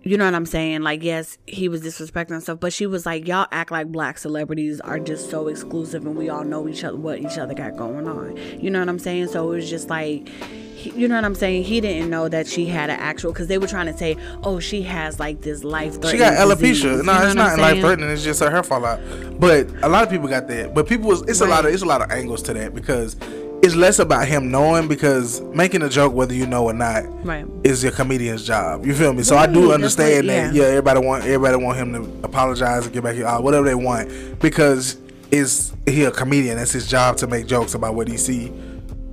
you 0.09 0.17
know 0.17 0.25
what 0.25 0.33
I'm 0.33 0.47
saying? 0.47 0.81
Like, 0.81 1.03
yes, 1.03 1.37
he 1.45 1.69
was 1.69 1.83
disrespecting 1.83 2.31
and 2.31 2.41
stuff, 2.41 2.59
but 2.59 2.73
she 2.73 2.87
was 2.87 3.05
like, 3.05 3.27
y'all 3.27 3.45
act 3.51 3.69
like 3.69 3.91
black 3.91 4.17
celebrities 4.17 4.81
are 4.81 4.97
just 4.97 5.29
so 5.29 5.47
exclusive 5.47 6.03
and 6.03 6.15
we 6.15 6.29
all 6.29 6.43
know 6.43 6.67
each 6.67 6.83
other, 6.83 6.97
what 6.97 7.19
each 7.19 7.37
other 7.37 7.53
got 7.53 7.77
going 7.77 8.07
on. 8.07 8.35
You 8.59 8.71
know 8.71 8.79
what 8.79 8.89
I'm 8.89 8.97
saying? 8.97 9.27
So 9.27 9.51
it 9.51 9.55
was 9.57 9.69
just 9.69 9.87
like, 9.87 10.27
he- 10.27 10.89
you 10.99 11.07
know 11.07 11.13
what 11.13 11.25
I'm 11.25 11.35
saying? 11.35 11.63
He 11.65 11.79
didn't 11.79 12.09
know 12.09 12.27
that 12.27 12.47
she 12.47 12.65
had 12.65 12.89
an 12.89 12.99
actual, 12.99 13.33
because 13.33 13.49
they 13.49 13.59
were 13.59 13.67
trying 13.67 13.85
to 13.85 13.95
say, 13.95 14.17
oh, 14.41 14.59
she 14.59 14.81
has 14.81 15.19
like 15.19 15.41
this 15.41 15.63
life 15.63 15.93
She 16.09 16.17
got 16.17 16.33
alopecia. 16.33 17.05
No, 17.05 17.25
it's 17.27 17.35
not 17.35 17.59
life 17.59 17.79
threatening. 17.79 18.09
It's 18.09 18.23
just 18.23 18.39
her 18.39 18.49
hair 18.49 18.63
fall 18.63 18.83
out. 18.85 18.99
But 19.39 19.67
a 19.83 19.89
lot 19.89 20.03
of 20.03 20.09
people 20.09 20.27
got 20.27 20.47
that. 20.47 20.73
But 20.73 20.87
people, 20.87 21.07
was, 21.09 21.21
it's 21.29 21.41
a 21.41 21.45
lot 21.45 21.65
of 21.67 21.73
it's 21.73 21.83
a 21.83 21.85
lot 21.85 22.01
of 22.01 22.09
angles 22.09 22.41
to 22.43 22.53
that 22.55 22.73
because 22.73 23.15
it's 23.61 23.75
less 23.75 23.99
about 23.99 24.27
him 24.27 24.49
knowing 24.51 24.87
because 24.87 25.41
making 25.41 25.81
a 25.81 25.89
joke 25.89 26.13
whether 26.13 26.33
you 26.33 26.45
know 26.47 26.63
or 26.65 26.73
not 26.73 27.03
Right. 27.25 27.45
is 27.63 27.83
your 27.83 27.91
comedian's 27.91 28.45
job. 28.45 28.85
You 28.85 28.93
feel 28.95 29.11
me? 29.13 29.23
So 29.23 29.35
I 29.37 29.47
do 29.47 29.73
understand 29.73 30.27
what- 30.27 30.27
that. 30.27 30.53
yeah. 30.53 30.61
Yeah, 30.63 30.67
everybody 30.69 30.99
want 31.05 31.23
everybody 31.25 31.57
want 31.63 31.77
him 31.77 31.93
to 31.93 31.99
apologize 32.23 32.85
and 32.85 32.93
get 32.93 33.03
back 33.03 33.17
uh, 33.19 33.39
whatever 33.41 33.65
they 33.65 33.75
want 33.75 34.39
because 34.39 34.97
is 35.31 35.73
he 35.85 36.03
a 36.05 36.11
comedian? 36.11 36.57
That's 36.57 36.71
his 36.71 36.87
job 36.87 37.17
to 37.17 37.27
make 37.27 37.45
jokes 37.47 37.73
about 37.75 37.93
what 37.95 38.07
he 38.07 38.17
see. 38.17 38.51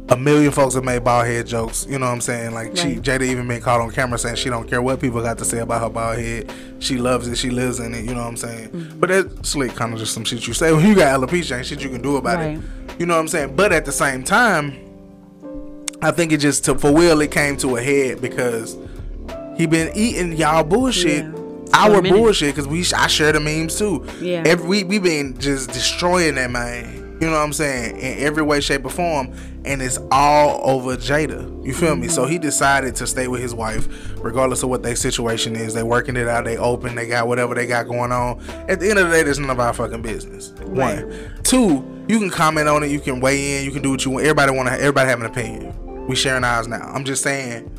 A 0.09 0.17
million 0.17 0.53
folks 0.53 0.75
have 0.77 0.85
made 0.85 1.03
bald 1.03 1.27
head 1.27 1.49
jokes. 1.49 1.85
You 1.89 1.99
know 1.99 2.07
what 2.07 2.13
I'm 2.13 2.21
saying? 2.21 2.53
Like 2.55 2.77
she, 2.77 2.95
Jada 2.97 3.23
even 3.23 3.49
been 3.49 3.61
caught 3.61 3.81
on 3.81 3.91
camera 3.91 4.17
saying 4.19 4.37
she 4.37 4.49
don't 4.49 4.69
care 4.69 4.81
what 4.81 5.01
people 5.01 5.21
got 5.21 5.37
to 5.39 5.45
say 5.45 5.59
about 5.59 5.83
her 5.83 5.91
bald 5.91 6.19
head. 6.19 6.53
She 6.79 6.97
loves 6.97 7.27
it. 7.27 7.37
She 7.37 7.51
lives 7.51 7.81
in 7.81 7.93
it. 7.93 8.05
You 8.05 8.15
know 8.15 8.21
what 8.23 8.29
I'm 8.29 8.37
saying? 8.37 8.69
Mm-hmm. 8.69 9.01
But 9.01 9.09
that's 9.09 9.49
slick, 9.49 9.75
kind 9.75 9.93
of 9.93 9.99
just 9.99 10.15
some 10.15 10.25
shit 10.25 10.47
you 10.47 10.55
say. 10.55 10.73
When 10.73 10.87
you 10.87 10.95
got 10.95 11.19
alopecia, 11.21 11.57
ain't 11.59 11.67
shit 11.67 11.83
you 11.83 11.89
can 11.91 12.03
do 12.03 12.17
about 12.19 12.37
Right. 12.39 12.57
it. 12.59 13.01
You 13.01 13.07
know 13.07 13.15
what 13.15 13.21
I'm 13.21 13.29
saying? 13.29 13.57
But 13.57 13.73
at 13.73 13.85
the 13.85 13.91
same 13.91 14.23
time, 14.23 14.79
I 16.03 16.13
think 16.13 16.31
it 16.31 16.39
just 16.39 16.65
to 16.67 16.77
for 16.79 16.93
Will 16.93 17.21
it 17.21 17.33
came 17.33 17.57
to 17.59 17.77
a 17.77 17.83
head 17.83 18.21
because 18.21 18.77
he 19.57 19.67
been 19.67 19.91
eating 19.97 20.35
y'all 20.35 20.63
bullshit. 20.63 21.25
Yeah. 21.25 21.33
Our 21.75 21.91
For 21.95 21.99
a 21.99 22.03
minute. 22.03 22.17
bullshit, 22.17 22.55
cause 22.55 22.69
we 22.69 22.85
I 22.95 23.09
share 23.09 23.33
the 23.33 23.41
memes 23.41 23.77
too. 23.77 24.07
Yeah. 24.21 24.45
Every 24.47 24.69
we 24.69 24.85
we 24.85 24.99
been 25.01 25.37
just 25.41 25.71
destroying 25.73 26.37
that 26.37 26.51
man. 26.53 27.06
You 27.21 27.29
know 27.29 27.33
what 27.33 27.45
I'm 27.45 27.53
saying? 27.55 27.97
In 27.97 28.19
every 28.19 28.43
way, 28.43 28.61
shape, 28.61 28.85
or 28.85 28.91
form, 28.91 29.33
and 29.65 29.81
it's 29.81 29.99
all 30.11 30.61
over 30.69 30.97
Jada. 30.97 31.65
You 31.65 31.73
feel 31.73 31.97
me? 31.97 32.09
Mm-hmm. 32.09 32.15
So 32.15 32.27
he 32.27 32.39
decided 32.39 32.95
to 32.97 33.07
stay 33.07 33.27
with 33.27 33.41
his 33.41 33.55
wife, 33.55 33.89
regardless 34.23 34.63
of 34.63 34.69
what 34.69 34.83
their 34.83 34.97
situation 34.97 35.57
is. 35.57 35.73
They 35.73 35.83
working 35.83 36.17
it 36.17 36.29
out. 36.29 36.45
They 36.45 36.59
open. 36.59 36.95
They 36.95 37.07
got 37.09 37.27
whatever 37.27 37.55
they 37.55 37.67
got 37.67 37.89
going 37.89 38.13
on. 38.13 38.41
At 38.69 38.81
the 38.81 38.91
end 38.91 38.99
of 38.99 39.09
the 39.09 39.13
day, 39.13 39.23
that's 39.23 39.39
none 39.39 39.49
of 39.49 39.59
our 39.59 39.73
fucking 39.73 40.03
business. 40.03 40.53
Right. 40.61 41.07
One, 41.07 41.41
two. 41.43 42.05
You 42.09 42.19
can 42.19 42.31
comment 42.31 42.69
on 42.69 42.83
it. 42.83 42.91
You 42.91 43.01
can 43.01 43.21
weigh 43.21 43.59
in. 43.59 43.65
You 43.65 43.71
can 43.71 43.83
do 43.83 43.91
what 43.91 44.05
you 44.05 44.11
want. 44.11 44.25
Everybody 44.25 44.53
want 44.53 44.69
to. 44.69 44.75
Everybody 44.75 45.09
have 45.09 45.21
an 45.21 45.27
opinion. 45.27 46.07
We 46.07 46.15
sharing 46.15 46.45
ours 46.45 46.69
now. 46.69 46.83
I'm 46.83 47.05
just 47.05 47.23
saying. 47.23 47.73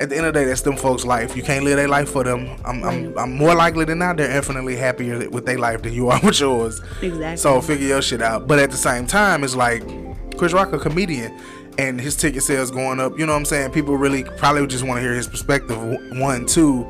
At 0.00 0.10
the 0.10 0.16
end 0.16 0.26
of 0.26 0.34
the 0.34 0.40
day, 0.40 0.46
that's 0.46 0.60
them 0.60 0.76
folks' 0.76 1.04
life. 1.04 1.36
You 1.36 1.42
can't 1.42 1.64
live 1.64 1.76
their 1.76 1.88
life 1.88 2.10
for 2.10 2.22
them. 2.22 2.56
I'm, 2.64 2.84
I'm, 2.84 3.18
I'm 3.18 3.32
more 3.36 3.54
likely 3.54 3.84
than 3.84 3.98
not, 3.98 4.16
they're 4.16 4.30
infinitely 4.36 4.76
happier 4.76 5.28
with 5.28 5.44
their 5.44 5.58
life 5.58 5.82
than 5.82 5.92
you 5.92 6.08
are 6.08 6.20
with 6.24 6.38
yours. 6.38 6.80
Exactly. 7.02 7.36
So 7.36 7.60
figure 7.60 7.88
your 7.88 8.02
shit 8.02 8.22
out. 8.22 8.46
But 8.46 8.60
at 8.60 8.70
the 8.70 8.76
same 8.76 9.06
time, 9.06 9.42
it's 9.42 9.56
like 9.56 9.82
Chris 10.36 10.52
Rock, 10.52 10.72
a 10.72 10.78
comedian, 10.78 11.36
and 11.78 12.00
his 12.00 12.14
ticket 12.16 12.42
sales 12.44 12.70
going 12.70 13.00
up. 13.00 13.18
You 13.18 13.26
know 13.26 13.32
what 13.32 13.38
I'm 13.38 13.44
saying? 13.44 13.72
People 13.72 13.96
really 13.96 14.22
probably 14.24 14.66
just 14.68 14.84
want 14.84 14.98
to 14.98 15.02
hear 15.02 15.14
his 15.14 15.26
perspective. 15.26 15.76
One, 16.18 16.46
two. 16.46 16.86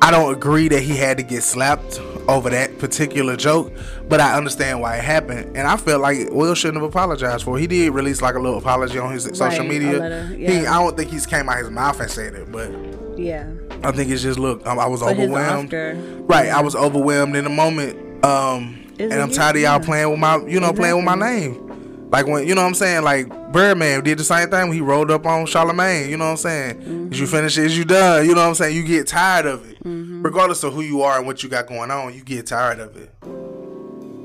I 0.00 0.12
don't 0.12 0.32
agree 0.32 0.68
that 0.68 0.82
he 0.82 0.96
had 0.96 1.16
to 1.16 1.24
get 1.24 1.42
slapped 1.42 2.00
over 2.28 2.50
that 2.50 2.78
particular 2.78 3.36
joke, 3.36 3.72
but 4.08 4.20
I 4.20 4.36
understand 4.36 4.80
why 4.82 4.96
it 4.98 5.04
happened, 5.04 5.56
and 5.56 5.66
I 5.66 5.76
felt 5.78 6.02
like 6.02 6.28
Will 6.30 6.54
shouldn't 6.54 6.82
have 6.82 6.88
apologized 6.90 7.44
for. 7.44 7.56
it. 7.56 7.62
He 7.62 7.66
did 7.66 7.94
release 7.94 8.20
like 8.20 8.34
a 8.34 8.38
little 8.38 8.58
apology 8.58 8.98
on 8.98 9.12
his 9.12 9.24
social 9.24 9.46
Right, 9.46 9.60
a 9.60 9.64
media. 9.64 9.98
letter, 9.98 10.26
He. 10.26 10.66
I 10.66 10.82
don't 10.82 10.96
think 10.96 11.10
he's 11.10 11.26
came 11.26 11.48
out 11.48 11.58
of 11.58 11.64
his 11.66 11.70
mouth 11.70 11.98
and 12.00 12.10
said 12.10 12.34
it, 12.34 12.52
but 12.52 12.70
Yeah. 13.18 13.46
I 13.82 13.92
think 13.92 14.10
it's 14.10 14.22
just 14.22 14.38
look. 14.38 14.66
I, 14.66 14.74
I 14.74 14.86
was 14.86 15.00
But 15.00 15.12
overwhelmed. 15.18 15.72
Right, 15.72 16.48
I 16.50 16.60
was 16.60 16.76
overwhelmed 16.76 17.34
in 17.36 17.44
the 17.44 17.50
moment. 17.50 18.24
Um, 18.24 18.84
and 18.98 19.14
I'm 19.14 19.30
tired 19.30 19.56
of 19.56 19.62
y'all 19.62 19.80
playing 19.80 20.10
with 20.10 20.18
my, 20.18 20.36
you 20.46 20.58
know, 20.60 20.72
playing 20.72 20.96
with 20.96 21.04
my 21.04 21.14
name. 21.14 22.08
Like 22.10 22.26
when 22.26 22.46
you 22.48 22.54
know 22.54 22.62
what 22.62 22.68
I'm 22.68 22.74
saying, 22.74 23.04
like 23.04 23.28
Birdman 23.52 24.02
did 24.02 24.18
the 24.18 24.24
same 24.24 24.48
thing 24.50 24.68
when 24.68 24.72
he 24.72 24.80
rolled 24.80 25.10
up 25.10 25.24
on 25.26 25.46
Charlemagne. 25.46 26.08
You 26.10 26.16
know 26.16 26.24
what 26.24 26.30
I'm 26.32 26.36
saying? 26.38 26.74
Mm-hmm. 26.80 27.12
You 27.14 27.26
finish 27.26 27.56
it, 27.58 27.70
you 27.72 27.84
done? 27.84 28.24
You 28.26 28.34
know 28.34 28.40
what 28.42 28.48
I'm 28.48 28.54
saying? 28.54 28.74
You 28.76 28.82
get 28.82 29.06
tired 29.06 29.46
of 29.46 29.68
it, 29.70 29.77
Mm-hmm. 29.88 30.22
regardless 30.22 30.62
of 30.64 30.74
who 30.74 30.82
you 30.82 31.02
are 31.02 31.16
and 31.16 31.26
what 31.26 31.42
you 31.42 31.48
got 31.48 31.66
going 31.66 31.90
on. 31.90 32.14
You 32.14 32.22
get 32.22 32.46
tired 32.46 32.78
of 32.78 32.96
it. 32.96 33.10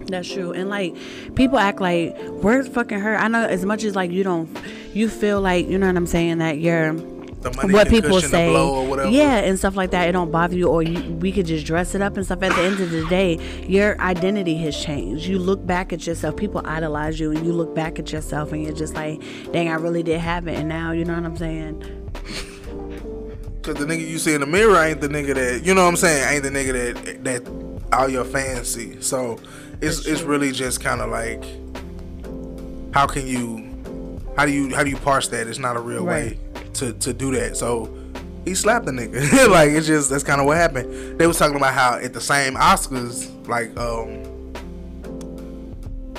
That's 0.08 0.32
true. 0.32 0.52
And 0.52 0.69
like 0.69 0.95
people 1.36 1.58
act 1.58 1.80
like 1.80 2.17
where's 2.41 2.67
fucking 2.67 2.99
her? 2.99 3.15
I 3.15 3.28
know 3.30 3.45
as 3.45 3.63
much 3.65 3.84
as 3.84 3.95
like 3.95 4.12
you 4.12 4.23
don't 4.23 4.49
you 4.93 5.08
feel 5.10 5.41
like, 5.41 5.67
you 5.67 5.78
know 5.78 5.88
what 5.88 5.95
I'm 5.95 6.08
saying, 6.08 6.39
that 6.39 6.60
you're 6.60 6.93
what 6.93 7.89
people 7.89 8.21
say, 8.21 8.49
blow 8.49 8.76
or 8.76 8.88
whatever. 8.88 9.10
yeah, 9.10 9.38
and 9.39 9.58
stuff 9.60 9.76
like 9.76 9.91
that. 9.91 10.08
It 10.08 10.13
don't 10.13 10.32
bother 10.32 10.56
you, 10.56 10.67
or 10.67 10.82
you, 10.82 11.13
we 11.15 11.32
could 11.32 11.45
just 11.45 11.65
dress 11.65 11.93
it 11.93 12.02
up 12.02 12.15
and 12.15 12.26
stuff. 12.26 12.41
At 12.41 12.56
the 12.56 12.62
end 12.62 12.80
of 12.80 12.89
the 12.89 13.06
day, 13.08 13.38
your 13.67 13.99
identity 13.99 14.56
has 14.60 14.82
changed. 14.82 15.26
You 15.26 15.39
look 15.39 15.65
back 15.65 15.91
at 15.91 16.08
yourself. 16.08 16.38
People 16.38 16.62
idolize 16.63 17.19
you, 17.19 17.32
and 17.32 17.45
you 17.45 17.52
look 17.52 17.76
back 17.76 17.99
at 17.99 18.13
yourself, 18.13 18.54
and 18.54 18.63
you're 18.63 18.73
just 18.73 18.93
like, 18.93 19.21
"Dang, 19.52 19.67
I 19.67 19.76
really 19.76 20.04
did 20.04 20.21
have 20.21 20.47
it." 20.47 20.58
And 20.58 20.69
now, 20.69 20.91
you 20.91 21.04
know 21.04 21.15
what 21.15 21.26
I'm 21.26 21.36
saying? 21.36 22.03
Cause 23.63 23.76
the 23.76 23.86
nigga 23.86 24.06
you 24.06 24.19
see 24.19 24.34
in 24.34 24.41
the 24.41 24.47
mirror 24.47 24.76
ain't 24.84 24.99
the 25.02 25.08
nigga 25.08 25.34
that 25.36 25.63
you 25.65 25.73
know 25.73 25.84
what 25.84 25.89
I'm 25.89 25.95
saying 25.95 26.34
ain't 26.36 26.43
the 26.43 26.49
nigga 26.49 26.93
that 27.06 27.23
that 27.23 27.97
all 27.97 28.10
your 28.10 28.26
fans 28.26 28.67
see. 28.73 29.02
So 29.02 29.39
it's 29.82 30.06
it's 30.06 30.21
really 30.21 30.52
just 30.52 30.82
kind 30.82 30.99
of 31.02 31.10
like 31.10 31.43
how 32.93 33.08
can 33.08 33.26
you 33.26 34.19
how 34.36 34.45
do 34.45 34.52
you 34.52 34.76
how 34.76 34.84
do 34.84 34.89
you 34.89 34.97
parse 34.97 35.30
that? 35.30 35.47
It's 35.47 35.60
not 35.60 35.78
a 35.78 35.80
real 35.80 36.04
way 36.06 36.38
to 36.73 36.91
to 36.93 37.13
do 37.13 37.34
that. 37.36 37.56
So 37.56 37.89
he 38.45 38.54
slapped 38.54 38.86
the 38.86 38.91
nigga. 38.91 39.47
like 39.49 39.69
it's 39.71 39.88
just 39.88 40.10
that's 40.10 40.23
kind 40.23 40.41
of 40.41 40.45
what 40.47 40.58
happened. 40.58 41.17
They 41.19 41.26
was 41.26 41.38
talking 41.38 41.56
about 41.56 41.73
how 41.73 41.95
at 41.99 42.12
the 42.13 42.21
same 42.21 42.56
Oscars 42.56 43.30
like 43.47 43.76
um 43.78 44.23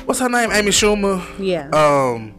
what's 0.06 0.20
her 0.20 0.28
name 0.28 0.50
Amy 0.52 0.70
Schumer 0.70 1.22
Yeah. 1.38 1.68
um 1.72 2.34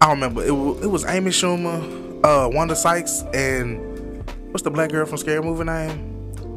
I 0.00 0.06
don't 0.08 0.16
remember. 0.16 0.44
It 0.44 0.50
was, 0.52 0.82
it 0.82 0.86
was 0.88 1.04
Amy 1.06 1.30
Schumer, 1.30 1.80
uh, 2.24 2.48
Wanda 2.52 2.76
Sykes, 2.76 3.22
and 3.34 4.24
what's 4.52 4.62
the 4.62 4.70
black 4.70 4.90
girl 4.90 5.06
from 5.06 5.18
Scary 5.18 5.42
Movie 5.42 5.64
name? 5.64 6.12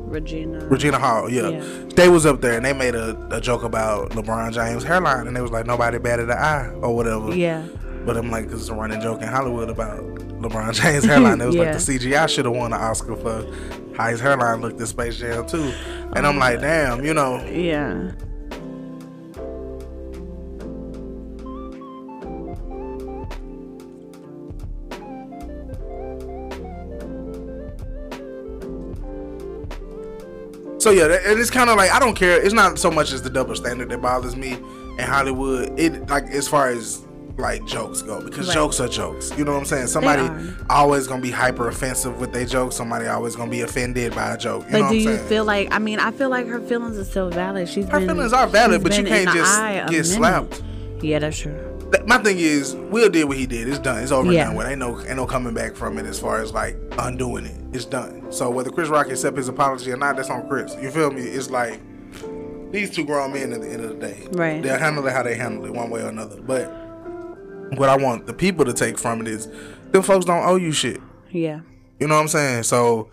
Regina. 0.09 0.65
Regina 0.65 0.97
Hall. 0.97 1.29
Yeah. 1.29 1.49
Yeah. 1.49 1.63
they 1.95 2.09
was 2.09 2.25
up 2.25 2.41
there 2.41 2.53
and 2.57 2.65
they 2.65 2.73
made 2.73 2.95
a, 2.95 3.15
a 3.29 3.39
joke 3.39 3.61
about 3.63 4.09
LeBron 4.11 4.51
James' 4.53 4.83
hairline, 4.83 5.27
and 5.27 5.35
they 5.35 5.41
was 5.41 5.51
like 5.51 5.65
nobody 5.67 5.99
batted 5.99 6.29
an 6.31 6.37
eye 6.37 6.69
or 6.81 6.95
whatever. 6.95 7.35
Yeah. 7.35 7.67
But 8.05 8.17
I'm 8.17 8.31
like, 8.31 8.49
cause 8.49 8.61
it's 8.61 8.69
a 8.69 8.73
running 8.73 9.01
joke 9.01 9.21
in 9.21 9.27
Hollywood 9.27 9.69
about 9.69 9.99
LeBron 9.99 10.73
James' 10.81 11.05
hairline. 11.05 11.39
It 11.41 11.45
was 11.45 11.55
Yeah. 11.57 11.61
like 11.63 11.71
the 11.73 11.99
CGI 11.99 12.27
should 12.27 12.45
have 12.45 12.55
won 12.55 12.73
an 12.73 12.79
Oscar 12.81 13.15
for 13.17 13.45
how 13.95 14.09
his 14.09 14.19
hairline 14.19 14.61
looked 14.61 14.79
in 14.79 14.87
Space 14.87 15.17
Jam 15.17 15.45
too. 15.45 15.71
And 16.15 16.25
I'm 16.25 16.37
like, 16.39 16.61
damn, 16.61 17.05
you 17.05 17.13
know, 17.13 17.43
Yeah. 17.45 18.11
So 30.89 30.95
yeah, 30.95 31.19
and 31.29 31.39
it's 31.39 31.51
kind 31.51 31.69
of 31.69 31.77
like 31.77 31.91
I 31.91 31.99
don't 31.99 32.15
care. 32.15 32.41
It's 32.43 32.53
not 32.53 32.79
so 32.79 32.89
much 32.89 33.11
as 33.11 33.21
the 33.21 33.29
double 33.29 33.55
standard 33.55 33.89
that 33.89 34.01
bothers 34.01 34.35
me 34.35 34.53
in 34.53 35.05
Hollywood. 35.05 35.79
It 35.79 36.09
like 36.09 36.23
as 36.31 36.47
far 36.47 36.69
as 36.69 37.05
like 37.37 37.63
jokes 37.65 38.01
go 38.01 38.19
because 38.21 38.47
Right. 38.47 38.53
jokes 38.55 38.79
are 38.79 38.87
jokes. 38.87 39.31
You 39.37 39.45
know 39.45 39.51
what 39.53 39.59
I'm 39.59 39.65
saying? 39.65 39.85
Somebody 39.87 40.27
always 40.67 41.05
gonna 41.05 41.21
be 41.21 41.29
hyper 41.29 41.67
offensive 41.67 42.19
with 42.19 42.33
their 42.33 42.45
jokes. 42.45 42.75
Somebody 42.75 43.05
always 43.05 43.35
gonna 43.35 43.51
be 43.51 43.61
offended 43.61 44.15
by 44.15 44.33
a 44.33 44.37
joke. 44.37 44.65
You 44.65 44.71
But 44.71 44.79
know 44.81 44.89
do 44.89 44.95
I'm 44.95 45.01
you 45.01 45.17
feel 45.19 45.45
like? 45.45 45.71
I 45.71 45.77
mean, 45.77 45.99
I 45.99 46.09
feel 46.09 46.29
like 46.29 46.47
her 46.47 46.59
feelings 46.59 46.97
are 46.97 47.05
still 47.05 47.29
valid. 47.29 47.69
She's 47.69 47.85
Her 47.87 47.99
been, 47.99 48.09
feelings 48.09 48.33
are 48.33 48.47
valid, 48.47 48.81
but 48.81 48.97
you 48.97 49.03
can't 49.03 49.29
just 49.29 49.61
get 49.61 49.89
minute. 49.91 50.05
slapped. 50.07 50.63
Yeah, 51.01 51.19
that's 51.19 51.37
true. 51.37 51.55
My 52.05 52.17
thing 52.19 52.37
is, 52.39 52.75
Will 52.75 53.09
did 53.09 53.25
what 53.25 53.37
he 53.37 53.45
did. 53.45 53.67
It's 53.67 53.79
done. 53.79 54.01
It's 54.03 54.11
over 54.11 54.31
Yeah. 54.31 54.41
and 54.41 54.49
done 54.49 54.55
with. 54.57 54.67
Ain't 54.67 54.79
no, 54.79 54.99
ain't 55.01 55.15
no 55.15 55.25
coming 55.25 55.53
back 55.53 55.75
from 55.75 55.97
it 55.97 56.05
as 56.05 56.19
far 56.19 56.41
as 56.41 56.51
like 56.53 56.75
undoing 56.97 57.45
it. 57.45 57.55
It's 57.73 57.85
done. 57.85 58.31
So 58.31 58.49
whether 58.49 58.69
Chris 58.69 58.89
Rock 58.89 59.09
accept 59.09 59.37
his 59.37 59.47
apology 59.47 59.91
or 59.91 59.97
not, 59.97 60.15
that's 60.15 60.29
on 60.29 60.47
Chris. 60.47 60.75
You 60.81 60.91
feel 60.91 61.11
me? 61.11 61.21
It's 61.21 61.49
like 61.49 61.79
these 62.71 62.89
two 62.91 63.05
grown 63.05 63.33
men 63.33 63.53
at 63.53 63.61
the 63.61 63.67
end 63.69 63.83
of 63.83 63.89
the 63.89 63.95
day. 64.07 64.27
Right. 64.31 64.61
They'll 64.61 64.77
handle 64.77 65.05
it 65.07 65.11
how 65.13 65.23
they 65.23 65.35
handle 65.35 65.65
it, 65.65 65.73
one 65.73 65.89
way 65.89 66.01
or 66.01 66.09
another. 66.09 66.39
But 66.41 66.67
what 67.77 67.89
I 67.89 67.97
want 67.97 68.25
the 68.27 68.33
people 68.33 68.65
to 68.65 68.73
take 68.73 68.97
from 68.97 69.21
it 69.21 69.27
is, 69.27 69.47
them 69.91 70.03
folks 70.03 70.25
don't 70.25 70.43
owe 70.45 70.55
you 70.55 70.71
shit. 70.71 71.01
Yeah. 71.31 71.61
You 71.99 72.07
know 72.07 72.15
what 72.15 72.21
I'm 72.21 72.27
saying? 72.27 72.63
So 72.63 73.09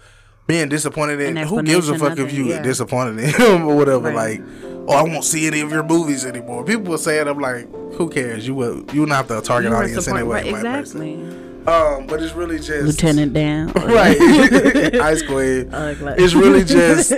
being 0.47 0.69
disappointed 0.69 1.21
in 1.21 1.37
who 1.37 1.63
gives 1.63 1.89
a 1.89 1.99
fuck 1.99 2.19
if 2.19 2.33
you 2.33 2.47
yeah. 2.47 2.63
disappointed 2.63 3.19
in 3.19 3.31
him 3.41 3.67
or 3.67 3.77
whatever? 3.77 4.13
Right. 4.13 4.41
Like, 4.41 4.66
oh, 4.89 4.93
I 4.95 5.03
won't 5.03 5.25
see 5.25 5.47
any 5.47 5.61
of 5.61 5.71
your 5.71 5.83
movies 5.83 6.25
anymore. 6.25 6.65
People 6.65 6.85
will 6.85 6.99
say 6.99 7.19
it. 7.19 7.27
I'm 7.27 7.39
like, 7.39 7.69
who 7.95 8.09
cares? 8.11 8.47
You 8.47 8.55
will. 8.55 8.85
You're 8.93 9.07
not 9.07 9.29
the 9.29 9.41
target 9.41 9.71
You 9.71 9.77
audience 9.77 10.05
support- 10.05 10.21
anyway. 10.21 10.43
right, 10.53 10.55
exactly. 10.55 11.43
Um, 11.67 12.07
but 12.07 12.23
it's 12.23 12.33
really 12.33 12.59
just 12.59 12.71
Lieutenant 12.87 13.33
Dan. 13.33 13.67
right, 13.75 14.17
Ice 15.01 15.23
Queen. 15.23 15.69
like- 15.73 15.99
It's 16.17 16.33
really 16.33 16.63
just 16.65 17.11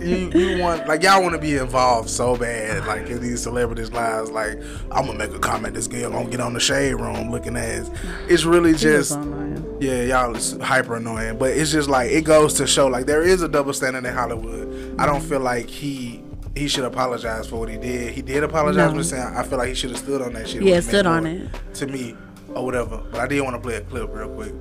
you. 0.00 0.30
You 0.34 0.62
want 0.62 0.88
like 0.88 1.02
y'all 1.02 1.20
want 1.20 1.34
to 1.34 1.38
be 1.38 1.56
involved 1.58 2.08
so 2.08 2.34
bad, 2.34 2.86
like 2.86 3.10
in 3.10 3.20
these 3.20 3.42
celebrities' 3.42 3.92
lives. 3.92 4.30
Like 4.30 4.54
I'm 4.90 5.04
gonna 5.04 5.18
make 5.18 5.34
a 5.34 5.38
comment. 5.38 5.74
This 5.74 5.88
girl 5.88 6.10
gonna 6.10 6.30
get 6.30 6.40
on 6.40 6.54
the 6.54 6.60
shade 6.60 6.94
room 6.94 7.30
looking 7.30 7.54
ass. 7.54 7.90
It's 8.30 8.44
really 8.44 8.72
just 8.72 9.12
yeah, 9.78 10.04
y'all 10.04 10.34
is 10.36 10.52
hyper 10.62 10.96
annoying. 10.96 11.36
But 11.36 11.50
it's 11.50 11.70
just 11.70 11.90
like 11.90 12.10
it 12.12 12.22
goes 12.24 12.54
to 12.54 12.66
show 12.66 12.86
like 12.86 13.04
there 13.04 13.22
is 13.22 13.42
a 13.42 13.48
double 13.48 13.74
standard 13.74 14.06
in 14.06 14.14
Hollywood. 14.14 14.98
I 14.98 15.04
don't 15.04 15.20
feel 15.22 15.40
like 15.40 15.68
he 15.68 16.11
he 16.54 16.68
should 16.68 16.84
apologize 16.84 17.46
for 17.46 17.56
what 17.60 17.68
he 17.68 17.76
did. 17.78 18.12
He 18.12 18.22
did 18.22 18.42
apologize, 18.44 18.90
No. 18.92 18.96
but 18.98 19.04
saying 19.06 19.22
I 19.36 19.42
feel 19.42 19.58
like 19.58 19.68
he 19.68 19.74
should 19.74 19.90
have 19.90 19.98
stood 19.98 20.20
on 20.22 20.32
that 20.34 20.48
shit. 20.48 20.62
Yeah, 20.62 20.80
stood 20.80 21.06
on 21.06 21.26
it. 21.26 21.48
to 21.74 21.86
me 21.86 22.14
or 22.54 22.64
whatever. 22.64 22.98
But 23.10 23.20
I 23.20 23.26
did 23.26 23.40
want 23.42 23.56
to 23.56 23.60
play 23.60 23.76
a 23.76 23.80
clip 23.80 24.10
real 24.12 24.28
quick 24.28 24.52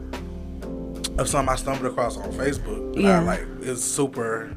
of 1.17 1.27
something 1.27 1.51
I 1.51 1.56
stumbled 1.58 1.86
across 1.91 2.17
on 2.17 2.32
Facebook. 2.32 2.95
And 2.95 3.08
I, 3.08 3.10
Yeah. 3.12 3.21
like 3.21 3.41
it's 3.62 3.84
super. 3.84 4.56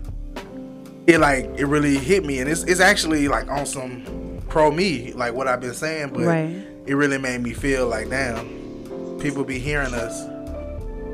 It 1.07 1.18
like 1.18 1.47
it 1.59 1.66
really 1.66 1.97
hit 1.99 2.25
me, 2.25 2.38
and 2.38 2.49
it's 2.49 2.62
it's 2.64 2.81
actually 2.81 3.29
like 3.29 3.49
on 3.49 3.66
some 3.66 4.40
pro 4.49 4.70
me, 4.70 5.12
like 5.14 5.35
what 5.35 5.49
I've 5.49 5.61
been 5.61 5.75
saying, 5.75 6.11
but 6.14 6.23
Right. 6.23 6.55
it 6.87 6.94
really 6.94 7.18
made 7.18 7.42
me 7.42 7.53
feel 7.53 7.88
like 7.88 8.09
damn, 8.09 9.18
people 9.20 9.44
be 9.44 9.59
hearing 9.59 9.92
us. 9.92 10.18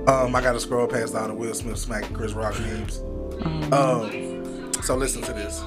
Um, 0.06 0.34
I 0.36 0.40
gotta 0.42 0.60
scroll 0.60 0.86
past 0.86 1.14
all 1.14 1.26
the 1.28 1.34
Will 1.34 1.54
Smith 1.54 1.78
smacking 1.78 2.14
Chris 2.14 2.32
Rock 2.32 2.54
memes. 2.60 3.00
Um, 3.72 4.70
so 4.82 4.94
listen 4.96 5.22
to 5.22 5.32
this. 5.32 5.60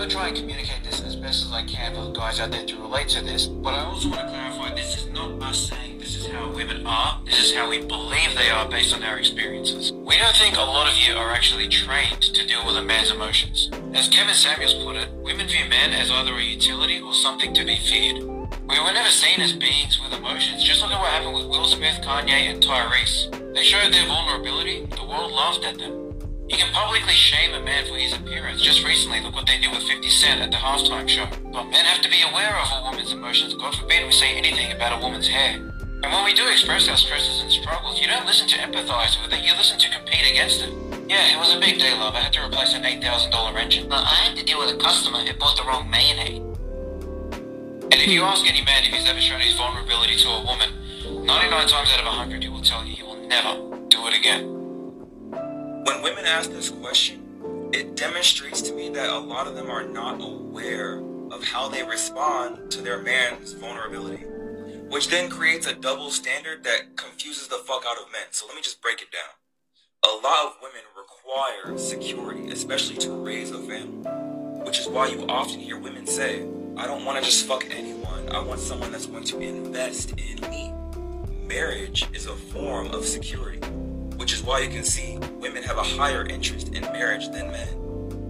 I'm 0.00 0.08
gonna 0.08 0.18
try 0.18 0.28
and 0.28 0.36
communicate 0.38 0.82
this 0.82 1.02
as 1.02 1.14
best 1.14 1.44
as 1.44 1.52
I 1.52 1.62
can 1.62 1.94
for 1.94 2.06
the 2.06 2.12
guys 2.12 2.40
out 2.40 2.50
there 2.50 2.64
to 2.64 2.76
relate 2.80 3.08
to 3.08 3.22
this. 3.22 3.46
But 3.46 3.74
I 3.74 3.84
also 3.84 4.08
want 4.08 4.22
to 4.22 4.28
clarify 4.28 4.74
this 4.74 4.96
is 4.96 5.06
not 5.12 5.42
us 5.42 5.68
saying 5.68 5.98
this 5.98 6.16
is 6.16 6.26
how 6.26 6.50
women 6.52 6.86
are. 6.86 7.20
This 7.26 7.38
is 7.38 7.54
how 7.54 7.68
we 7.68 7.84
believe 7.84 8.34
they 8.34 8.48
are 8.48 8.66
based 8.66 8.94
on 8.94 9.02
our 9.02 9.18
experiences. 9.18 9.92
We 9.92 10.16
don't 10.16 10.34
think 10.34 10.56
a 10.56 10.62
lot 10.62 10.90
of 10.90 10.96
you 10.96 11.12
are 11.16 11.28
actually 11.32 11.68
trained 11.68 12.22
to 12.22 12.46
deal 12.46 12.64
with 12.64 12.78
a 12.78 12.82
man's 12.82 13.10
emotions. 13.10 13.68
As 13.92 14.08
Kevin 14.08 14.32
Samuels 14.32 14.72
put 14.72 14.96
it, 14.96 15.10
women 15.16 15.46
view 15.46 15.68
men 15.68 15.92
as 15.92 16.10
either 16.10 16.32
a 16.32 16.42
utility 16.42 16.98
or 16.98 17.12
something 17.12 17.52
to 17.52 17.62
be 17.62 17.76
feared. 17.76 18.22
We 18.70 18.80
were 18.80 18.94
never 18.94 19.10
seen 19.10 19.42
as 19.42 19.52
beings 19.52 20.00
with 20.02 20.18
emotions. 20.18 20.64
Just 20.64 20.80
look 20.80 20.92
at 20.92 20.98
what 20.98 21.10
happened 21.10 21.34
with 21.34 21.44
Will 21.44 21.66
Smith, 21.66 22.00
Kanye, 22.00 22.48
and 22.48 22.62
Tyrese. 22.62 23.54
They 23.54 23.64
showed 23.64 23.92
their 23.92 24.06
vulnerability. 24.06 24.86
The 24.86 25.04
world 25.04 25.30
laughed 25.30 25.62
at 25.66 25.76
them. 25.76 26.09
You 26.50 26.56
can 26.58 26.72
publicly 26.74 27.14
shame 27.14 27.54
a 27.54 27.60
man 27.60 27.86
for 27.86 27.94
his 27.94 28.12
appearance. 28.12 28.60
Just 28.60 28.84
recently, 28.84 29.20
look 29.20 29.36
what 29.36 29.46
they 29.46 29.56
did 29.58 29.70
with 29.70 29.84
50 29.84 30.10
Cent 30.10 30.40
at 30.40 30.50
the 30.50 30.56
halftime 30.56 31.08
show. 31.08 31.28
But 31.52 31.70
men 31.70 31.84
have 31.84 32.02
to 32.02 32.10
be 32.10 32.22
aware 32.28 32.58
of 32.58 32.66
a 32.74 32.82
woman's 32.82 33.12
emotions. 33.12 33.54
God 33.54 33.72
forbid 33.76 34.04
we 34.04 34.10
say 34.10 34.34
anything 34.34 34.72
about 34.72 34.98
a 34.98 35.00
woman's 35.00 35.28
hair. 35.28 35.54
And 36.02 36.10
when 36.10 36.24
we 36.24 36.34
do 36.34 36.48
express 36.48 36.88
our 36.88 36.96
stresses 36.96 37.40
and 37.40 37.52
struggles, 37.52 38.00
you 38.00 38.08
don't 38.08 38.26
listen 38.26 38.48
to 38.48 38.56
empathize 38.56 39.14
with 39.22 39.32
it, 39.32 39.44
you 39.46 39.52
listen 39.54 39.78
to 39.78 39.90
compete 39.90 40.28
against 40.28 40.62
it. 40.62 40.74
Yeah, 41.08 41.32
it 41.32 41.38
was 41.38 41.54
a 41.54 41.60
big 41.60 41.78
day, 41.78 41.94
love. 41.94 42.16
I 42.16 42.20
had 42.20 42.32
to 42.32 42.44
replace 42.44 42.74
an 42.74 42.82
$8,000 42.82 43.54
engine. 43.54 43.88
But 43.88 44.02
I 44.02 44.14
had 44.26 44.36
to 44.36 44.44
deal 44.44 44.58
with 44.58 44.74
a 44.74 44.76
customer 44.76 45.18
who 45.18 45.32
bought 45.38 45.56
the 45.56 45.62
wrong 45.62 45.88
mayonnaise. 45.88 46.42
And 47.92 47.94
if 47.94 48.08
you 48.08 48.22
ask 48.22 48.44
any 48.44 48.64
man 48.64 48.82
if 48.82 48.90
he's 48.90 49.08
ever 49.08 49.20
shown 49.20 49.38
his 49.38 49.54
vulnerability 49.54 50.16
to 50.16 50.28
a 50.28 50.44
woman, 50.44 50.70
99 51.26 51.68
times 51.68 51.92
out 51.92 52.00
of 52.00 52.06
100 52.06 52.42
he 52.42 52.48
will 52.48 52.62
tell 52.62 52.84
you 52.84 52.96
he 52.96 53.02
will 53.04 53.22
never 53.28 53.54
do 53.86 54.04
it 54.08 54.18
again. 54.18 54.59
When 55.84 56.02
women 56.02 56.26
ask 56.26 56.50
this 56.50 56.68
question, 56.68 57.70
it 57.72 57.96
demonstrates 57.96 58.60
to 58.62 58.74
me 58.74 58.90
that 58.90 59.08
a 59.08 59.18
lot 59.18 59.46
of 59.46 59.54
them 59.54 59.70
are 59.70 59.82
not 59.82 60.20
aware 60.20 60.98
of 61.30 61.42
how 61.42 61.68
they 61.68 61.82
respond 61.82 62.70
to 62.72 62.82
their 62.82 63.00
man's 63.00 63.54
vulnerability, 63.54 64.24
which 64.90 65.08
then 65.08 65.30
creates 65.30 65.66
a 65.66 65.74
double 65.74 66.10
standard 66.10 66.64
that 66.64 66.96
confuses 66.96 67.48
the 67.48 67.56
fuck 67.56 67.84
out 67.88 67.96
of 67.96 68.12
men. 68.12 68.26
So 68.30 68.46
let 68.46 68.56
me 68.56 68.60
just 68.60 68.82
break 68.82 69.00
it 69.00 69.08
down. 69.10 69.32
A 70.04 70.14
lot 70.22 70.46
of 70.46 70.56
women 70.60 70.82
require 70.94 71.78
security, 71.78 72.50
especially 72.50 72.96
to 72.98 73.12
raise 73.12 73.50
a 73.50 73.58
family, 73.58 74.10
which 74.64 74.80
is 74.80 74.88
why 74.88 75.06
you 75.06 75.24
often 75.28 75.60
hear 75.60 75.78
women 75.78 76.06
say, 76.06 76.42
I 76.76 76.86
don't 76.86 77.06
want 77.06 77.18
to 77.18 77.24
just 77.24 77.46
fuck 77.46 77.64
anyone. 77.70 78.28
I 78.28 78.40
want 78.40 78.60
someone 78.60 78.92
that's 78.92 79.06
going 79.06 79.24
to 79.24 79.40
invest 79.40 80.10
in 80.10 80.40
me. 80.50 80.74
Marriage 81.46 82.06
is 82.12 82.26
a 82.26 82.36
form 82.36 82.88
of 82.88 83.06
security 83.06 83.60
which 84.30 84.38
is 84.38 84.46
why 84.46 84.60
you 84.60 84.68
can 84.68 84.84
see 84.84 85.18
women 85.40 85.60
have 85.60 85.76
a 85.76 85.82
higher 85.82 86.24
interest 86.24 86.68
in 86.68 86.82
marriage 86.92 87.28
than 87.30 87.50
men. 87.50 87.66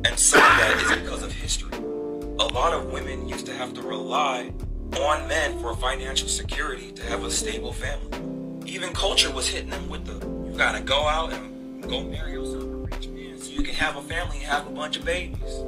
And 0.07 0.19
some 0.19 0.41
of 0.41 0.57
that 0.57 0.81
is 0.81 0.99
because 0.99 1.23
of 1.23 1.31
history. 1.31 1.77
A 1.77 2.49
lot 2.55 2.73
of 2.73 2.91
women 2.91 3.29
used 3.29 3.45
to 3.45 3.53
have 3.53 3.75
to 3.75 3.83
rely 3.83 4.51
on 4.99 5.29
men 5.29 5.59
for 5.59 5.77
financial 5.77 6.27
security 6.27 6.91
to 6.93 7.03
have 7.03 7.23
a 7.23 7.31
stable 7.31 7.75
family. 7.75 8.17
Even 8.65 8.95
culture 8.95 9.31
was 9.31 9.47
hitting 9.47 9.69
them 9.69 9.91
with 9.91 10.07
the 10.07 10.27
you 10.51 10.57
gotta 10.57 10.81
go 10.81 11.07
out 11.07 11.35
and 11.35 11.83
go 11.83 12.03
marry 12.03 12.33
yourself 12.33 12.63
a 12.63 12.67
rich 12.67 13.09
man 13.09 13.37
so 13.37 13.51
you 13.51 13.63
can 13.63 13.75
have 13.75 13.99
a 13.99 14.03
family 14.03 14.39
and 14.39 14.47
have 14.47 14.67
a 14.67 14.71
bunch 14.71 14.97
of 14.97 15.05
babies. 15.05 15.59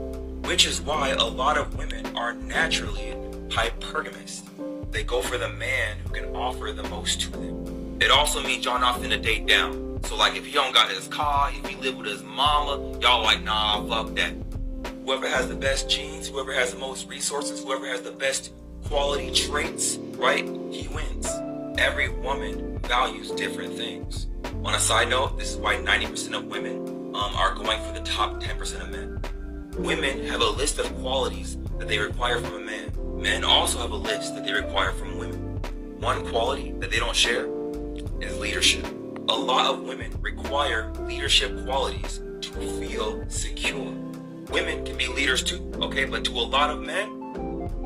Which 0.48 0.64
is 0.64 0.80
why 0.80 1.10
a 1.10 1.26
lot 1.26 1.58
of 1.58 1.76
women 1.76 2.06
are 2.16 2.32
naturally 2.32 3.12
hypergamous. 3.48 4.40
They 4.92 5.04
go 5.04 5.20
for 5.20 5.36
the 5.36 5.50
man 5.50 5.98
who 5.98 6.14
can 6.14 6.34
offer 6.34 6.72
the 6.72 6.84
most 6.84 7.20
to 7.20 7.30
them. 7.32 7.98
It 8.00 8.10
also 8.10 8.42
means 8.42 8.64
y'all 8.64 8.80
not 8.80 8.98
finna 8.98 9.22
date 9.22 9.46
down. 9.46 9.91
So 10.04 10.16
like 10.16 10.36
if 10.36 10.44
he 10.44 10.52
don't 10.52 10.74
got 10.74 10.90
his 10.90 11.08
car, 11.08 11.50
if 11.52 11.66
he 11.66 11.76
live 11.76 11.96
with 11.96 12.06
his 12.06 12.22
mama, 12.22 12.98
y'all 13.00 13.22
like 13.22 13.42
nah, 13.42 13.86
fuck 13.86 14.14
that. 14.16 14.34
Whoever 15.04 15.28
has 15.28 15.48
the 15.48 15.56
best 15.56 15.88
genes, 15.88 16.28
whoever 16.28 16.52
has 16.52 16.72
the 16.72 16.78
most 16.78 17.08
resources, 17.08 17.62
whoever 17.62 17.86
has 17.86 18.02
the 18.02 18.12
best 18.12 18.52
quality 18.84 19.30
traits, 19.32 19.96
right? 20.16 20.44
He 20.70 20.88
wins. 20.88 21.28
Every 21.78 22.08
woman 22.08 22.78
values 22.80 23.30
different 23.32 23.74
things. 23.74 24.26
On 24.64 24.74
a 24.74 24.80
side 24.80 25.08
note, 25.08 25.38
this 25.38 25.52
is 25.52 25.56
why 25.56 25.76
90% 25.76 26.36
of 26.36 26.46
women 26.46 26.86
um, 27.14 27.34
are 27.34 27.54
going 27.54 27.80
for 27.82 27.92
the 27.92 28.04
top 28.04 28.40
10% 28.42 28.80
of 28.80 28.90
men. 28.90 29.20
Women 29.82 30.26
have 30.26 30.40
a 30.40 30.50
list 30.50 30.78
of 30.78 30.94
qualities 30.98 31.56
that 31.78 31.88
they 31.88 31.98
require 31.98 32.38
from 32.38 32.54
a 32.54 32.60
man. 32.60 32.92
Men 33.20 33.44
also 33.44 33.78
have 33.78 33.90
a 33.90 33.96
list 33.96 34.34
that 34.34 34.44
they 34.44 34.52
require 34.52 34.92
from 34.92 35.18
women. 35.18 35.60
One 35.98 36.26
quality 36.28 36.72
that 36.78 36.90
they 36.90 36.98
don't 36.98 37.16
share 37.16 37.46
is 38.20 38.38
leadership. 38.38 38.86
A 39.28 39.34
lot 39.34 39.66
of 39.66 39.82
women 39.82 40.10
require 40.20 40.92
leadership 41.06 41.64
qualities 41.64 42.20
to 42.40 42.50
feel 42.80 43.24
secure. 43.28 43.92
Women 44.50 44.84
can 44.84 44.96
be 44.96 45.06
leaders 45.08 45.42
too, 45.42 45.70
okay? 45.80 46.04
But 46.04 46.24
to 46.24 46.32
a 46.32 46.42
lot 46.56 46.70
of 46.70 46.80
men, 46.80 47.08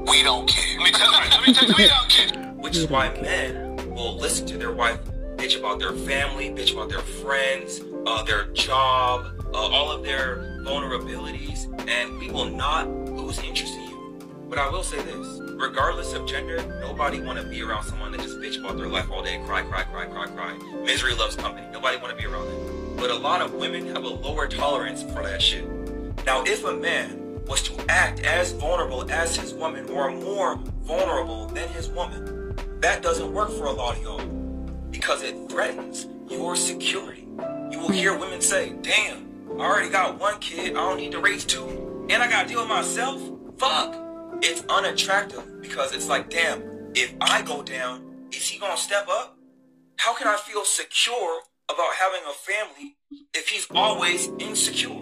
We 0.06 0.22
don't 0.22 0.48
care. 0.48 0.78
Let 0.78 0.84
me 0.84 0.90
tell 0.92 1.12
you, 1.12 1.30
let 1.30 1.46
me 1.46 1.52
tell 1.54 1.68
you, 1.68 1.74
we 1.78 1.86
don't 1.88 2.08
care. 2.08 2.52
which 2.54 2.76
is 2.76 2.88
why 2.88 3.08
men 3.20 3.76
will 3.94 4.16
listen 4.16 4.46
to 4.46 4.56
their 4.58 4.72
wife 4.72 4.98
bitch 5.36 5.58
about 5.58 5.78
their 5.78 5.92
family, 5.92 6.48
bitch 6.48 6.72
about 6.72 6.88
their 6.88 7.00
friends, 7.00 7.82
uh, 8.06 8.22
their 8.22 8.44
job, 8.52 9.26
uh, 9.52 9.58
all 9.58 9.90
of 9.92 10.02
their 10.02 10.36
vulnerabilities, 10.64 11.66
and 11.88 12.18
we 12.18 12.30
will 12.30 12.46
not 12.48 12.88
lose 12.88 13.38
interest 13.40 13.74
in 13.74 13.82
you. 13.82 14.28
But 14.48 14.58
I 14.58 14.68
will 14.70 14.82
say 14.82 14.96
this, 15.02 15.35
regardless 15.56 16.12
of 16.12 16.26
gender, 16.26 16.58
nobody 16.80 17.20
want 17.20 17.40
to 17.40 17.44
be 17.46 17.62
around 17.62 17.84
someone 17.84 18.12
that 18.12 18.20
just 18.20 18.38
bitch 18.38 18.58
about 18.58 18.76
their 18.76 18.88
life 18.88 19.10
all 19.10 19.22
day, 19.22 19.42
cry, 19.46 19.62
cry, 19.62 19.84
cry, 19.84 20.06
cry, 20.06 20.26
cry. 20.26 20.56
Misery 20.84 21.14
loves 21.14 21.36
company. 21.36 21.66
Nobody 21.72 21.96
want 21.96 22.10
to 22.10 22.16
be 22.16 22.26
around 22.26 22.46
that. 22.46 22.96
But 22.96 23.10
a 23.10 23.14
lot 23.14 23.40
of 23.40 23.54
women 23.54 23.86
have 23.88 24.04
a 24.04 24.08
lower 24.08 24.46
tolerance 24.46 25.02
for 25.02 25.22
that 25.22 25.40
shit. 25.40 25.66
Now, 26.24 26.44
if 26.44 26.64
a 26.64 26.74
man 26.74 27.44
was 27.46 27.62
to 27.64 27.84
act 27.88 28.20
as 28.20 28.52
vulnerable 28.52 29.10
as 29.10 29.36
his 29.36 29.54
woman 29.54 29.88
or 29.90 30.10
more 30.10 30.56
vulnerable 30.82 31.46
than 31.46 31.68
his 31.68 31.88
woman, 31.88 32.56
that 32.80 33.02
doesn't 33.02 33.32
work 33.32 33.50
for 33.50 33.66
a 33.66 33.72
lot 33.72 33.96
of 33.96 34.02
y'all 34.02 34.24
because 34.90 35.22
it 35.22 35.34
threatens 35.48 36.06
your 36.28 36.56
security. 36.56 37.26
You 37.70 37.78
will 37.78 37.90
hear 37.90 38.18
women 38.18 38.40
say, 38.40 38.74
damn, 38.82 39.26
I 39.58 39.64
already 39.64 39.90
got 39.90 40.18
one 40.18 40.38
kid, 40.40 40.72
I 40.72 40.80
don't 40.80 40.96
need 40.96 41.12
to 41.12 41.20
raise 41.20 41.44
two, 41.44 42.06
and 42.10 42.22
I 42.22 42.28
gotta 42.28 42.48
deal 42.48 42.60
with 42.60 42.68
myself? 42.68 43.20
Fuck. 43.58 44.05
It's 44.42 44.64
unattractive 44.68 45.62
because 45.62 45.94
it's 45.94 46.08
like, 46.08 46.30
damn, 46.30 46.62
if 46.94 47.14
I 47.20 47.42
go 47.42 47.62
down, 47.62 48.26
is 48.32 48.46
he 48.48 48.58
gonna 48.58 48.76
step 48.76 49.08
up? 49.08 49.38
How 49.96 50.14
can 50.14 50.26
I 50.26 50.36
feel 50.36 50.64
secure 50.64 51.40
about 51.68 51.94
having 51.98 52.20
a 52.28 52.32
family 52.32 52.96
if 53.34 53.48
he's 53.48 53.66
always 53.74 54.28
insecure? 54.38 55.00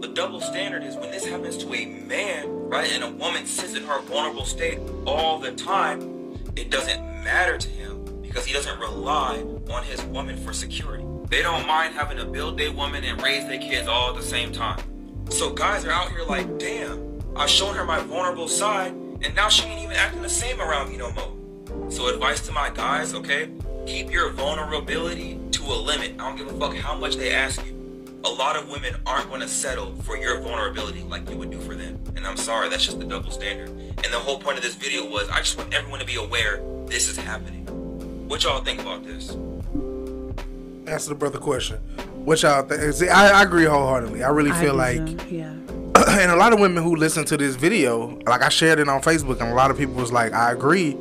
The 0.00 0.08
double 0.14 0.40
standard 0.40 0.82
is 0.82 0.96
when 0.96 1.10
this 1.10 1.24
happens 1.24 1.56
to 1.58 1.72
a 1.72 1.86
man, 1.86 2.68
right, 2.68 2.92
and 2.92 3.04
a 3.04 3.10
woman 3.10 3.46
sits 3.46 3.74
in 3.74 3.84
her 3.84 4.00
vulnerable 4.02 4.44
state 4.44 4.78
all 5.06 5.38
the 5.38 5.52
time, 5.52 6.36
it 6.56 6.70
doesn't 6.70 7.02
matter 7.24 7.56
to 7.56 7.68
him 7.68 8.20
because 8.20 8.44
he 8.44 8.52
doesn't 8.52 8.78
rely 8.78 9.42
on 9.70 9.84
his 9.84 10.02
woman 10.06 10.36
for 10.36 10.52
security. 10.52 11.04
They 11.30 11.42
don't 11.42 11.66
mind 11.66 11.94
having 11.94 12.18
to 12.18 12.24
build 12.24 12.58
their 12.58 12.72
woman 12.72 13.04
and 13.04 13.22
raise 13.22 13.46
their 13.46 13.58
kids 13.58 13.88
all 13.88 14.10
at 14.10 14.16
the 14.16 14.22
same 14.22 14.52
time. 14.52 14.80
So 15.30 15.50
guys 15.50 15.84
are 15.84 15.90
out 15.90 16.10
here 16.10 16.24
like, 16.24 16.58
damn, 16.58 17.15
I've 17.38 17.50
shown 17.50 17.74
her 17.74 17.84
my 17.84 18.00
vulnerable 18.00 18.48
side, 18.48 18.92
and 18.92 19.34
now 19.34 19.50
she 19.50 19.68
ain't 19.68 19.82
even 19.82 19.94
acting 19.94 20.22
the 20.22 20.28
same 20.28 20.58
around 20.58 20.88
me 20.90 20.96
no 20.96 21.12
more. 21.12 21.90
So 21.90 22.08
advice 22.08 22.40
to 22.46 22.52
my 22.52 22.70
guys, 22.70 23.12
okay? 23.12 23.50
Keep 23.86 24.10
your 24.10 24.30
vulnerability 24.30 25.38
to 25.52 25.62
a 25.64 25.76
limit. 25.76 26.12
I 26.18 26.28
don't 26.28 26.36
give 26.36 26.48
a 26.48 26.58
fuck 26.58 26.74
how 26.74 26.96
much 26.96 27.16
they 27.16 27.34
ask 27.34 27.64
you. 27.66 27.74
A 28.24 28.30
lot 28.30 28.56
of 28.56 28.70
women 28.70 28.96
aren't 29.04 29.28
going 29.28 29.42
to 29.42 29.48
settle 29.48 29.94
for 29.96 30.16
your 30.16 30.40
vulnerability 30.40 31.02
like 31.02 31.28
you 31.28 31.36
would 31.36 31.50
do 31.50 31.60
for 31.60 31.74
them. 31.74 32.00
And 32.16 32.26
I'm 32.26 32.38
sorry, 32.38 32.70
that's 32.70 32.86
just 32.86 32.98
the 32.98 33.04
double 33.04 33.30
standard. 33.30 33.68
And 33.68 34.04
the 34.04 34.18
whole 34.18 34.38
point 34.38 34.56
of 34.56 34.64
this 34.64 34.74
video 34.74 35.08
was 35.08 35.28
I 35.28 35.40
just 35.40 35.58
want 35.58 35.74
everyone 35.74 36.00
to 36.00 36.06
be 36.06 36.16
aware 36.16 36.62
this 36.86 37.06
is 37.06 37.18
happening. 37.18 37.66
What 38.28 38.44
y'all 38.44 38.64
think 38.64 38.80
about 38.80 39.04
this? 39.04 39.36
Answer 40.90 41.10
the 41.10 41.14
brother 41.14 41.38
question. 41.38 41.76
What 42.24 42.42
y'all 42.42 42.62
think? 42.62 42.94
See, 42.94 43.08
I, 43.08 43.40
I 43.40 43.42
agree 43.42 43.66
wholeheartedly. 43.66 44.24
I 44.24 44.30
really 44.30 44.52
feel 44.52 44.72
do 44.72 44.78
like, 44.78 45.18
too, 45.18 45.36
yeah. 45.36 45.52
and 46.08 46.30
a 46.30 46.36
lot 46.36 46.52
of 46.52 46.60
women 46.60 46.82
who 46.82 46.96
listen 46.96 47.24
to 47.26 47.36
this 47.36 47.56
video, 47.56 48.18
like 48.26 48.42
I 48.42 48.48
shared 48.48 48.78
it 48.78 48.88
on 48.88 49.00
Facebook, 49.02 49.40
and 49.40 49.50
a 49.50 49.54
lot 49.54 49.70
of 49.70 49.78
people 49.78 49.94
was 49.94 50.12
like, 50.12 50.32
I 50.32 50.52
agree. 50.52 50.96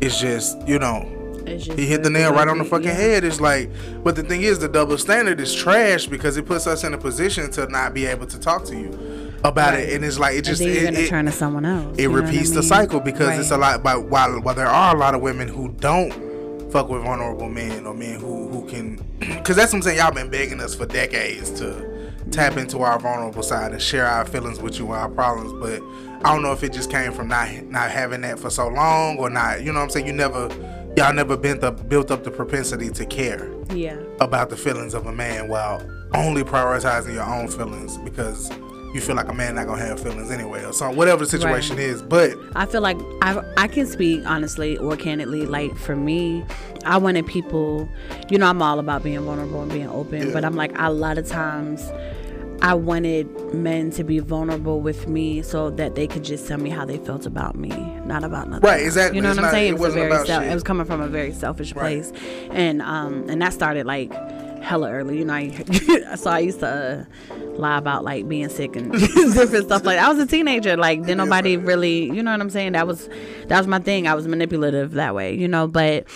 It's 0.00 0.20
just, 0.20 0.56
you 0.66 0.78
know, 0.78 1.14
just 1.46 1.72
he 1.72 1.86
hit 1.86 2.02
the 2.02 2.10
nail 2.10 2.32
right 2.32 2.46
on 2.46 2.58
the 2.58 2.64
fucking 2.64 2.86
yeah. 2.86 2.94
head. 2.94 3.24
It's 3.24 3.40
like, 3.40 3.70
but 4.04 4.16
the 4.16 4.22
thing 4.22 4.42
is, 4.42 4.58
the 4.58 4.68
double 4.68 4.98
standard 4.98 5.40
is 5.40 5.54
trash 5.54 6.06
because 6.06 6.36
it 6.36 6.46
puts 6.46 6.66
us 6.66 6.84
in 6.84 6.94
a 6.94 6.98
position 6.98 7.50
to 7.52 7.66
not 7.66 7.94
be 7.94 8.06
able 8.06 8.26
to 8.26 8.38
talk 8.38 8.64
to 8.66 8.76
you 8.76 9.32
about 9.44 9.74
Right. 9.74 9.84
it, 9.88 9.94
and 9.94 10.04
it's 10.04 10.18
like 10.18 10.36
it 10.36 10.44
just 10.44 10.60
it, 10.60 10.94
it- 10.94 11.08
turn 11.08 11.24
to 11.26 11.32
someone 11.32 11.64
else. 11.64 11.96
it 11.98 12.08
what 12.08 12.24
I 12.24 12.26
repeats 12.26 12.50
the 12.50 12.62
cycle 12.62 13.00
because 13.00 13.38
it's 13.38 13.50
a 13.50 13.56
lot. 13.58 13.82
But 13.82 14.04
while 14.04 14.40
while 14.40 14.54
there 14.54 14.66
are 14.66 14.94
a 14.94 14.98
lot 14.98 15.14
of 15.14 15.20
women 15.20 15.48
who 15.48 15.68
don't 15.80 16.12
fuck 16.72 16.88
with 16.88 17.02
vulnerable 17.02 17.48
men 17.48 17.86
or 17.86 17.94
men 17.94 18.20
who 18.20 18.48
who 18.48 18.66
can, 18.68 18.96
because 19.18 19.56
that's 19.56 19.72
what 19.72 19.78
I'm 19.78 19.82
saying. 19.82 19.98
Y'all 19.98 20.12
been 20.12 20.30
begging 20.30 20.60
us 20.60 20.74
for 20.74 20.86
decades 20.86 21.50
to 21.60 21.97
tap 22.30 22.56
into 22.56 22.80
our 22.80 22.98
vulnerable 22.98 23.42
side 23.42 23.72
and 23.72 23.80
share 23.82 24.06
our 24.06 24.24
feelings 24.24 24.60
with 24.60 24.78
you 24.78 24.86
and 24.86 24.94
our 24.94 25.08
problems. 25.08 25.52
But 25.54 25.82
I 26.26 26.32
don't 26.32 26.42
know 26.42 26.52
if 26.52 26.62
it 26.62 26.72
just 26.72 26.90
came 26.90 27.12
from 27.12 27.28
not 27.28 27.48
not 27.64 27.90
having 27.90 28.20
that 28.22 28.38
for 28.38 28.50
so 28.50 28.68
long 28.68 29.18
or 29.18 29.30
not. 29.30 29.62
You 29.62 29.72
know 29.72 29.78
what 29.80 29.84
I'm 29.84 29.90
saying? 29.90 30.06
You 30.06 30.12
never. 30.12 30.48
Y'all 30.96 31.12
never 31.14 31.36
built 31.36 31.62
up 31.62 31.88
built 31.88 32.10
up 32.10 32.24
the 32.24 32.30
propensity 32.30 32.88
to 32.90 33.04
care 33.06 33.48
Yeah. 33.72 33.98
about 34.20 34.50
the 34.50 34.56
feelings 34.56 34.94
of 34.94 35.06
a 35.06 35.12
man 35.12 35.46
while 35.48 35.80
only 36.12 36.42
prioritizing 36.42 37.14
your 37.14 37.22
own 37.22 37.46
feelings 37.46 37.98
because 37.98 38.50
you 38.94 39.00
feel 39.00 39.14
like 39.14 39.28
a 39.28 39.34
man 39.34 39.54
not 39.54 39.66
gonna 39.68 39.84
have 39.84 40.00
feelings 40.00 40.30
anyway 40.32 40.64
or 40.64 40.72
something 40.72 40.96
whatever 40.96 41.24
the 41.24 41.30
situation 41.30 41.76
Right. 41.76 41.84
is 41.86 42.02
but 42.02 42.32
I 42.56 42.66
feel 42.66 42.80
like 42.80 42.96
I 43.22 43.40
I 43.56 43.68
can 43.68 43.86
speak 43.86 44.22
honestly 44.26 44.76
or 44.78 44.96
candidly. 44.96 45.46
Like 45.46 45.76
for 45.76 45.94
me, 45.94 46.44
I 46.84 46.96
wanted 46.96 47.26
people. 47.26 47.88
You 48.28 48.38
know, 48.38 48.46
I'm 48.48 48.60
all 48.60 48.80
about 48.80 49.04
being 49.04 49.20
vulnerable 49.20 49.62
and 49.62 49.70
being 49.70 49.90
open, 49.90 50.32
but 50.32 50.44
I'm 50.44 50.56
like 50.56 50.72
a 50.80 50.90
lot 50.90 51.16
of 51.18 51.28
times. 51.28 51.92
I 52.60 52.74
wanted 52.74 53.28
men 53.54 53.90
to 53.92 54.04
be 54.04 54.18
vulnerable 54.18 54.80
with 54.80 55.06
me 55.08 55.42
so 55.42 55.70
that 55.70 55.94
they 55.94 56.06
could 56.06 56.24
just 56.24 56.46
tell 56.48 56.58
me 56.58 56.70
how 56.70 56.84
they 56.84 56.98
felt 56.98 57.24
about 57.24 57.56
me, 57.56 57.68
not 58.04 58.24
about 58.24 58.48
nothing. 58.48 58.68
Right, 58.68 58.78
else. 58.80 58.86
exactly. 58.86 59.16
You 59.16 59.22
know 59.22 59.30
It's 59.30 59.36
what 59.36 59.44
I'm 59.46 59.50
saying? 59.52 59.68
it 59.68 59.72
was 59.74 59.80
wasn't 59.80 59.94
very 60.02 60.10
about 60.12 60.26
sel- 60.26 60.40
shit. 60.42 60.50
it 60.50 60.54
was 60.54 60.62
coming 60.64 60.86
from 60.86 61.00
a 61.00 61.08
very 61.08 61.32
selfish 61.32 61.72
Right. 61.74 62.02
place, 62.02 62.12
and 62.50 62.82
um 62.82 63.26
and 63.28 63.40
that 63.42 63.52
started 63.52 63.86
like 63.86 64.12
hella 64.60 64.90
early. 64.90 65.18
You 65.18 65.24
know, 65.24 65.34
I, 65.34 65.50
so 66.16 66.30
I 66.30 66.40
used 66.40 66.58
to 66.60 67.06
uh, 67.30 67.34
lie 67.58 67.78
about 67.78 68.02
like 68.04 68.28
being 68.28 68.48
sick 68.48 68.74
and 68.76 68.90
different 69.14 69.66
stuff 69.66 69.84
like. 69.84 69.98
I 69.98 70.08
was 70.12 70.18
a 70.18 70.26
teenager. 70.26 70.76
Like, 70.76 71.04
then 71.04 71.18
nobody 71.18 71.56
really, 71.56 72.04
you 72.10 72.22
know 72.24 72.32
what 72.32 72.40
I'm 72.40 72.50
saying? 72.50 72.72
That 72.72 72.86
was 72.88 73.08
that 73.46 73.58
was 73.58 73.66
my 73.68 73.78
thing. 73.78 74.08
I 74.08 74.14
was 74.14 74.26
manipulative 74.26 74.92
that 74.94 75.14
way, 75.14 75.34
you 75.36 75.46
know. 75.46 75.68
But 75.68 76.06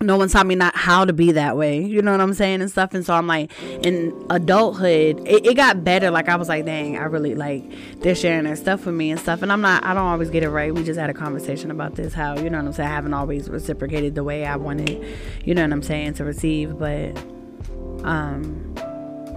no 0.00 0.16
one 0.16 0.28
taught 0.28 0.46
me 0.46 0.54
not 0.54 0.74
how 0.74 1.04
to 1.04 1.12
be 1.12 1.32
that 1.32 1.56
way. 1.56 1.80
You 1.80 2.02
know 2.02 2.10
what 2.10 2.20
I'm 2.20 2.34
saying 2.34 2.60
and 2.60 2.70
stuff. 2.70 2.94
And 2.94 3.06
so 3.06 3.14
I'm 3.14 3.26
like, 3.26 3.50
in 3.62 4.26
adulthood, 4.28 5.20
it, 5.26 5.46
it 5.46 5.54
got 5.54 5.84
better. 5.84 6.10
Like 6.10 6.28
I 6.28 6.36
was 6.36 6.48
like, 6.48 6.64
dang, 6.64 6.98
I 6.98 7.04
really 7.04 7.34
like 7.34 7.64
they're 8.00 8.14
sharing 8.14 8.44
their 8.44 8.56
stuff 8.56 8.86
with 8.86 8.94
me 8.94 9.10
and 9.10 9.20
stuff. 9.20 9.42
And 9.42 9.52
I'm 9.52 9.60
not, 9.60 9.84
I 9.84 9.94
don't 9.94 10.06
always 10.06 10.30
get 10.30 10.42
it 10.42 10.50
right. 10.50 10.74
We 10.74 10.82
just 10.82 10.98
had 10.98 11.10
a 11.10 11.14
conversation 11.14 11.70
about 11.70 11.94
this. 11.94 12.12
How 12.12 12.36
you 12.36 12.50
know 12.50 12.58
what 12.58 12.66
I'm 12.66 12.72
saying? 12.72 12.88
I 12.88 12.92
haven't 12.92 13.14
always 13.14 13.48
reciprocated 13.48 14.14
the 14.14 14.24
way 14.24 14.44
I 14.44 14.56
wanted. 14.56 15.04
You 15.44 15.54
know 15.54 15.62
what 15.62 15.72
I'm 15.72 15.82
saying 15.82 16.14
to 16.14 16.24
receive, 16.24 16.78
but 16.78 17.16
um, 18.04 18.74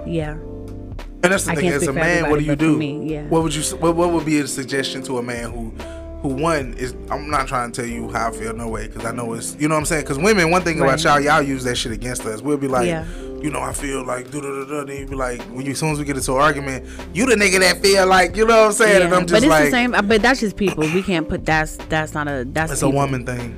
yeah. 0.07 0.31
and 0.31 1.23
that's 1.23 1.45
the 1.45 1.51
I 1.51 1.55
thing 1.55 1.67
as 1.67 1.87
a 1.87 1.93
man 1.93 2.29
what 2.29 2.39
do 2.39 2.45
you 2.45 2.55
do 2.55 2.81
yeah. 2.81 3.27
what 3.27 3.43
would 3.43 3.53
you 3.53 3.63
what, 3.77 3.95
what 3.95 4.11
would 4.11 4.25
be 4.25 4.39
a 4.39 4.47
suggestion 4.47 5.03
to 5.03 5.17
a 5.17 5.23
man 5.23 5.51
who 5.51 5.73
who 6.21 6.29
one 6.29 6.73
is 6.75 6.95
i'm 7.11 7.29
not 7.29 7.47
trying 7.47 7.71
to 7.71 7.81
tell 7.81 7.89
you 7.89 8.09
how 8.11 8.29
i 8.29 8.31
feel 8.31 8.53
no 8.53 8.67
way 8.67 8.87
because 8.87 9.05
i 9.05 9.11
know 9.11 9.33
it's 9.33 9.55
you 9.59 9.67
know 9.67 9.75
what 9.75 9.79
i'm 9.79 9.85
saying 9.85 10.01
because 10.03 10.17
women 10.17 10.49
one 10.49 10.61
thing 10.63 10.79
about 10.81 11.03
y'all 11.03 11.19
y'all 11.19 11.41
use 11.41 11.63
that 11.63 11.75
shit 11.75 11.91
against 11.91 12.25
us 12.25 12.41
we'll 12.41 12.57
be 12.57 12.67
like 12.67 12.87
Yeah. 12.87 13.05
you 13.39 13.51
know 13.51 13.61
i 13.61 13.71
feel 13.71 14.03
like 14.03 14.31
da 14.31 14.41
da 14.41 14.65
da 14.65 14.83
then 14.83 14.97
you 14.97 15.05
be 15.05 15.15
like 15.15 15.41
when 15.43 15.65
you 15.65 15.71
as 15.73 15.79
soon 15.79 15.91
as 15.91 15.99
we 15.99 16.05
get 16.05 16.17
into 16.17 16.33
an 16.35 16.41
argument 16.41 16.85
you 17.13 17.25
the 17.27 17.35
nigga 17.35 17.59
that 17.59 17.81
feel 17.81 18.07
like 18.07 18.35
you 18.35 18.47
know 18.47 18.61
what 18.61 18.65
i'm 18.67 18.71
saying 18.73 19.03
and 19.03 19.13
i'm 19.13 19.25
but 19.25 19.35
it's 19.37 19.45
like 19.45 19.65
the 19.65 19.71
same. 19.71 19.93
Uh, 19.93 20.01
but 20.01 20.21
that's 20.21 20.39
just 20.39 20.55
people. 20.57 20.83
We 20.85 21.03
can't 21.03 21.27
put 21.29 21.45
that's 21.45 21.77
that's 21.87 22.13
not 22.15 22.27
a 22.27 22.45
that's 22.47 22.71
it's 22.71 22.81
a 22.81 22.89
woman 22.89 23.25
thing 23.25 23.55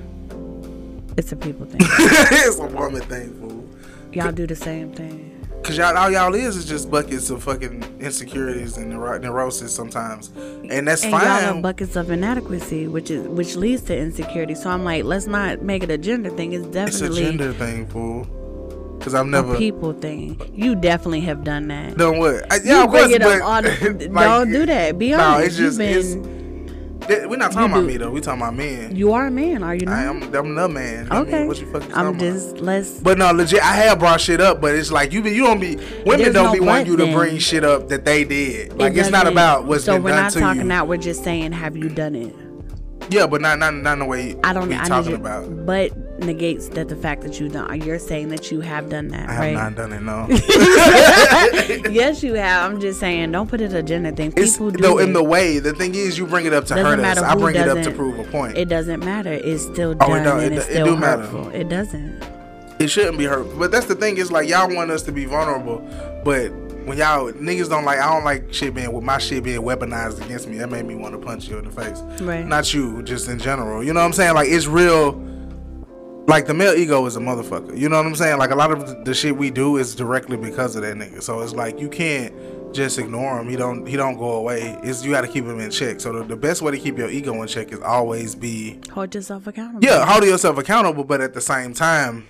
It's 1.17 1.31
a 1.31 1.35
people 1.37 1.65
thing. 1.71 1.79
it's 1.81 2.59
a 2.59 2.65
woman 2.65 3.01
thing 3.03 3.33
fool 3.39 3.65
Y'all 4.11 4.31
do 4.31 4.47
the 4.47 4.55
same 4.55 4.91
thing. 4.91 5.28
Cause 5.63 5.77
y'all, 5.77 5.95
all 5.97 6.09
y'all 6.09 6.33
is 6.33 6.55
is 6.55 6.65
just 6.65 6.89
buckets 6.89 7.29
of 7.29 7.43
fucking 7.43 7.83
insecurities 7.99 8.77
and 8.77 8.89
neuro- 8.89 9.19
neurosis 9.19 9.75
sometimes, 9.75 10.29
and 10.35 10.87
that's 10.87 11.03
and 11.03 11.11
y'all 11.11 11.21
fine. 11.21 11.57
are 11.57 11.61
buckets 11.61 11.95
of 11.95 12.09
inadequacy, 12.09 12.87
which 12.87 13.11
is 13.11 13.27
which 13.27 13.55
leads 13.55 13.83
to 13.83 13.95
insecurity. 13.97 14.55
So 14.55 14.69
I'm 14.69 14.83
like, 14.83 15.03
let's 15.03 15.27
not 15.27 15.61
make 15.61 15.83
it 15.83 15.91
a 15.91 15.97
gender 15.97 16.29
thing. 16.31 16.53
It's 16.53 16.65
it's 16.75 17.01
a 17.01 17.13
gender 17.13 17.53
thing, 17.53 17.85
fool. 17.87 18.25
Cause 19.01 19.13
I've 19.13 19.27
never 19.27 19.53
a 19.55 19.57
people 19.57 19.93
thing. 19.93 20.41
You 20.53 20.75
definitely 20.75 21.21
have 21.21 21.43
done 21.43 21.67
that. 21.69 21.97
done 21.97 22.17
what. 22.19 22.51
I, 22.51 22.57
you 22.63 22.83
of 22.83 22.89
course, 22.89 23.11
but 23.17 23.21
the, 23.21 24.09
like, 24.11 24.25
don't 24.25 24.51
do 24.51 24.65
that. 24.65 24.97
Be 24.99 25.11
No, 25.11 25.19
honest. 25.19 25.47
it's 25.47 25.57
just 25.57 25.79
You've 25.79 26.23
been, 26.23 26.38
we're 27.09 27.37
not 27.37 27.51
talking 27.51 27.71
about 27.71 27.85
me 27.85 27.97
though. 27.97 28.11
We 28.11 28.21
talking 28.21 28.41
about 28.41 28.55
men. 28.55 28.95
you 28.95 29.13
are 29.13 29.27
a 29.27 29.31
man, 29.31 29.63
are 29.63 29.75
you 29.75 29.85
not? 29.85 29.95
I 29.95 30.03
am. 30.03 30.23
I'm 30.35 30.55
the 30.55 30.69
man. 30.69 31.07
I 31.11 31.15
mean, 31.15 31.27
okay. 31.27 31.45
what 31.45 31.59
you 31.59 31.65
fucking 31.71 31.89
talking 31.89 31.91
about? 31.91 32.05
I'm 32.07 32.13
talking 32.13 32.27
about? 32.27 32.41
just 32.41 32.57
let's. 32.57 32.99
But 32.99 33.17
no, 33.17 33.31
legit. 33.31 33.61
I 33.61 33.73
have 33.75 33.99
brought 33.99 34.21
shit 34.21 34.41
up, 34.41 34.61
but 34.61 34.75
it's 34.75 34.91
like 34.91 35.11
you 35.11 35.21
be, 35.21 35.31
you 35.31 35.43
don't 35.43 35.59
be 35.59 35.75
women 35.75 36.21
There's 36.21 36.33
don't 36.33 36.45
no 36.45 36.53
be 36.53 36.59
wanting 36.59 36.87
you 36.87 36.97
to 36.97 37.11
bring 37.11 37.37
shit 37.37 37.63
up 37.63 37.89
that 37.89 38.05
they 38.05 38.23
did. 38.23 38.71
it 38.71 38.77
Like 38.77 38.95
it's 38.95 39.09
not 39.09 39.27
about 39.27 39.65
what's 39.65 39.85
so 39.85 39.93
been 39.93 40.03
we're 40.03 40.11
not 40.11 40.31
talking 40.31 40.61
you. 40.61 40.67
now. 40.67 40.85
We're 40.85 40.97
just 40.97 41.23
saying, 41.23 41.51
have 41.51 41.75
you 41.75 41.89
done 41.89 42.15
it? 42.15 42.35
Yeah, 43.09 43.25
but 43.27 43.41
not 43.41 43.57
not 43.59 43.73
not 43.73 43.93
in 43.93 43.99
the 43.99 44.05
way 44.05 44.35
I 44.43 44.53
don't. 44.53 44.69
we 44.69 44.75
I 44.75 44.87
talking 44.87 45.11
you, 45.11 45.17
about. 45.17 45.65
But 45.65 45.91
negates 46.21 46.69
that 46.69 46.87
the 46.89 46.95
fact 46.95 47.21
that 47.23 47.39
you 47.39 47.49
done. 47.49 47.81
You're 47.81 47.99
saying 47.99 48.29
that 48.29 48.51
you 48.51 48.61
have 48.61 48.89
done 48.89 49.07
that, 49.09 49.29
I 49.29 49.33
have 49.33 49.39
right? 49.43 49.53
not 49.53 49.75
done 49.75 49.93
it. 49.93 50.01
No. 50.01 50.27
yes, 51.91 52.23
you 52.23 52.33
have. 52.35 52.71
I'm 52.71 52.79
just 52.79 52.99
saying, 52.99 53.31
don't 53.31 53.49
put 53.49 53.61
it 53.61 53.73
a 53.73 53.83
gender 53.83 54.11
thing. 54.11 54.33
It's 54.35 54.53
People 54.53 54.71
do 54.71 54.81
though 54.81 54.97
in 54.99 55.13
the 55.13 55.23
way. 55.23 55.59
The 55.59 55.73
thing 55.73 55.95
is, 55.95 56.17
you 56.17 56.25
bring 56.25 56.45
it 56.45 56.53
up 56.53 56.65
to 56.65 56.75
doesn't 56.75 56.85
hurt 56.85 56.99
us. 56.99 57.01
matter 57.01 57.25
I 57.25 57.35
bring 57.35 57.55
it 57.55 57.67
up 57.67 57.81
to 57.83 57.91
prove 57.91 58.19
a 58.19 58.23
point. 58.31 58.57
It 58.57 58.69
doesn't 58.69 59.03
matter. 59.03 59.31
It's 59.33 59.63
still 59.63 59.95
Oh, 59.99 60.13
it 60.13 60.23
done 60.23 60.23
don't- 60.23 60.43
and 60.43 60.53
it 60.53 60.57
it's 60.57 60.65
do- 60.67 60.71
it 60.71 60.75
still 60.75 60.85
do 60.85 60.97
matter. 60.97 61.21
hurtful. 61.23 61.49
It 61.49 61.69
doesn't. 61.69 62.23
it 62.79 62.87
shouldn't 62.89 63.17
be 63.17 63.25
hurt. 63.25 63.57
But 63.57 63.71
that's 63.71 63.85
the 63.87 63.95
thing 63.95 64.17
is 64.17 64.31
like 64.31 64.47
y'all 64.47 64.73
want 64.73 64.91
us 64.91 65.03
to 65.03 65.11
be 65.11 65.25
vulnerable, 65.25 65.79
but 66.23 66.51
when 66.85 66.97
y'all 66.97 67.31
niggas 67.33 67.69
don't 67.69 67.85
like, 67.85 67.99
I 67.99 68.11
don't 68.11 68.23
like 68.23 68.51
shit 68.53 68.73
being 68.73 68.91
with 68.91 69.03
my 69.03 69.19
shit 69.19 69.43
being 69.43 69.61
weaponized 69.61 70.23
against 70.25 70.47
me. 70.47 70.57
That 70.57 70.71
made 70.71 70.85
me 70.85 70.95
want 70.95 71.13
to 71.13 71.19
punch 71.19 71.47
you 71.47 71.57
in 71.59 71.65
the 71.65 71.71
face. 71.71 71.99
Right. 72.21 72.45
Not 72.45 72.73
you, 72.73 73.03
just 73.03 73.27
in 73.29 73.37
general. 73.37 73.83
You 73.83 73.93
know 73.93 73.99
what 73.99 74.07
I'm 74.07 74.13
saying? 74.13 74.33
Like 74.33 74.49
it's 74.49 74.65
real. 74.65 75.21
Like 76.29 76.45
the 76.45 76.53
male 76.53 76.73
ego 76.75 77.03
is 77.07 77.15
a 77.15 77.19
motherfucker. 77.19 77.75
You 77.75 77.89
know 77.89 77.97
what 77.97 78.05
I'm 78.05 78.13
saying? 78.15 78.37
Like 78.37 78.51
a 78.51 78.55
lot 78.55 78.71
of 78.71 79.03
the- 79.05 79.13
shit 79.15 79.35
we 79.35 79.49
do 79.49 79.77
is 79.77 79.95
directly 79.95 80.37
because 80.37 80.75
of 80.75 80.83
that 80.83 80.95
nigga. 80.95 81.23
So 81.23 81.41
it's 81.41 81.53
like 81.53 81.79
you 81.79 81.89
can't 81.89 82.33
just 82.71 82.99
ignore 82.99 83.39
him. 83.39 83.49
He 83.49 83.55
don't 83.55 83.85
he 83.87 83.97
don't 83.97 84.15
go 84.17 84.33
away. 84.33 84.77
It's 84.83 85.03
you 85.03 85.09
got 85.09 85.21
to 85.21 85.27
keep 85.27 85.43
him 85.45 85.59
in 85.59 85.71
check. 85.71 85.99
So 85.99 86.13
the, 86.13 86.23
the 86.23 86.35
best 86.35 86.61
way 86.61 86.71
to 86.71 86.77
keep 86.77 86.99
your 86.99 87.09
ego 87.09 87.33
in 87.41 87.47
check 87.47 87.71
is 87.71 87.79
always 87.81 88.35
be 88.35 88.79
Hold 88.91 89.15
yourself 89.15 89.47
accountable. 89.47 89.83
yeah, 89.83 90.05
hold 90.05 90.23
yourself 90.23 90.57
accountable, 90.59 91.03
but 91.03 91.19
at 91.19 91.33
the 91.33 91.41
same 91.41 91.73
time, 91.73 92.27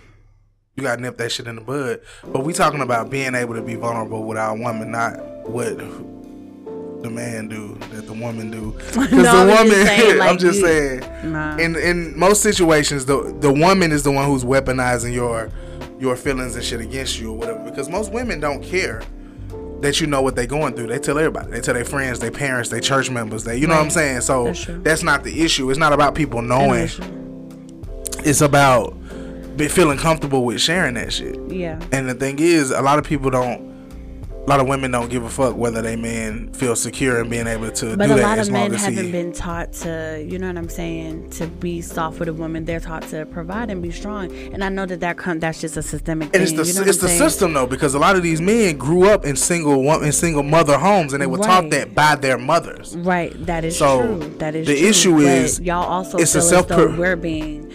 you 0.78 0.84
gotta 0.84 1.02
nip 1.02 1.18
that 1.18 1.32
shit 1.34 1.48
in 1.48 1.56
the 1.58 1.62
bud. 1.62 2.00
But 2.26 2.46
we 2.46 2.54
talking 2.54 2.80
about 2.82 3.10
being 3.10 3.36
able 3.36 3.56
to 3.56 3.62
be 3.62 3.76
vulnerable 3.76 4.24
with 4.24 4.38
our 4.38 4.56
woman, 4.58 4.92
not 4.92 5.20
what 5.50 5.78
the 7.02 7.10
man 7.10 7.48
do 7.48 7.76
that 7.92 8.06
the 8.08 8.14
woman 8.14 8.52
do. 8.52 8.72
Because 8.88 9.12
No, 9.12 9.46
the 9.46 9.54
I'm 9.54 9.68
just 9.68 9.70
woman, 9.70 9.86
saying, 9.86 10.18
like, 10.18 10.30
I'm 10.32 10.38
just 10.38 10.60
you- 10.60 10.66
saying, 10.66 11.32
Nah. 11.32 11.58
in 11.58 11.76
in 11.76 12.18
most 12.20 12.42
situations, 12.44 13.06
the 13.06 13.36
the 13.40 13.52
woman 13.52 13.92
is 13.92 14.04
the 14.04 14.12
one 14.12 14.26
who's 14.26 14.44
weaponizing 14.44 15.14
your 15.14 15.50
your 16.00 16.16
feelings 16.16 16.56
and 16.56 16.64
shit 16.64 16.82
against 16.82 17.20
you 17.20 17.32
or 17.32 17.38
whatever. 17.38 17.60
Because 17.64 17.90
most 17.90 18.12
women 18.12 18.40
don't 18.40 18.64
care. 18.64 19.02
That 19.82 20.02
you 20.02 20.08
know 20.08 20.22
what 20.22 20.36
they're 20.36 20.46
going 20.46 20.74
through. 20.76 20.88
They 20.88 21.00
tell 21.00 21.18
everybody. 21.18 21.52
They 21.52 21.62
tell 21.62 21.74
their 21.74 21.86
friends, 21.86 22.20
their 22.20 22.32
parents, 22.32 22.68
their 22.70 22.82
church 22.82 23.10
members. 23.10 23.46
They, 23.46 23.56
you 23.56 23.66
know 23.66 23.76
what 23.76 23.84
I'm 23.86 23.90
saying. 23.90 24.20
So 24.22 24.44
That's 24.48 24.66
that's 24.84 25.04
not 25.04 25.24
the 25.24 25.42
issue. 25.42 25.70
It's 25.70 25.80
not 25.80 25.94
about 25.94 26.16
people 26.16 26.42
knowing 26.42 26.90
it's 28.26 28.42
about 28.42 28.94
be 29.56 29.68
feeling 29.70 29.98
comfortable 29.98 30.44
with 30.44 30.60
sharing 30.62 30.96
that 30.96 31.14
shit. 31.14 31.40
Yeah. 31.50 31.80
And 31.94 32.10
the 32.10 32.14
thing 32.14 32.40
is, 32.40 32.72
a 32.72 32.82
lot 32.82 33.00
of 33.00 33.06
people 33.06 33.30
don't. 33.30 33.69
A 34.46 34.50
lot 34.50 34.60
of 34.62 34.68
women 34.68 34.90
don't 34.90 35.10
give 35.12 35.24
a 35.24 35.30
fuck 35.30 35.56
whether 35.56 35.80
they 35.82 35.96
men 35.96 36.52
feel 36.54 36.76
secure 36.76 37.22
in 37.22 37.30
being 37.30 37.46
able 37.46 37.70
to 37.70 37.96
But 37.96 38.08
do 38.08 38.16
a 38.16 38.22
lot 38.24 38.40
of 38.40 38.50
men 38.50 38.74
haven't 38.74 39.06
he. 39.06 39.12
been 39.12 39.32
taught 39.32 39.74
to, 39.74 40.26
you 40.28 40.40
know 40.40 40.48
what 40.48 40.58
I'm 40.58 40.70
saying, 40.70 41.30
to 41.32 41.46
be 41.46 41.82
soft 41.82 42.18
with 42.20 42.30
a 42.30 42.34
woman. 42.34 42.66
They're 42.66 42.80
taught 42.80 43.04
to 43.10 43.28
provide 43.28 43.70
and 43.70 43.80
be 43.84 43.92
strong. 43.92 44.32
And 44.52 44.64
I 44.64 44.70
know 44.70 44.88
that 44.88 45.02
that 45.02 45.18
come, 45.18 45.40
that's 45.40 45.62
just 45.62 45.78
a 45.78 45.84
systemic 45.84 46.28
and 46.28 46.34
thing. 46.34 46.42
it's 46.44 46.52
the 46.54 46.66
you 46.66 46.74
know 46.74 46.90
it's 46.90 46.98
the 46.98 47.10
saying? 47.10 47.20
system 47.20 47.54
though 47.54 47.68
because 47.68 47.94
a 47.94 48.00
lot 48.00 48.16
of 48.16 48.24
these 48.24 48.42
men 48.42 48.78
grew 48.78 49.08
up 49.08 49.24
in 49.24 49.36
single 49.36 49.84
in 50.02 50.12
single 50.12 50.42
mother 50.42 50.80
homes 50.80 51.14
and 51.14 51.22
they 51.22 51.28
were 51.28 51.38
taught 51.38 51.70
that 51.70 51.94
by 51.94 52.16
their 52.16 52.38
mothers. 52.40 52.96
Right, 52.98 53.34
that 53.46 53.64
is 53.64 53.78
So, 53.78 54.18
true. 54.18 54.30
That 54.40 54.56
is 54.56 54.66
true 54.66 54.74
the 54.74 54.80
true. 54.80 54.90
issue 54.90 55.16
But 55.18 55.24
is, 55.26 55.60
y'all 55.60 55.84
also 55.86 56.18
it's 56.18 56.34
a 56.34 56.40
feel 56.42 56.60
as 56.62 56.68
self- 56.68 56.98
we're 56.98 57.16
being 57.16 57.72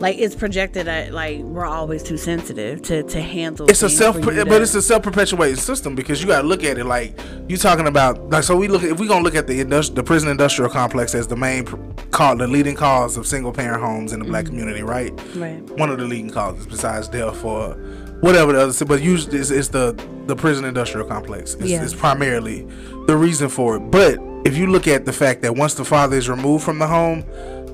like 0.00 0.18
it's 0.18 0.34
projected 0.34 0.86
that 0.86 1.12
like 1.12 1.38
we're 1.40 1.64
always 1.64 2.02
too 2.02 2.16
sensitive 2.16 2.82
to 2.82 3.02
to 3.04 3.20
handle. 3.20 3.68
it's 3.68 3.82
a 3.82 3.88
self 3.90 4.16
for 4.16 4.26
but 4.26 4.44
to- 4.44 4.62
it's 4.62 4.74
a 4.74 4.82
self 4.82 5.02
perpetuating 5.02 5.56
system 5.56 5.94
because 5.94 6.20
you 6.20 6.28
got 6.28 6.42
to 6.42 6.46
look 6.48 6.64
at 6.64 6.78
it 6.78 6.84
like 6.84 7.18
you're 7.48 7.58
talking 7.58 7.86
about 7.86 8.30
like 8.30 8.44
so 8.44 8.56
we 8.56 8.68
look 8.68 8.82
if 8.82 8.98
we're 8.98 9.08
gonna 9.08 9.24
look 9.24 9.34
at 9.34 9.46
the 9.46 9.62
industri- 9.64 9.94
the 9.94 10.02
prison 10.02 10.28
industrial 10.28 10.70
complex 10.70 11.14
as 11.14 11.26
the 11.26 11.36
main 11.36 11.64
pr- 11.64 11.76
call 12.10 12.36
the 12.36 12.46
leading 12.46 12.74
cause 12.74 13.16
of 13.16 13.26
single 13.26 13.52
parent 13.52 13.80
homes 13.82 14.12
in 14.12 14.18
the 14.20 14.24
black 14.24 14.44
mm-hmm. 14.44 14.52
community 14.58 14.82
right 14.82 15.12
Right. 15.36 15.60
one 15.78 15.90
of 15.90 15.98
the 15.98 16.04
leading 16.04 16.30
causes 16.30 16.66
besides 16.66 17.08
death 17.08 17.44
or 17.44 17.74
whatever 18.20 18.52
the 18.52 18.60
other 18.62 18.84
but 18.84 19.02
usually 19.02 19.38
it's, 19.38 19.50
it's 19.50 19.68
the 19.68 19.92
the 20.26 20.34
prison 20.36 20.64
industrial 20.64 21.06
complex 21.06 21.54
it's, 21.54 21.64
Yeah. 21.70 21.82
it's 21.84 21.94
primarily 21.94 22.66
the 23.06 23.16
reason 23.16 23.48
for 23.48 23.76
it 23.76 23.80
but 23.90 24.18
if 24.46 24.56
you 24.56 24.68
look 24.68 24.86
at 24.86 25.04
the 25.04 25.12
fact 25.12 25.42
that 25.42 25.56
once 25.56 25.74
the 25.74 25.84
father 25.84 26.16
is 26.16 26.28
removed 26.28 26.64
from 26.64 26.78
the 26.78 26.86
home 26.86 27.24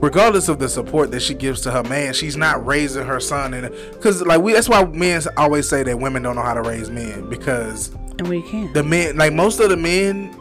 regardless 0.03 0.49
of 0.49 0.59
the 0.59 0.69
support 0.69 1.11
that 1.13 1.21
she 1.21 1.33
gives 1.33 1.61
to 1.63 1.71
her 1.71 1.83
man 1.85 2.13
she's 2.13 2.37
not 2.37 2.65
raising 2.67 3.07
her 3.07 3.21
son 3.21 3.55
and 3.55 3.71
because 3.93 4.21
like 4.23 4.41
we 4.43 4.53
that's 4.53 4.69
why 4.69 4.85
men 4.85 5.23
always 5.37 5.67
say 5.69 5.83
that 5.83 5.99
women 5.99 6.23
don't 6.23 6.37
know 6.37 6.43
how 6.43 6.53
to 6.55 6.61
raise 6.63 6.91
men 6.91 7.29
because 7.31 7.89
and 8.19 8.29
we 8.29 8.43
can't. 8.43 8.75
the 8.75 8.83
men 8.83 9.17
like 9.17 9.33
most 9.33 9.61
of 9.61 9.71
the 9.71 9.77
men 9.77 10.37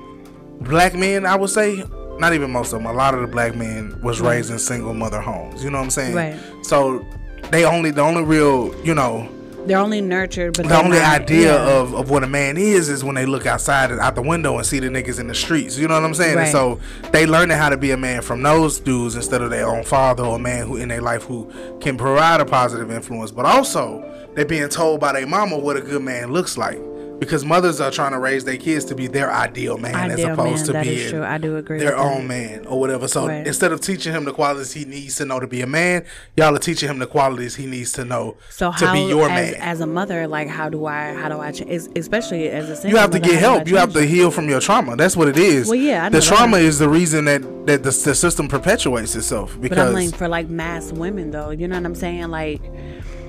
black 0.62 0.94
men 0.96 1.26
i 1.26 1.36
would 1.36 1.50
say 1.50 1.84
not 2.20 2.34
even 2.34 2.52
most 2.52 2.74
of 2.74 2.80
them 2.80 2.86
a 2.88 2.94
lot 2.94 3.14
of 3.14 3.22
the 3.22 3.28
black 3.28 3.56
men 3.56 3.98
was 4.04 4.20
raised 4.20 4.52
in 4.52 4.60
single 4.60 4.94
mother 4.94 5.22
homes 5.22 5.64
you 5.64 5.70
know 5.70 5.78
what 5.78 5.84
i'm 5.86 5.90
saying 5.92 6.16
Right. 6.16 6.38
so 6.64 7.06
they 7.52 7.64
only 7.66 7.92
the 7.92 8.02
only 8.02 8.24
real 8.24 8.74
you 8.84 8.94
know 8.96 9.30
They're 9.66 9.78
only 9.78 10.02
nurtured, 10.02 10.58
but 10.58 10.68
the 10.68 10.78
only 10.78 10.98
not- 11.00 11.22
idea 11.22 11.54
yeah. 11.54 11.80
of, 11.80 11.94
of 11.94 12.10
what 12.10 12.24
a 12.24 12.28
man 12.28 12.58
is 12.58 12.90
is 12.90 13.04
when 13.04 13.16
they 13.16 13.26
look 13.26 13.46
outside 13.46 13.92
and 13.92 14.00
out 14.00 14.16
the 14.16 14.22
window 14.22 14.58
and 14.58 14.66
see 14.66 14.80
the 14.80 14.88
niggas 14.88 15.20
in 15.20 15.28
the 15.28 15.36
streets. 15.36 15.78
You 15.78 15.88
know 15.88 15.94
what 15.96 16.04
I'm 16.04 16.14
saying? 16.16 16.38
And 16.38 16.50
so 16.50 16.80
they 17.12 17.26
learning 17.26 17.58
how 17.58 17.70
to 17.70 17.78
be 17.78 17.92
a 17.92 17.98
man 17.98 18.22
from 18.22 18.42
those 18.42 18.80
dudes 18.80 19.16
instead 19.16 19.42
of 19.42 19.50
their 19.52 19.68
own 19.68 19.84
father 19.84 20.24
or 20.24 20.38
a 20.38 20.40
man 20.40 20.68
who 20.68 20.78
in 20.78 20.90
their 20.90 21.02
life 21.02 21.24
who 21.24 21.52
can 21.80 21.98
provide 21.98 22.42
a 22.42 22.46
positive 22.46 22.90
influence. 22.92 23.32
But 23.32 23.46
also 23.46 24.04
they're 24.36 24.46
being 24.46 24.70
told 24.70 25.00
by 25.00 25.14
their 25.14 25.28
mama 25.28 25.58
what 25.58 25.78
a 25.78 25.82
good 25.82 26.02
man 26.02 26.32
looks 26.32 26.58
like. 26.58 26.80
Because 27.22 27.46
mothers 27.46 27.80
are 27.80 27.92
trying 27.92 28.14
to 28.14 28.20
raise 28.20 28.46
their 28.46 28.58
kids 28.58 28.84
to 28.86 28.96
be 28.96 29.06
their 29.06 29.32
ideal 29.32 29.78
man 29.78 30.10
as 30.10 30.24
opposed 30.24 30.74
man, 30.74 30.84
to 30.84 30.90
being 30.90 31.08
true. 31.08 31.24
I 31.24 31.38
do 31.38 31.56
agree 31.56 31.78
their 31.78 31.96
with 31.96 31.98
that. 32.04 32.04
own 32.18 32.28
man 32.28 32.66
or 32.66 32.80
whatever. 32.80 33.08
So 33.08 33.28
Right. 33.28 33.46
instead 33.46 33.72
of 33.72 33.80
teaching 33.80 34.12
him 34.12 34.26
the 34.26 34.34
qualities 34.34 34.74
he 34.74 34.86
needs 34.86 35.18
to 35.18 35.26
know 35.26 35.40
to 35.40 35.46
be 35.46 35.62
a 35.62 35.68
man, 35.68 36.04
y'all 36.36 36.56
are 36.56 36.60
teaching 36.60 36.90
him 36.90 36.98
the 36.98 37.06
qualities 37.06 37.56
he 37.58 37.68
needs 37.68 37.92
to 37.94 38.04
know 38.06 38.38
So 38.50 38.72
to 38.72 38.88
how, 38.88 38.94
be 38.94 39.02
your 39.02 39.30
as, 39.30 39.52
man. 39.52 39.62
as 39.62 39.82
a 39.82 39.86
mother, 39.86 40.28
like 40.28 40.48
how 40.48 40.68
do 40.70 40.88
I, 40.88 41.14
how 41.14 41.30
do 41.30 41.40
I, 41.40 41.52
ch- 41.52 41.62
especially 41.96 42.50
as 42.50 42.68
a 42.72 42.76
single 42.76 42.90
you 42.90 42.98
have 42.98 43.12
to 43.12 43.20
mother, 43.20 43.32
get 43.34 43.40
how 43.40 43.50
do 43.50 43.54
I 43.54 43.56
help. 43.58 43.68
You 43.68 43.78
have 43.78 43.94
to 43.94 44.02
heal 44.04 44.32
from 44.32 44.50
your 44.50 44.60
trauma. 44.60 44.96
That's 44.96 45.16
what 45.16 45.28
it 45.28 45.38
is. 45.38 45.68
Well, 45.68 45.76
yeah, 45.78 46.06
I 46.06 46.10
the 46.10 46.14
know 46.16 46.20
that. 46.22 46.26
trauma 46.28 46.58
is 46.58 46.80
the 46.80 46.90
reason 46.90 47.26
that 47.26 47.44
that 47.68 47.84
the, 47.84 47.92
the 47.92 48.16
system 48.16 48.48
perpetuates 48.48 49.16
itself 49.16 49.52
But 49.54 49.62
because 49.62 49.90
I'm 49.90 49.94
like 49.94 50.16
for 50.16 50.28
like 50.28 50.50
mass 50.50 50.92
women 50.92 51.30
though, 51.30 51.52
you 51.52 51.68
know 51.68 51.76
what 51.76 51.86
I'm 51.86 51.94
saying? 51.94 52.30
Like, 52.30 52.60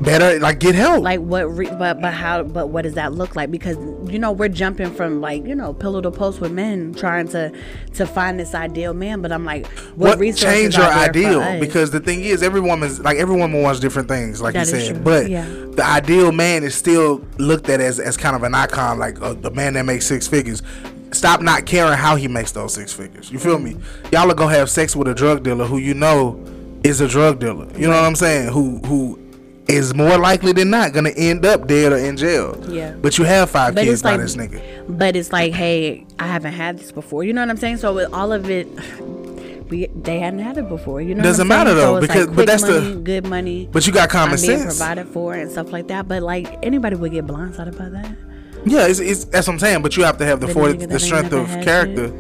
better 0.01 0.39
like 0.41 0.59
get 0.59 0.75
help. 0.75 1.03
like 1.03 1.21
what? 1.21 1.43
Re- 1.51 1.69
but 1.71 2.01
but 2.01 2.13
how? 2.13 2.43
But 2.43 2.69
what 2.69 2.83
does 2.83 2.95
that 2.95 3.13
look 3.13 3.37
like? 3.37 3.51
Because 3.51 3.77
you 4.11 4.19
know 4.19 4.33
we're 4.33 4.49
jumping 4.49 4.93
from 4.95 5.21
like 5.21 5.45
you 5.47 5.55
know 5.55 5.73
pillow 5.73 6.01
to 6.01 6.11
post 6.11 6.41
with 6.41 6.53
men 6.53 6.95
trying 6.95 7.29
to 7.29 7.53
to 7.95 8.07
find 8.07 8.39
this 8.39 8.55
ideal 8.55 8.95
man. 8.95 9.23
But 9.23 9.33
I'm 9.33 9.45
like, 9.45 9.67
what, 9.97 10.19
what 10.19 10.37
change 10.37 10.77
your 10.77 10.85
are 10.87 11.13
there 11.13 11.33
for 11.33 11.41
ideal? 11.43 11.61
Because 11.61 11.91
the 11.91 12.01
thing 12.01 12.23
is, 12.25 12.43
every 12.43 12.61
woman's 12.61 13.01
like 13.01 13.19
every 13.19 13.37
woman 13.37 13.63
wants 13.63 13.81
different 13.81 14.09
things, 14.09 14.41
like 14.41 14.55
That 14.55 14.61
you 14.61 14.81
said. 14.81 14.95
true, 14.95 15.03
But 15.05 15.31
yeah. 15.31 15.45
the 15.45 15.85
ideal 15.85 16.33
man 16.33 16.65
is 16.65 16.75
still 16.75 17.25
looked 17.39 17.69
at 17.69 17.81
as 17.81 18.01
as 18.01 18.17
kind 18.17 18.35
of 18.37 18.43
an 18.43 18.55
icon, 18.55 18.99
like 18.99 19.21
uh, 19.23 19.35
the 19.35 19.51
man 19.51 19.75
that 19.75 19.85
makes 19.85 20.07
six 20.07 20.27
figures. 20.27 20.63
Stop 21.13 21.43
not 21.43 21.67
caring 21.67 21.99
how 21.99 22.17
he 22.17 22.27
makes 22.27 22.53
those 22.53 22.73
six 22.73 22.91
figures. 22.93 23.31
You 23.31 23.39
feel 23.39 23.59
me? 23.59 23.77
Y'all 24.13 24.31
are 24.31 24.35
gonna 24.35 24.55
have 24.55 24.71
sex 24.71 24.97
with 24.97 25.09
a 25.09 25.15
drug 25.15 25.43
dealer 25.43 25.67
who 25.67 25.77
you 25.77 25.93
know 25.93 26.43
is 26.83 27.03
a 27.03 27.07
drug 27.07 27.39
dealer. 27.39 27.67
You 27.77 27.83
know 27.89 27.97
what 27.97 28.05
I'm 28.07 28.17
saying? 28.17 28.51
Who 28.51 28.79
who 28.79 29.19
is 29.69 29.95
more 29.95 30.19
likely 30.19 30.53
than 30.53 30.71
not 30.71 30.93
gonna 30.93 31.11
end 31.17 31.47
up 31.47 31.67
dead 31.67 31.93
or 31.93 31.97
in 31.97 32.17
jail. 32.17 32.59
Yeah. 32.69 32.93
But 33.01 33.17
you 33.19 33.25
have 33.25 33.51
five 33.51 33.75
But 33.75 33.85
kids 33.85 34.03
by 34.03 34.13
like- 34.13 34.21
this 34.21 34.37
nigga. 34.37 34.61
But 34.89 35.17
it's 35.17 35.33
like, 35.33 35.53
hey, 35.53 36.07
I 36.19 36.27
haven't 36.27 36.53
had 36.53 36.79
this 36.79 36.93
before. 36.93 37.25
You 37.25 37.33
know 37.33 37.41
what 37.43 37.51
I'm 37.51 37.57
saying? 37.57 37.77
So 37.79 37.95
with 37.95 38.13
all 38.13 38.33
of 38.33 38.51
it, 38.51 38.67
we 39.71 39.87
they 39.95 40.19
hadn't 40.19 40.41
had 40.41 40.59
it 40.59 40.69
before. 40.69 41.01
You 41.01 41.15
know, 41.15 41.23
Doesn't 41.23 41.49
what 41.49 41.59
I'm 41.59 41.65
matter, 41.67 41.79
saying? 41.81 41.95
though, 41.95 41.95
So 41.97 42.01
because- 42.01 42.27
like 42.27 42.37
but 42.37 42.47
that's 42.47 42.63
the- 42.65 43.01
good 43.03 43.27
money. 43.27 43.69
But 43.73 43.87
you 43.87 43.93
got 43.93 44.09
common 44.11 44.35
I'm 44.35 44.41
being 44.45 44.59
sense. 44.59 44.79
provided 44.79 45.09
for 45.09 45.35
and 45.35 45.51
stuff 45.51 45.73
like 45.73 45.89
that. 45.89 46.09
But 46.09 46.23
like 46.23 46.59
anybody 46.63 46.97
would 46.97 47.13
get 47.13 47.27
blindsided 47.27 47.79
by 47.79 47.89
that. 47.89 48.15
Yeah, 48.65 48.87
it's, 48.87 49.01
it's 49.01 49.25
that's 49.25 49.47
what 49.47 49.55
I'm 49.55 49.59
saying. 49.61 49.83
But 49.83 49.97
you 49.97 50.05
have 50.05 50.19
to 50.19 50.25
have 50.25 50.41
the 50.41 50.47
But 50.47 50.53
forty, 50.55 50.87
the 50.87 51.01
strength 51.01 51.33
of 51.33 51.47
character. 51.63 52.13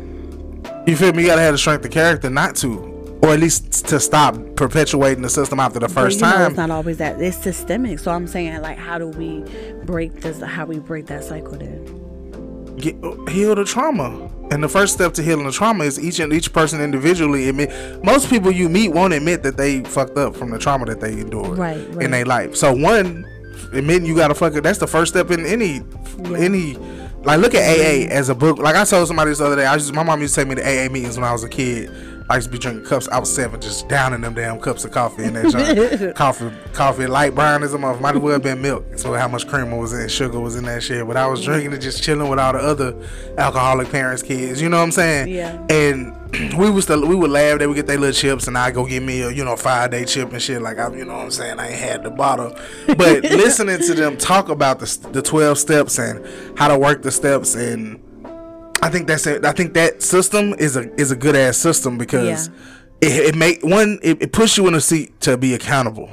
You 0.86 0.96
feel 0.96 1.12
me? 1.12 1.22
You 1.22 1.28
gotta 1.28 1.42
have 1.42 1.54
the 1.54 1.58
strength 1.58 1.84
of 1.84 1.90
character 1.92 2.28
not 2.30 2.56
to, 2.56 2.91
or 3.22 3.30
at 3.30 3.38
least 3.40 3.86
to 3.88 4.00
stop 4.00 4.36
perpetuating 4.56 5.22
the 5.22 5.28
system 5.30 5.60
after 5.60 5.78
the 5.78 5.88
first 5.88 6.20
but 6.20 6.26
you 6.26 6.32
know, 6.32 6.38
time. 6.38 6.50
it's 6.50 6.56
not 6.56 6.70
always 6.70 6.98
that. 6.98 7.20
It's 7.20 7.36
systemic. 7.36 7.98
So 8.00 8.10
I'm 8.10 8.26
saying, 8.26 8.60
like, 8.62 8.78
how 8.78 8.98
do 8.98 9.08
we 9.08 9.44
break 9.84 10.20
this? 10.20 10.40
How 10.40 10.66
we 10.66 10.78
break 10.80 11.06
that 11.06 11.22
cycle? 11.24 11.52
Then 11.56 12.00
Get, 12.76 12.96
uh, 13.04 13.14
heal 13.26 13.54
the 13.54 13.64
trauma, 13.64 14.28
and 14.50 14.62
the 14.62 14.68
first 14.68 14.94
step 14.94 15.12
to 15.14 15.22
healing 15.22 15.44
the 15.46 15.52
trauma 15.52 15.84
is 15.84 16.00
each 16.00 16.18
and 16.18 16.32
each 16.32 16.52
person 16.52 16.80
individually 16.80 17.48
admit. 17.48 17.70
Most 18.02 18.28
people 18.28 18.50
you 18.50 18.68
meet 18.68 18.88
won't 18.88 19.12
admit 19.12 19.42
that 19.44 19.56
they 19.56 19.84
fucked 19.84 20.16
up 20.16 20.34
from 20.34 20.50
the 20.50 20.58
trauma 20.58 20.86
that 20.86 21.00
they 21.00 21.12
endured 21.12 21.58
Right, 21.58 21.76
in 22.00 22.10
their 22.10 22.24
life. 22.24 22.56
So 22.56 22.72
one, 22.74 23.24
admitting 23.72 24.06
you 24.06 24.16
gotta 24.16 24.34
fuck 24.34 24.54
it. 24.56 24.62
That's 24.62 24.78
the 24.78 24.86
first 24.88 25.12
step 25.12 25.30
in 25.30 25.46
any 25.46 25.82
any. 26.34 26.76
Like 27.24 27.38
look 27.40 27.54
at 27.54 27.62
AA 27.62 28.08
as 28.12 28.30
a 28.30 28.34
book. 28.34 28.58
Like 28.58 28.74
I 28.74 28.84
told 28.84 29.06
somebody 29.06 29.30
this 29.30 29.40
other 29.40 29.54
day. 29.54 29.66
I 29.66 29.76
just 29.76 29.94
my 29.94 30.02
mom 30.02 30.20
used 30.20 30.34
to 30.34 30.40
take 30.40 30.48
me 30.48 30.56
to 30.56 30.62
AA 30.62 30.90
meetings 30.90 31.16
when 31.16 31.24
I 31.24 31.30
was 31.30 31.44
a 31.44 31.48
kid. 31.48 31.88
I 32.32 32.36
used 32.36 32.48
to 32.48 32.52
be 32.52 32.58
drinking 32.58 32.86
cups. 32.86 33.08
I 33.08 33.18
was 33.18 33.30
seven, 33.30 33.60
just 33.60 33.88
downing 33.88 34.22
them 34.22 34.32
damn 34.32 34.58
cups 34.58 34.86
of 34.86 34.90
coffee 34.90 35.24
in 35.24 35.34
that 35.34 35.52
joint. 35.52 36.16
coffee, 36.16 36.50
coffee, 36.72 37.06
light 37.06 37.34
brown 37.34 37.62
as 37.62 37.74
a 37.74 37.78
mother. 37.78 38.00
Might 38.00 38.16
as 38.16 38.22
well 38.22 38.32
have 38.32 38.42
been 38.42 38.62
milk. 38.62 38.86
So 38.96 39.12
how 39.12 39.28
much 39.28 39.46
cream 39.46 39.70
was 39.70 39.92
in, 39.92 40.08
sugar 40.08 40.40
was 40.40 40.56
in 40.56 40.64
that 40.64 40.82
shit. 40.82 41.06
But 41.06 41.18
I 41.18 41.26
was 41.26 41.44
drinking 41.44 41.74
it, 41.74 41.80
just 41.80 42.02
chilling 42.02 42.30
with 42.30 42.38
all 42.38 42.54
the 42.54 42.58
other 42.60 42.96
alcoholic 43.36 43.90
parents' 43.90 44.22
kids. 44.22 44.62
You 44.62 44.70
know 44.70 44.78
what 44.78 44.84
I'm 44.84 44.92
saying? 44.92 45.28
Yeah. 45.28 45.62
And 45.68 46.16
we 46.56 46.70
was 46.70 46.86
the, 46.86 46.98
we 46.98 47.14
would 47.14 47.30
laugh. 47.30 47.58
They 47.58 47.66
would 47.66 47.76
get 47.76 47.86
their 47.86 47.98
little 47.98 48.14
chips, 48.14 48.48
and 48.48 48.56
I 48.56 48.70
go 48.70 48.86
get 48.86 49.02
me 49.02 49.20
a 49.20 49.30
you 49.30 49.44
know 49.44 49.54
five 49.54 49.90
day 49.90 50.06
chip 50.06 50.32
and 50.32 50.40
shit. 50.40 50.62
Like 50.62 50.78
I'm, 50.78 50.96
you 50.96 51.04
know 51.04 51.12
what 51.12 51.24
I'm 51.24 51.30
saying? 51.30 51.60
I 51.60 51.68
ain't 51.68 51.78
had 51.78 52.02
the 52.02 52.10
bottle. 52.10 52.56
But 52.86 53.24
listening 53.24 53.78
to 53.80 53.92
them 53.92 54.16
talk 54.16 54.48
about 54.48 54.78
the 54.78 55.08
the 55.12 55.20
twelve 55.20 55.58
steps 55.58 55.98
and 55.98 56.26
how 56.58 56.68
to 56.68 56.78
work 56.78 57.02
the 57.02 57.10
steps 57.10 57.54
and 57.54 58.02
I 58.82 58.90
think 58.90 59.06
that's 59.06 59.26
it. 59.26 59.44
I 59.44 59.52
think 59.52 59.74
that 59.74 60.02
system 60.02 60.54
is 60.58 60.76
a 60.76 60.92
is 61.00 61.10
a 61.12 61.16
good 61.16 61.36
ass 61.36 61.56
system 61.56 61.96
because 61.98 62.48
Yeah. 62.48 63.08
it, 63.08 63.26
it 63.28 63.34
make 63.36 63.62
one 63.62 63.98
it, 64.02 64.20
it 64.22 64.32
puts 64.32 64.56
you 64.58 64.66
in 64.66 64.74
a 64.74 64.80
seat 64.80 65.20
to 65.22 65.36
be 65.36 65.54
accountable. 65.54 66.10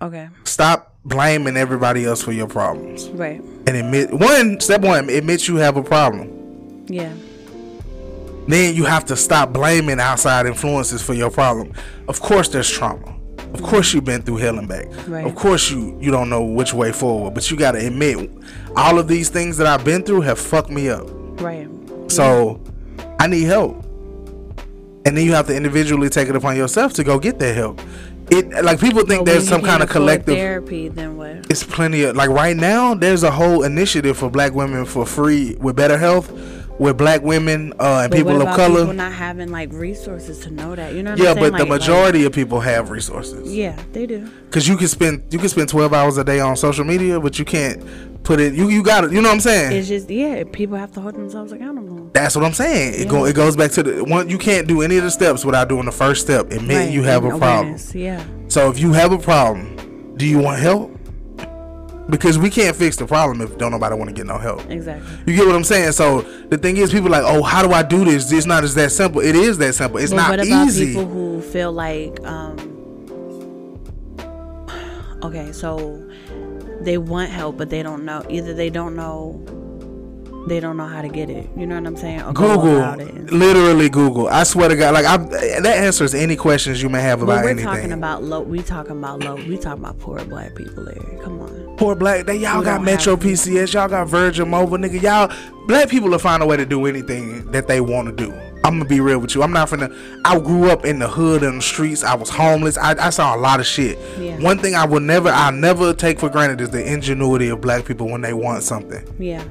okay, 0.00 0.28
Stop 0.44 0.94
blaming 1.04 1.56
everybody 1.56 2.04
else 2.04 2.22
for 2.22 2.32
your 2.32 2.46
problems 2.48 3.08
right, 3.10 3.40
and 3.66 3.70
admit 3.76 4.12
one 4.12 4.58
step 4.60 4.80
one 4.82 5.08
admit 5.10 5.46
you 5.48 5.56
have 5.56 5.76
a 5.76 5.82
problem. 5.82 6.84
yeah, 6.88 7.12
Then 8.48 8.74
you 8.76 8.84
have 8.84 9.04
to 9.06 9.16
stop 9.16 9.52
blaming 9.52 9.98
outside 10.00 10.46
influences 10.46 11.02
for 11.02 11.14
your 11.14 11.30
problem. 11.30 11.72
Of 12.08 12.20
course, 12.20 12.48
there's 12.48 12.70
trauma. 12.70 13.14
Of 13.54 13.62
course, 13.62 13.92
you've 13.94 14.04
been 14.04 14.22
through 14.22 14.36
hell 14.38 14.58
and 14.58 14.68
back. 14.68 14.86
Right. 15.08 15.26
Of 15.26 15.34
course, 15.34 15.70
you 15.70 15.96
you 16.00 16.10
don't 16.12 16.28
know 16.28 16.44
which 16.44 16.72
way 16.74 16.92
forward. 16.92 17.34
But 17.34 17.50
you 17.50 17.56
got 17.56 17.72
to 17.72 17.84
admit, 17.86 18.30
all 18.76 18.98
of 18.98 19.08
these 19.08 19.28
things 19.28 19.56
that 19.58 19.66
I've 19.66 19.84
been 19.84 20.02
through 20.04 20.20
have 20.22 20.38
fucked 20.38 20.70
me 20.70 20.88
up. 20.88 21.06
right. 21.40 21.68
So 22.08 22.62
I 23.18 23.26
need 23.26 23.44
help. 23.44 23.84
And 25.04 25.16
then 25.16 25.24
you 25.24 25.32
have 25.34 25.46
to 25.46 25.56
individually 25.56 26.08
take 26.08 26.28
it 26.28 26.34
upon 26.36 26.56
yourself 26.56 26.92
to 26.94 27.04
go 27.04 27.18
get 27.18 27.38
that 27.38 27.54
help. 27.54 27.80
It 28.28 28.64
like 28.64 28.80
people 28.80 29.04
think 29.04 29.24
But 29.24 29.32
there's 29.32 29.48
some 29.48 29.62
kind 29.62 29.82
of 29.84 29.88
collective 29.88 30.36
therapy. 30.36 30.88
Then 30.88 31.16
what? 31.16 31.46
it's 31.48 31.62
plenty 31.62 32.02
of 32.02 32.16
like 32.16 32.28
right 32.28 32.56
now 32.56 32.92
there's 32.94 33.22
a 33.22 33.30
whole 33.30 33.62
initiative 33.62 34.16
for 34.16 34.28
black 34.28 34.52
women 34.52 34.84
for 34.84 35.06
free 35.06 35.54
with 35.60 35.76
better 35.76 35.96
health 35.96 36.32
with 36.78 36.96
black 36.98 37.22
women 37.22 37.72
uh, 37.80 38.00
and 38.02 38.10
But 38.10 38.16
people 38.16 38.42
of 38.42 38.54
color. 38.56 38.80
people 38.80 38.92
not 38.94 39.12
having 39.12 39.50
like 39.50 39.72
resources 39.72 40.38
to 40.40 40.50
know 40.50 40.74
that? 40.74 40.94
You 40.94 41.02
know 41.02 41.12
what 41.12 41.18
yeah, 41.20 41.30
I'm 41.30 41.36
saying? 41.36 41.50
but 41.52 41.56
the 41.58 41.64
Like- 41.64 41.70
like- 41.70 41.80
majority 41.80 42.24
of 42.24 42.32
people 42.32 42.60
have 42.60 42.90
resources. 42.90 43.54
yeah, 43.54 43.76
they 43.92 44.06
do. 44.06 44.28
Cause 44.50 44.66
you 44.68 44.76
can 44.76 44.88
spend 44.88 45.22
you 45.30 45.38
can 45.38 45.48
spend 45.48 45.68
12 45.68 45.92
hours 45.92 46.18
a 46.18 46.24
day 46.24 46.40
on 46.40 46.56
social 46.56 46.84
media, 46.84 47.18
but 47.20 47.38
you 47.38 47.44
can't 47.44 47.82
put 48.22 48.40
it 48.40 48.54
you 48.54 48.68
you 48.68 48.82
got 48.82 49.04
it. 49.04 49.12
You 49.12 49.20
know 49.22 49.28
what 49.28 49.34
I'm 49.34 49.40
saying? 49.40 49.72
It's 49.72 49.88
just 49.88 50.10
yeah, 50.10 50.44
people 50.50 50.76
have 50.76 50.92
to 50.92 51.00
hold 51.00 51.14
themselves 51.14 51.52
accountable. 51.52 52.10
That's 52.12 52.34
what 52.36 52.44
I'm 52.44 52.54
saying. 52.54 53.00
It 53.00 53.08
go 53.08 53.24
it 53.26 53.34
goes 53.34 53.56
back 53.56 53.70
to 53.72 53.82
the 53.82 54.04
one. 54.04 54.28
You 54.28 54.38
can't 54.38 54.66
do 54.66 54.82
any 54.82 54.96
of 54.98 55.04
the 55.04 55.10
steps 55.10 55.44
without 55.44 55.68
doing 55.68 55.84
the 55.86 55.92
first 55.92 56.22
step. 56.22 56.50
Admit 56.52 56.76
Right, 56.76 56.90
you 56.90 57.02
have 57.02 57.24
a 57.24 57.28
and 57.30 57.38
problem. 57.38 57.76
Yeah, 57.94 58.22
So 58.48 58.70
if 58.70 58.78
you 58.78 58.92
have 58.92 59.12
a 59.12 59.18
problem, 59.18 60.14
do 60.16 60.26
you 60.26 60.38
want 60.38 60.60
help? 60.60 60.95
Because 62.08 62.38
we 62.38 62.50
can't 62.50 62.76
fix 62.76 62.96
the 62.96 63.04
problem 63.06 63.40
if 63.40 63.58
don't 63.58 63.72
nobody 63.72 63.96
want 63.96 64.08
to 64.10 64.14
get 64.14 64.26
no 64.26 64.38
help. 64.38 64.68
exactly. 64.70 65.08
You 65.26 65.36
get 65.36 65.46
what 65.46 65.56
I'm 65.56 65.64
saying? 65.64 65.90
So 65.92 66.20
the 66.22 66.56
thing 66.56 66.76
is, 66.76 66.92
people 66.92 67.08
are 67.08 67.20
like, 67.22 67.24
oh, 67.24 67.42
how 67.42 67.66
do 67.66 67.72
I 67.72 67.82
do 67.82 68.04
this? 68.04 68.30
It's 68.30 68.46
not 68.46 68.62
as 68.62 68.74
that 68.76 68.92
simple. 68.92 69.20
It 69.20 69.34
is 69.34 69.58
that 69.58 69.74
simple. 69.74 69.98
It's 69.98 70.10
But 70.12 70.16
not 70.16 70.30
what 70.30 70.46
about 70.46 70.66
easy. 70.68 70.86
people 70.94 71.06
who 71.06 71.42
feel 71.42 71.72
like 71.72 72.24
um 72.24 72.56
okay, 75.22 75.50
so 75.52 76.08
they 76.80 76.98
want 76.98 77.30
help 77.30 77.56
but 77.56 77.70
they 77.70 77.82
don't 77.82 78.04
know 78.04 78.24
either 78.28 78.54
they 78.54 78.70
don't 78.70 78.94
know 78.94 79.42
they 80.46 80.60
don't 80.60 80.76
know 80.76 80.86
how 80.86 81.02
to 81.02 81.08
get 81.08 81.28
it. 81.28 81.48
You 81.56 81.66
know 81.66 81.74
what 81.74 81.86
I'm 81.86 81.96
saying? 81.96 82.22
Or 82.22 82.32
go 82.32 82.56
Google, 82.56 83.36
literally 83.36 83.88
Google. 83.88 84.28
I 84.28 84.44
swear 84.44 84.68
to 84.68 84.76
God, 84.76 84.94
like 84.94 85.04
I, 85.04 85.16
that 85.16 85.66
answers 85.66 86.14
any 86.14 86.36
questions 86.36 86.82
you 86.82 86.88
may 86.88 87.00
have 87.00 87.22
about 87.22 87.44
we're 87.44 87.50
anything. 87.50 87.66
talking 87.66 87.92
about 87.92 88.22
low. 88.22 88.40
We 88.40 88.62
talking 88.62 88.98
about 88.98 89.20
low. 89.20 89.34
We 89.34 89.56
talking 89.58 89.82
about 89.84 89.98
poor 89.98 90.24
black 90.24 90.54
people. 90.54 90.84
There, 90.84 91.20
come 91.22 91.40
on. 91.40 91.76
Poor 91.76 91.94
black, 91.94 92.26
they 92.26 92.36
y'all 92.36 92.60
We 92.60 92.64
got 92.64 92.82
Metro 92.82 93.16
PCS, 93.16 93.74
y'all 93.74 93.88
got 93.88 94.08
Virgin 94.08 94.48
Mobile, 94.48 94.78
nigga. 94.78 95.02
Y'all 95.02 95.66
black 95.66 95.88
people 95.88 96.08
will 96.08 96.18
find 96.18 96.42
a 96.42 96.46
way 96.46 96.56
to 96.56 96.64
do 96.64 96.86
anything 96.86 97.50
that 97.50 97.66
they 97.66 97.80
want 97.80 98.08
to 98.08 98.24
do. 98.24 98.32
I'm 98.64 98.78
gonna 98.78 98.84
be 98.84 99.00
real 99.00 99.18
with 99.18 99.34
you. 99.34 99.42
I'm 99.42 99.52
not 99.52 99.68
finna. 99.68 99.94
I 100.24 100.38
grew 100.40 100.70
up 100.70 100.84
in 100.84 100.98
the 100.98 101.08
hood 101.08 101.42
and 101.42 101.58
the 101.58 101.62
streets. 101.62 102.02
I 102.02 102.14
was 102.14 102.30
homeless. 102.30 102.76
I, 102.76 102.96
I 102.98 103.10
saw 103.10 103.36
a 103.36 103.38
lot 103.38 103.60
of 103.60 103.66
shit. 103.66 103.98
Yeah. 104.18 104.40
One 104.40 104.58
thing 104.58 104.74
I 104.74 104.84
will 104.84 105.00
never, 105.00 105.28
I 105.28 105.50
never 105.50 105.92
take 105.92 106.18
for 106.18 106.28
granted 106.28 106.60
is 106.60 106.70
the 106.70 106.84
ingenuity 106.84 107.48
of 107.48 107.60
black 107.60 107.84
people 107.84 108.08
when 108.08 108.22
they 108.22 108.32
want 108.32 108.64
something. 108.64 109.04
Yeah. 109.18 109.44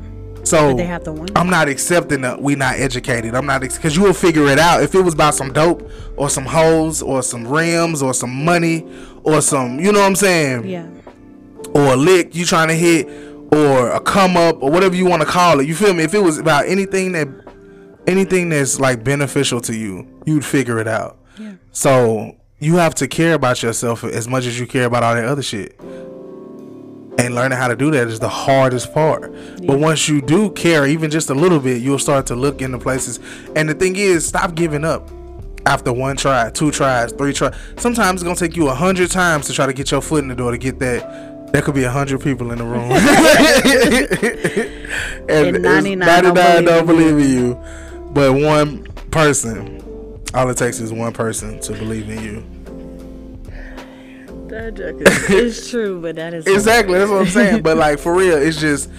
So 0.45 0.69
But 0.69 0.77
they 0.77 0.85
have 0.85 1.03
to 1.05 1.23
it. 1.23 1.31
I'm 1.35 1.49
not 1.49 1.67
accepting 1.67 2.21
that 2.21 2.41
we 2.41 2.55
not 2.55 2.75
educated. 2.75 3.33
I'm 3.35 3.45
not 3.45 3.61
because 3.61 3.95
you 3.95 4.03
will 4.03 4.13
figure 4.13 4.45
it 4.47 4.59
out. 4.59 4.83
If 4.83 4.93
it 4.95 5.01
was 5.01 5.13
about 5.13 5.33
some 5.35 5.51
dope 5.51 5.89
or 6.17 6.29
some 6.29 6.45
hoes 6.45 7.01
or 7.01 7.23
some 7.23 7.47
rims 7.47 8.01
or 8.03 8.13
some 8.13 8.45
money 8.45 8.85
or 9.23 9.41
some, 9.41 9.79
you 9.79 9.91
know 9.91 9.99
what 9.99 10.05
I'm 10.05 10.15
saying, 10.15 10.67
Yeah. 10.67 10.87
or 11.73 11.93
a 11.93 11.95
lick 11.95 12.35
you 12.35 12.45
trying 12.45 12.67
to 12.67 12.75
hit 12.75 13.07
or 13.51 13.89
a 13.89 13.99
come 13.99 14.37
up 14.37 14.61
or 14.61 14.69
whatever 14.71 14.95
you 14.95 15.05
want 15.07 15.21
to 15.23 15.27
call 15.27 15.59
it. 15.59 15.67
You 15.67 15.75
feel 15.75 15.93
me? 15.93 16.03
If 16.03 16.13
it 16.13 16.21
was 16.21 16.37
about 16.37 16.67
anything 16.67 17.13
that 17.13 17.27
anything 18.07 18.49
that's 18.49 18.79
like 18.79 19.03
beneficial 19.03 19.59
to 19.61 19.75
you, 19.75 20.07
you'd 20.25 20.45
figure 20.45 20.77
it 20.79 20.87
out. 20.87 21.17
Yeah. 21.39 21.53
So 21.71 22.35
you 22.59 22.75
have 22.75 22.93
to 22.95 23.07
care 23.07 23.33
about 23.33 23.63
yourself 23.63 24.03
as 24.03 24.27
much 24.27 24.45
as 24.45 24.59
you 24.59 24.67
care 24.67 24.85
about 24.85 25.01
all 25.03 25.15
that 25.15 25.25
other 25.25 25.41
shit. 25.43 25.79
And 27.17 27.33
learning 27.33 27.57
how 27.57 27.69
to 27.69 27.75
do 27.75 27.91
that 27.91 28.07
is 28.07 28.19
the 28.19 28.29
hardest 28.29 28.93
part. 28.93 29.33
But 29.65 29.79
once 29.79 30.09
you 30.09 30.21
do 30.21 30.51
care, 30.51 30.85
even 30.85 31.09
just 31.09 31.29
a 31.29 31.33
little 31.33 31.59
bit, 31.59 31.81
you'll 31.81 31.99
start 31.99 32.25
to 32.27 32.35
look 32.35 32.61
into 32.61 32.77
places. 32.77 33.19
And 33.55 33.69
the 33.69 33.73
thing 33.73 33.95
is, 33.95 34.27
stop 34.27 34.55
giving 34.55 34.83
up 34.83 35.09
after 35.65 35.91
one 35.91 36.17
try, 36.17 36.49
two 36.51 36.71
tries, 36.71 37.11
three 37.11 37.33
tries. 37.33 37.55
Sometimes 37.77 38.21
it's 38.21 38.23
gonna 38.23 38.35
take 38.35 38.55
you 38.55 38.69
a 38.69 38.75
hundred 38.75 39.11
times 39.11 39.47
to 39.47 39.53
try 39.53 39.65
to 39.65 39.73
get 39.73 39.91
your 39.91 40.01
foot 40.01 40.23
in 40.23 40.27
the 40.27 40.35
door 40.35 40.51
to 40.51 40.57
get 40.57 40.79
that. 40.79 41.51
There 41.51 41.61
could 41.61 41.75
be 41.75 41.83
a 41.83 41.91
hundred 41.91 42.21
people 42.21 42.51
in 42.51 42.57
the 42.57 42.65
room, 42.65 42.91
and, 45.29 45.55
And 45.55 45.63
99 45.63 45.99
99 45.99 46.33
don't 46.33 46.65
don't 46.65 46.85
believe 46.85 47.07
in 47.07 47.15
believe 47.15 47.31
in 47.31 47.45
you. 47.45 47.59
But 48.13 48.33
one 48.33 48.83
person, 49.11 49.81
all 50.33 50.49
it 50.49 50.57
takes 50.57 50.79
is 50.79 50.91
one 50.91 51.13
person 51.13 51.59
to 51.61 51.73
believe 51.73 52.09
in 52.09 52.23
you. 52.23 52.43
That 54.55 54.79
it's 55.29 55.69
true, 55.69 55.99
but 56.01 56.15
that 56.15 56.33
is 56.33 56.47
Exactly, 56.47 56.97
that's 56.97 57.11
what 57.11 57.21
I'm 57.21 57.27
saying. 57.27 57.61
But 57.61 57.75
like 57.75 57.99
for 57.99 58.15
real, 58.15 58.37
it's 58.37 58.57
just 58.59 58.89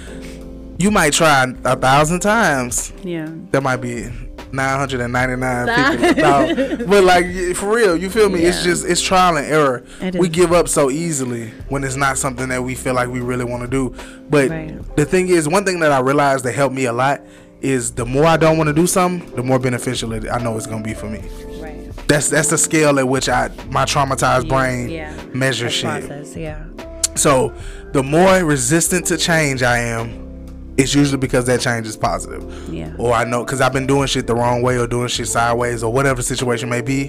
you 0.79 0.91
might 0.91 1.15
try 1.15 1.45
a 1.65 1.77
thousand 1.77 2.21
times. 2.21 2.93
Yeah. 3.03 3.31
There 3.51 3.63
might 3.63 3.79
be 3.79 4.11
999 4.53 5.67
people. 5.97 6.23
No, 6.23 6.87
but 6.87 7.05
like 7.05 7.57
for 7.57 7.75
real, 7.75 7.97
you 7.97 8.11
feel 8.11 8.29
me? 8.29 8.41
It's 8.41 8.63
just 8.63 8.85
it's 8.85 9.01
trial 9.01 9.39
and 9.39 9.47
error. 9.47 9.85
We 10.19 10.29
give 10.29 10.53
up 10.53 10.69
so 10.69 10.91
easily 10.91 11.49
when 11.71 11.85
it's 11.85 11.97
not 11.97 12.19
something 12.19 12.49
that 12.51 12.63
we 12.63 12.75
feel 12.75 12.93
like 12.95 13.09
we 13.09 13.21
really 13.21 13.45
want 13.47 13.63
to 13.63 13.69
do. 13.69 13.95
But 14.29 14.51
Right. 14.51 14.97
the 14.97 15.07
thing 15.07 15.29
is, 15.29 15.49
one 15.49 15.65
thing 15.65 15.81
that 15.81 15.91
I 15.91 16.01
realized 16.01 16.45
that 16.45 16.53
helped 16.53 16.75
me 16.75 16.85
a 16.85 16.93
lot 16.93 17.23
is 17.63 17.93
the 17.93 18.05
more 18.05 18.27
I 18.27 18.37
don't 18.37 18.59
want 18.59 18.69
to 18.69 18.75
do 18.75 18.87
something, 18.87 19.35
the 19.35 19.43
more 19.43 19.59
beneficial 19.59 20.13
it, 20.13 20.27
I 20.31 20.39
know 20.43 20.55
it's 20.59 20.67
gonna 20.67 20.85
be 20.85 20.93
for 20.93 21.09
me. 21.09 21.23
That's 22.09 22.29
that's 22.31 22.49
the 22.49 22.59
scale 22.59 22.99
at 22.99 23.09
which 23.09 23.29
I 23.29 23.49
my 23.71 23.85
traumatized 23.85 24.49
brain 24.49 24.89
Yeah. 24.89 25.13
measures 25.35 25.73
shit. 25.73 26.07
Process. 26.07 26.37
Yeah. 26.37 26.65
So 27.17 27.53
the 27.93 28.03
more 28.03 28.45
resistant 28.45 29.07
to 29.07 29.17
change 29.17 29.63
I 29.63 29.79
am, 29.79 30.23
it's 30.77 30.95
usually 30.95 31.19
because 31.19 31.47
that 31.47 31.61
change 31.61 31.87
is 31.87 31.97
positive. 31.97 32.45
Yeah. 32.73 32.95
Or 32.99 33.13
I 33.13 33.25
know 33.25 33.45
because 33.45 33.61
I've 33.61 33.73
been 33.73 33.87
doing 33.87 34.07
shit 34.07 34.27
the 34.27 34.35
wrong 34.35 34.63
way 34.63 34.79
or 34.79 34.87
doing 34.87 35.09
shit 35.09 35.27
sideways 35.29 35.83
or 35.83 35.93
whatever 35.93 36.23
situation 36.23 36.69
may 36.69 36.81
be, 36.83 37.09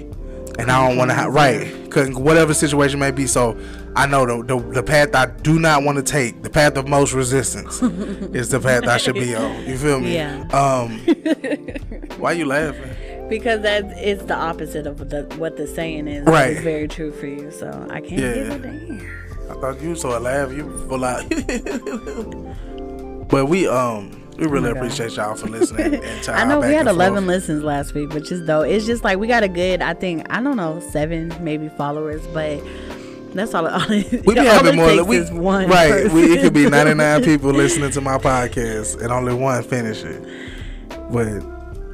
and 0.58 0.70
I 0.70 0.88
don't 0.88 0.96
want 0.96 1.10
to 1.10 1.14
have 1.14 1.32
right 1.32 1.72
because 1.84 2.10
whatever 2.16 2.52
situation 2.54 2.98
may 2.98 3.10
be. 3.12 3.26
So 3.28 3.56
I 3.94 4.06
know 4.06 4.26
the, 4.26 4.42
the 4.56 4.60
the 4.72 4.82
path 4.82 5.14
I 5.14 5.26
do 5.26 5.58
not 5.60 5.84
want 5.84 5.98
to 5.98 6.02
take, 6.02 6.42
the 6.42 6.50
path 6.50 6.76
of 6.76 6.88
most 6.88 7.12
resistance, 7.12 7.80
is 8.34 8.48
the 8.48 8.58
path 8.58 8.84
I 8.88 8.96
should 8.96 9.14
be 9.14 9.34
on. 9.36 9.64
You 9.64 9.76
feel 9.78 10.00
me? 10.00 10.14
Yeah. 10.14 10.40
Um. 10.48 10.98
why 12.18 12.32
you 12.32 12.46
laughing? 12.46 12.90
Because 13.28 13.62
that 13.62 13.84
is 13.98 14.24
the 14.26 14.34
opposite 14.34 14.86
of 14.86 15.10
the, 15.10 15.22
what 15.36 15.56
the 15.56 15.66
saying 15.66 16.08
is. 16.08 16.26
Right. 16.26 16.52
It's 16.52 16.60
very 16.62 16.88
true 16.88 17.12
for 17.12 17.26
you. 17.26 17.50
So 17.50 17.68
I 17.90 18.00
can't 18.00 18.20
Yeah. 18.20 18.34
give 18.34 18.50
a 18.50 18.58
damn. 18.58 19.10
I 19.50 19.54
thought 19.54 19.80
you 19.80 19.94
saw 19.96 20.18
a 20.18 20.20
laugh. 20.20 20.52
You 20.52 20.86
full 20.88 21.04
out. 21.04 21.24
but 23.28 23.46
we 23.46 23.66
um 23.66 24.14
we 24.38 24.46
really 24.46 24.70
Oh 24.70 24.74
appreciate 24.74 25.16
y'all 25.16 25.34
for 25.34 25.48
listening. 25.48 25.94
And 26.04 26.28
I 26.28 26.44
know 26.44 26.60
we 26.60 26.72
had 26.72 26.86
11 26.86 27.24
forth. 27.24 27.26
listens 27.26 27.64
last 27.64 27.94
week, 27.94 28.12
which 28.12 28.30
is 28.30 28.46
though 28.46 28.62
it's 28.62 28.86
just 28.86 29.02
like 29.04 29.18
we 29.18 29.26
got 29.26 29.42
a 29.42 29.48
good, 29.48 29.82
I 29.82 29.94
think 29.94 30.26
I 30.30 30.40
don't 30.40 30.56
know, 30.56 30.80
seven 30.80 31.34
maybe 31.40 31.68
followers, 31.70 32.24
but 32.28 32.62
that's 33.34 33.52
all. 33.54 33.66
all 33.66 33.88
We 33.88 34.02
be 34.10 34.34
having 34.36 34.76
more. 34.76 35.04
We, 35.04 35.20
one 35.30 35.68
right. 35.68 36.10
We, 36.12 36.32
it 36.32 36.42
could 36.42 36.54
be 36.54 36.68
99 36.68 37.24
people 37.24 37.50
listening 37.50 37.90
to 37.92 38.00
my 38.00 38.18
podcast 38.18 39.00
and 39.02 39.10
only 39.12 39.34
one 39.34 39.62
finish 39.64 40.04
it. 40.04 40.22
But 41.10 41.42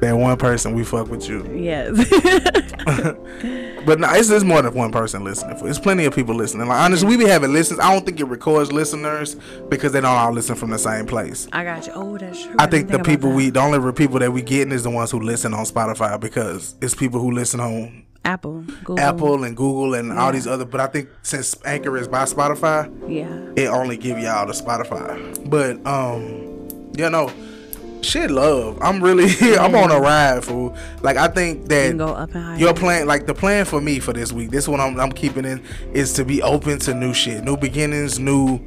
that 0.01 0.13
one 0.13 0.37
person, 0.37 0.73
we 0.75 0.83
fuck 0.83 1.07
with 1.09 1.27
you. 1.29 1.45
yes. 1.55 1.95
But 3.85 3.99
no, 3.99 4.11
it's, 4.13 4.31
it's 4.31 4.43
more 4.43 4.63
than 4.63 4.73
one 4.73 4.91
person 4.91 5.23
listening. 5.23 5.57
For 5.57 5.69
it's 5.69 5.77
plenty 5.77 6.05
of 6.05 6.15
people 6.15 6.33
listening. 6.33 6.67
Like 6.67 6.79
honestly, 6.79 7.07
we 7.07 7.17
be 7.17 7.27
having 7.27 7.53
listens. 7.53 7.79
I 7.79 7.93
don't 7.93 8.03
think 8.03 8.19
it 8.19 8.23
records 8.25 8.71
listeners 8.71 9.35
because 9.69 9.91
they 9.91 10.01
don't 10.01 10.17
all 10.17 10.31
listen 10.31 10.55
from 10.55 10.71
the 10.71 10.79
same 10.79 11.05
place. 11.05 11.47
I 11.53 11.63
got 11.63 11.85
you. 11.85 11.93
Oh, 11.93 12.17
that's 12.17 12.43
true. 12.43 12.55
I 12.57 12.65
think 12.65 12.89
the 12.89 12.97
people 12.97 13.31
we, 13.31 13.51
the 13.51 13.59
only 13.59 13.91
people 13.93 14.17
that 14.19 14.31
we 14.33 14.41
getting 14.41 14.71
is 14.73 14.81
the 14.83 14.89
ones 14.89 15.11
who 15.11 15.19
listen 15.19 15.53
on 15.53 15.65
Spotify 15.65 16.19
because 16.19 16.73
it's 16.81 16.95
people 16.95 17.19
who 17.19 17.29
listen 17.29 17.59
on 17.59 18.05
Apple, 18.23 18.61
Google, 18.83 18.99
Apple 18.99 19.43
and 19.43 19.55
Google 19.55 19.93
and 19.93 20.11
all 20.13 20.31
these 20.31 20.47
other. 20.47 20.65
But 20.65 20.81
I 20.81 20.87
think 20.87 21.09
since 21.21 21.55
Anchor 21.63 21.95
is 21.95 22.07
by 22.07 22.23
Spotify, 22.23 22.91
Yeah. 23.07 23.51
it 23.55 23.67
only 23.67 23.97
give 23.97 24.17
y'all 24.17 24.47
the 24.47 24.53
Spotify. 24.53 25.47
But 25.47 25.85
um, 25.85 26.23
you 26.97 27.07
know, 27.11 27.31
shit, 28.05 28.31
love. 28.31 28.77
I'm 28.81 29.03
really 29.03 29.27
I'm 29.57 29.75
on 29.75 29.91
a 29.91 29.99
ride, 29.99 30.43
fool. 30.43 30.75
Like 31.01 31.17
I 31.17 31.27
think 31.27 31.67
that 31.67 31.89
can 31.89 31.97
go 31.97 32.07
up 32.07 32.33
and 32.35 32.43
higher. 32.43 32.57
your 32.57 32.73
plan, 32.73 33.07
like 33.07 33.25
the 33.25 33.33
plan 33.33 33.65
for 33.65 33.81
me 33.81 33.99
for 33.99 34.13
this 34.13 34.31
week, 34.31 34.51
this 34.51 34.67
one 34.67 34.79
I'm, 34.79 34.99
I'm 34.99 35.11
keeping 35.11 35.45
in 35.45 35.63
is 35.93 36.13
to 36.13 36.25
be 36.25 36.41
open 36.41 36.79
to 36.79 36.93
new 36.93 37.13
shit, 37.13 37.43
new 37.43 37.57
beginnings, 37.57 38.19
new, 38.19 38.59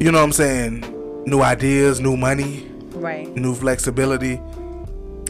you 0.00 0.10
know 0.10 0.18
what 0.18 0.24
I'm 0.24 0.32
saying, 0.32 1.24
new 1.26 1.40
ideas, 1.42 2.00
new 2.00 2.16
money, 2.16 2.66
right. 2.94 3.28
new 3.36 3.54
flexibility, 3.54 4.40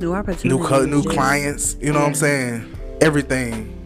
New 0.01 0.15
opportunities. 0.15 0.45
new 0.51 0.65
co- 0.67 0.87
new 0.87 1.03
yeah. 1.03 1.13
clients. 1.13 1.77
You 1.81 1.93
know 1.93 2.01
what 2.01 2.09
I'm 2.09 2.15
saying? 2.15 2.77
Everything 3.03 3.77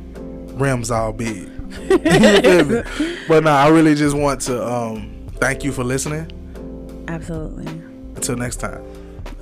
rims 0.59 0.91
all 0.91 1.12
big. 1.12 1.51
You 1.89 2.85
but 3.27 3.43
no, 3.43 3.51
I 3.51 3.69
really 3.69 3.95
just 3.97 4.17
want 4.17 4.41
to 4.43 4.65
um 4.65 5.27
thank 5.41 5.65
you 5.65 5.73
for 5.73 5.83
listening. 5.83 6.31
Absolutely. 7.09 7.67
Until 8.15 8.37
next 8.37 8.57
time. 8.57 8.83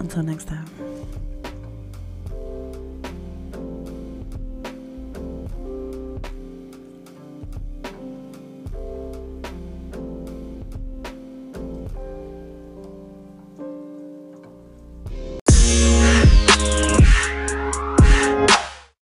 Until 0.02 0.24
next 0.24 0.48
time. 0.48 0.81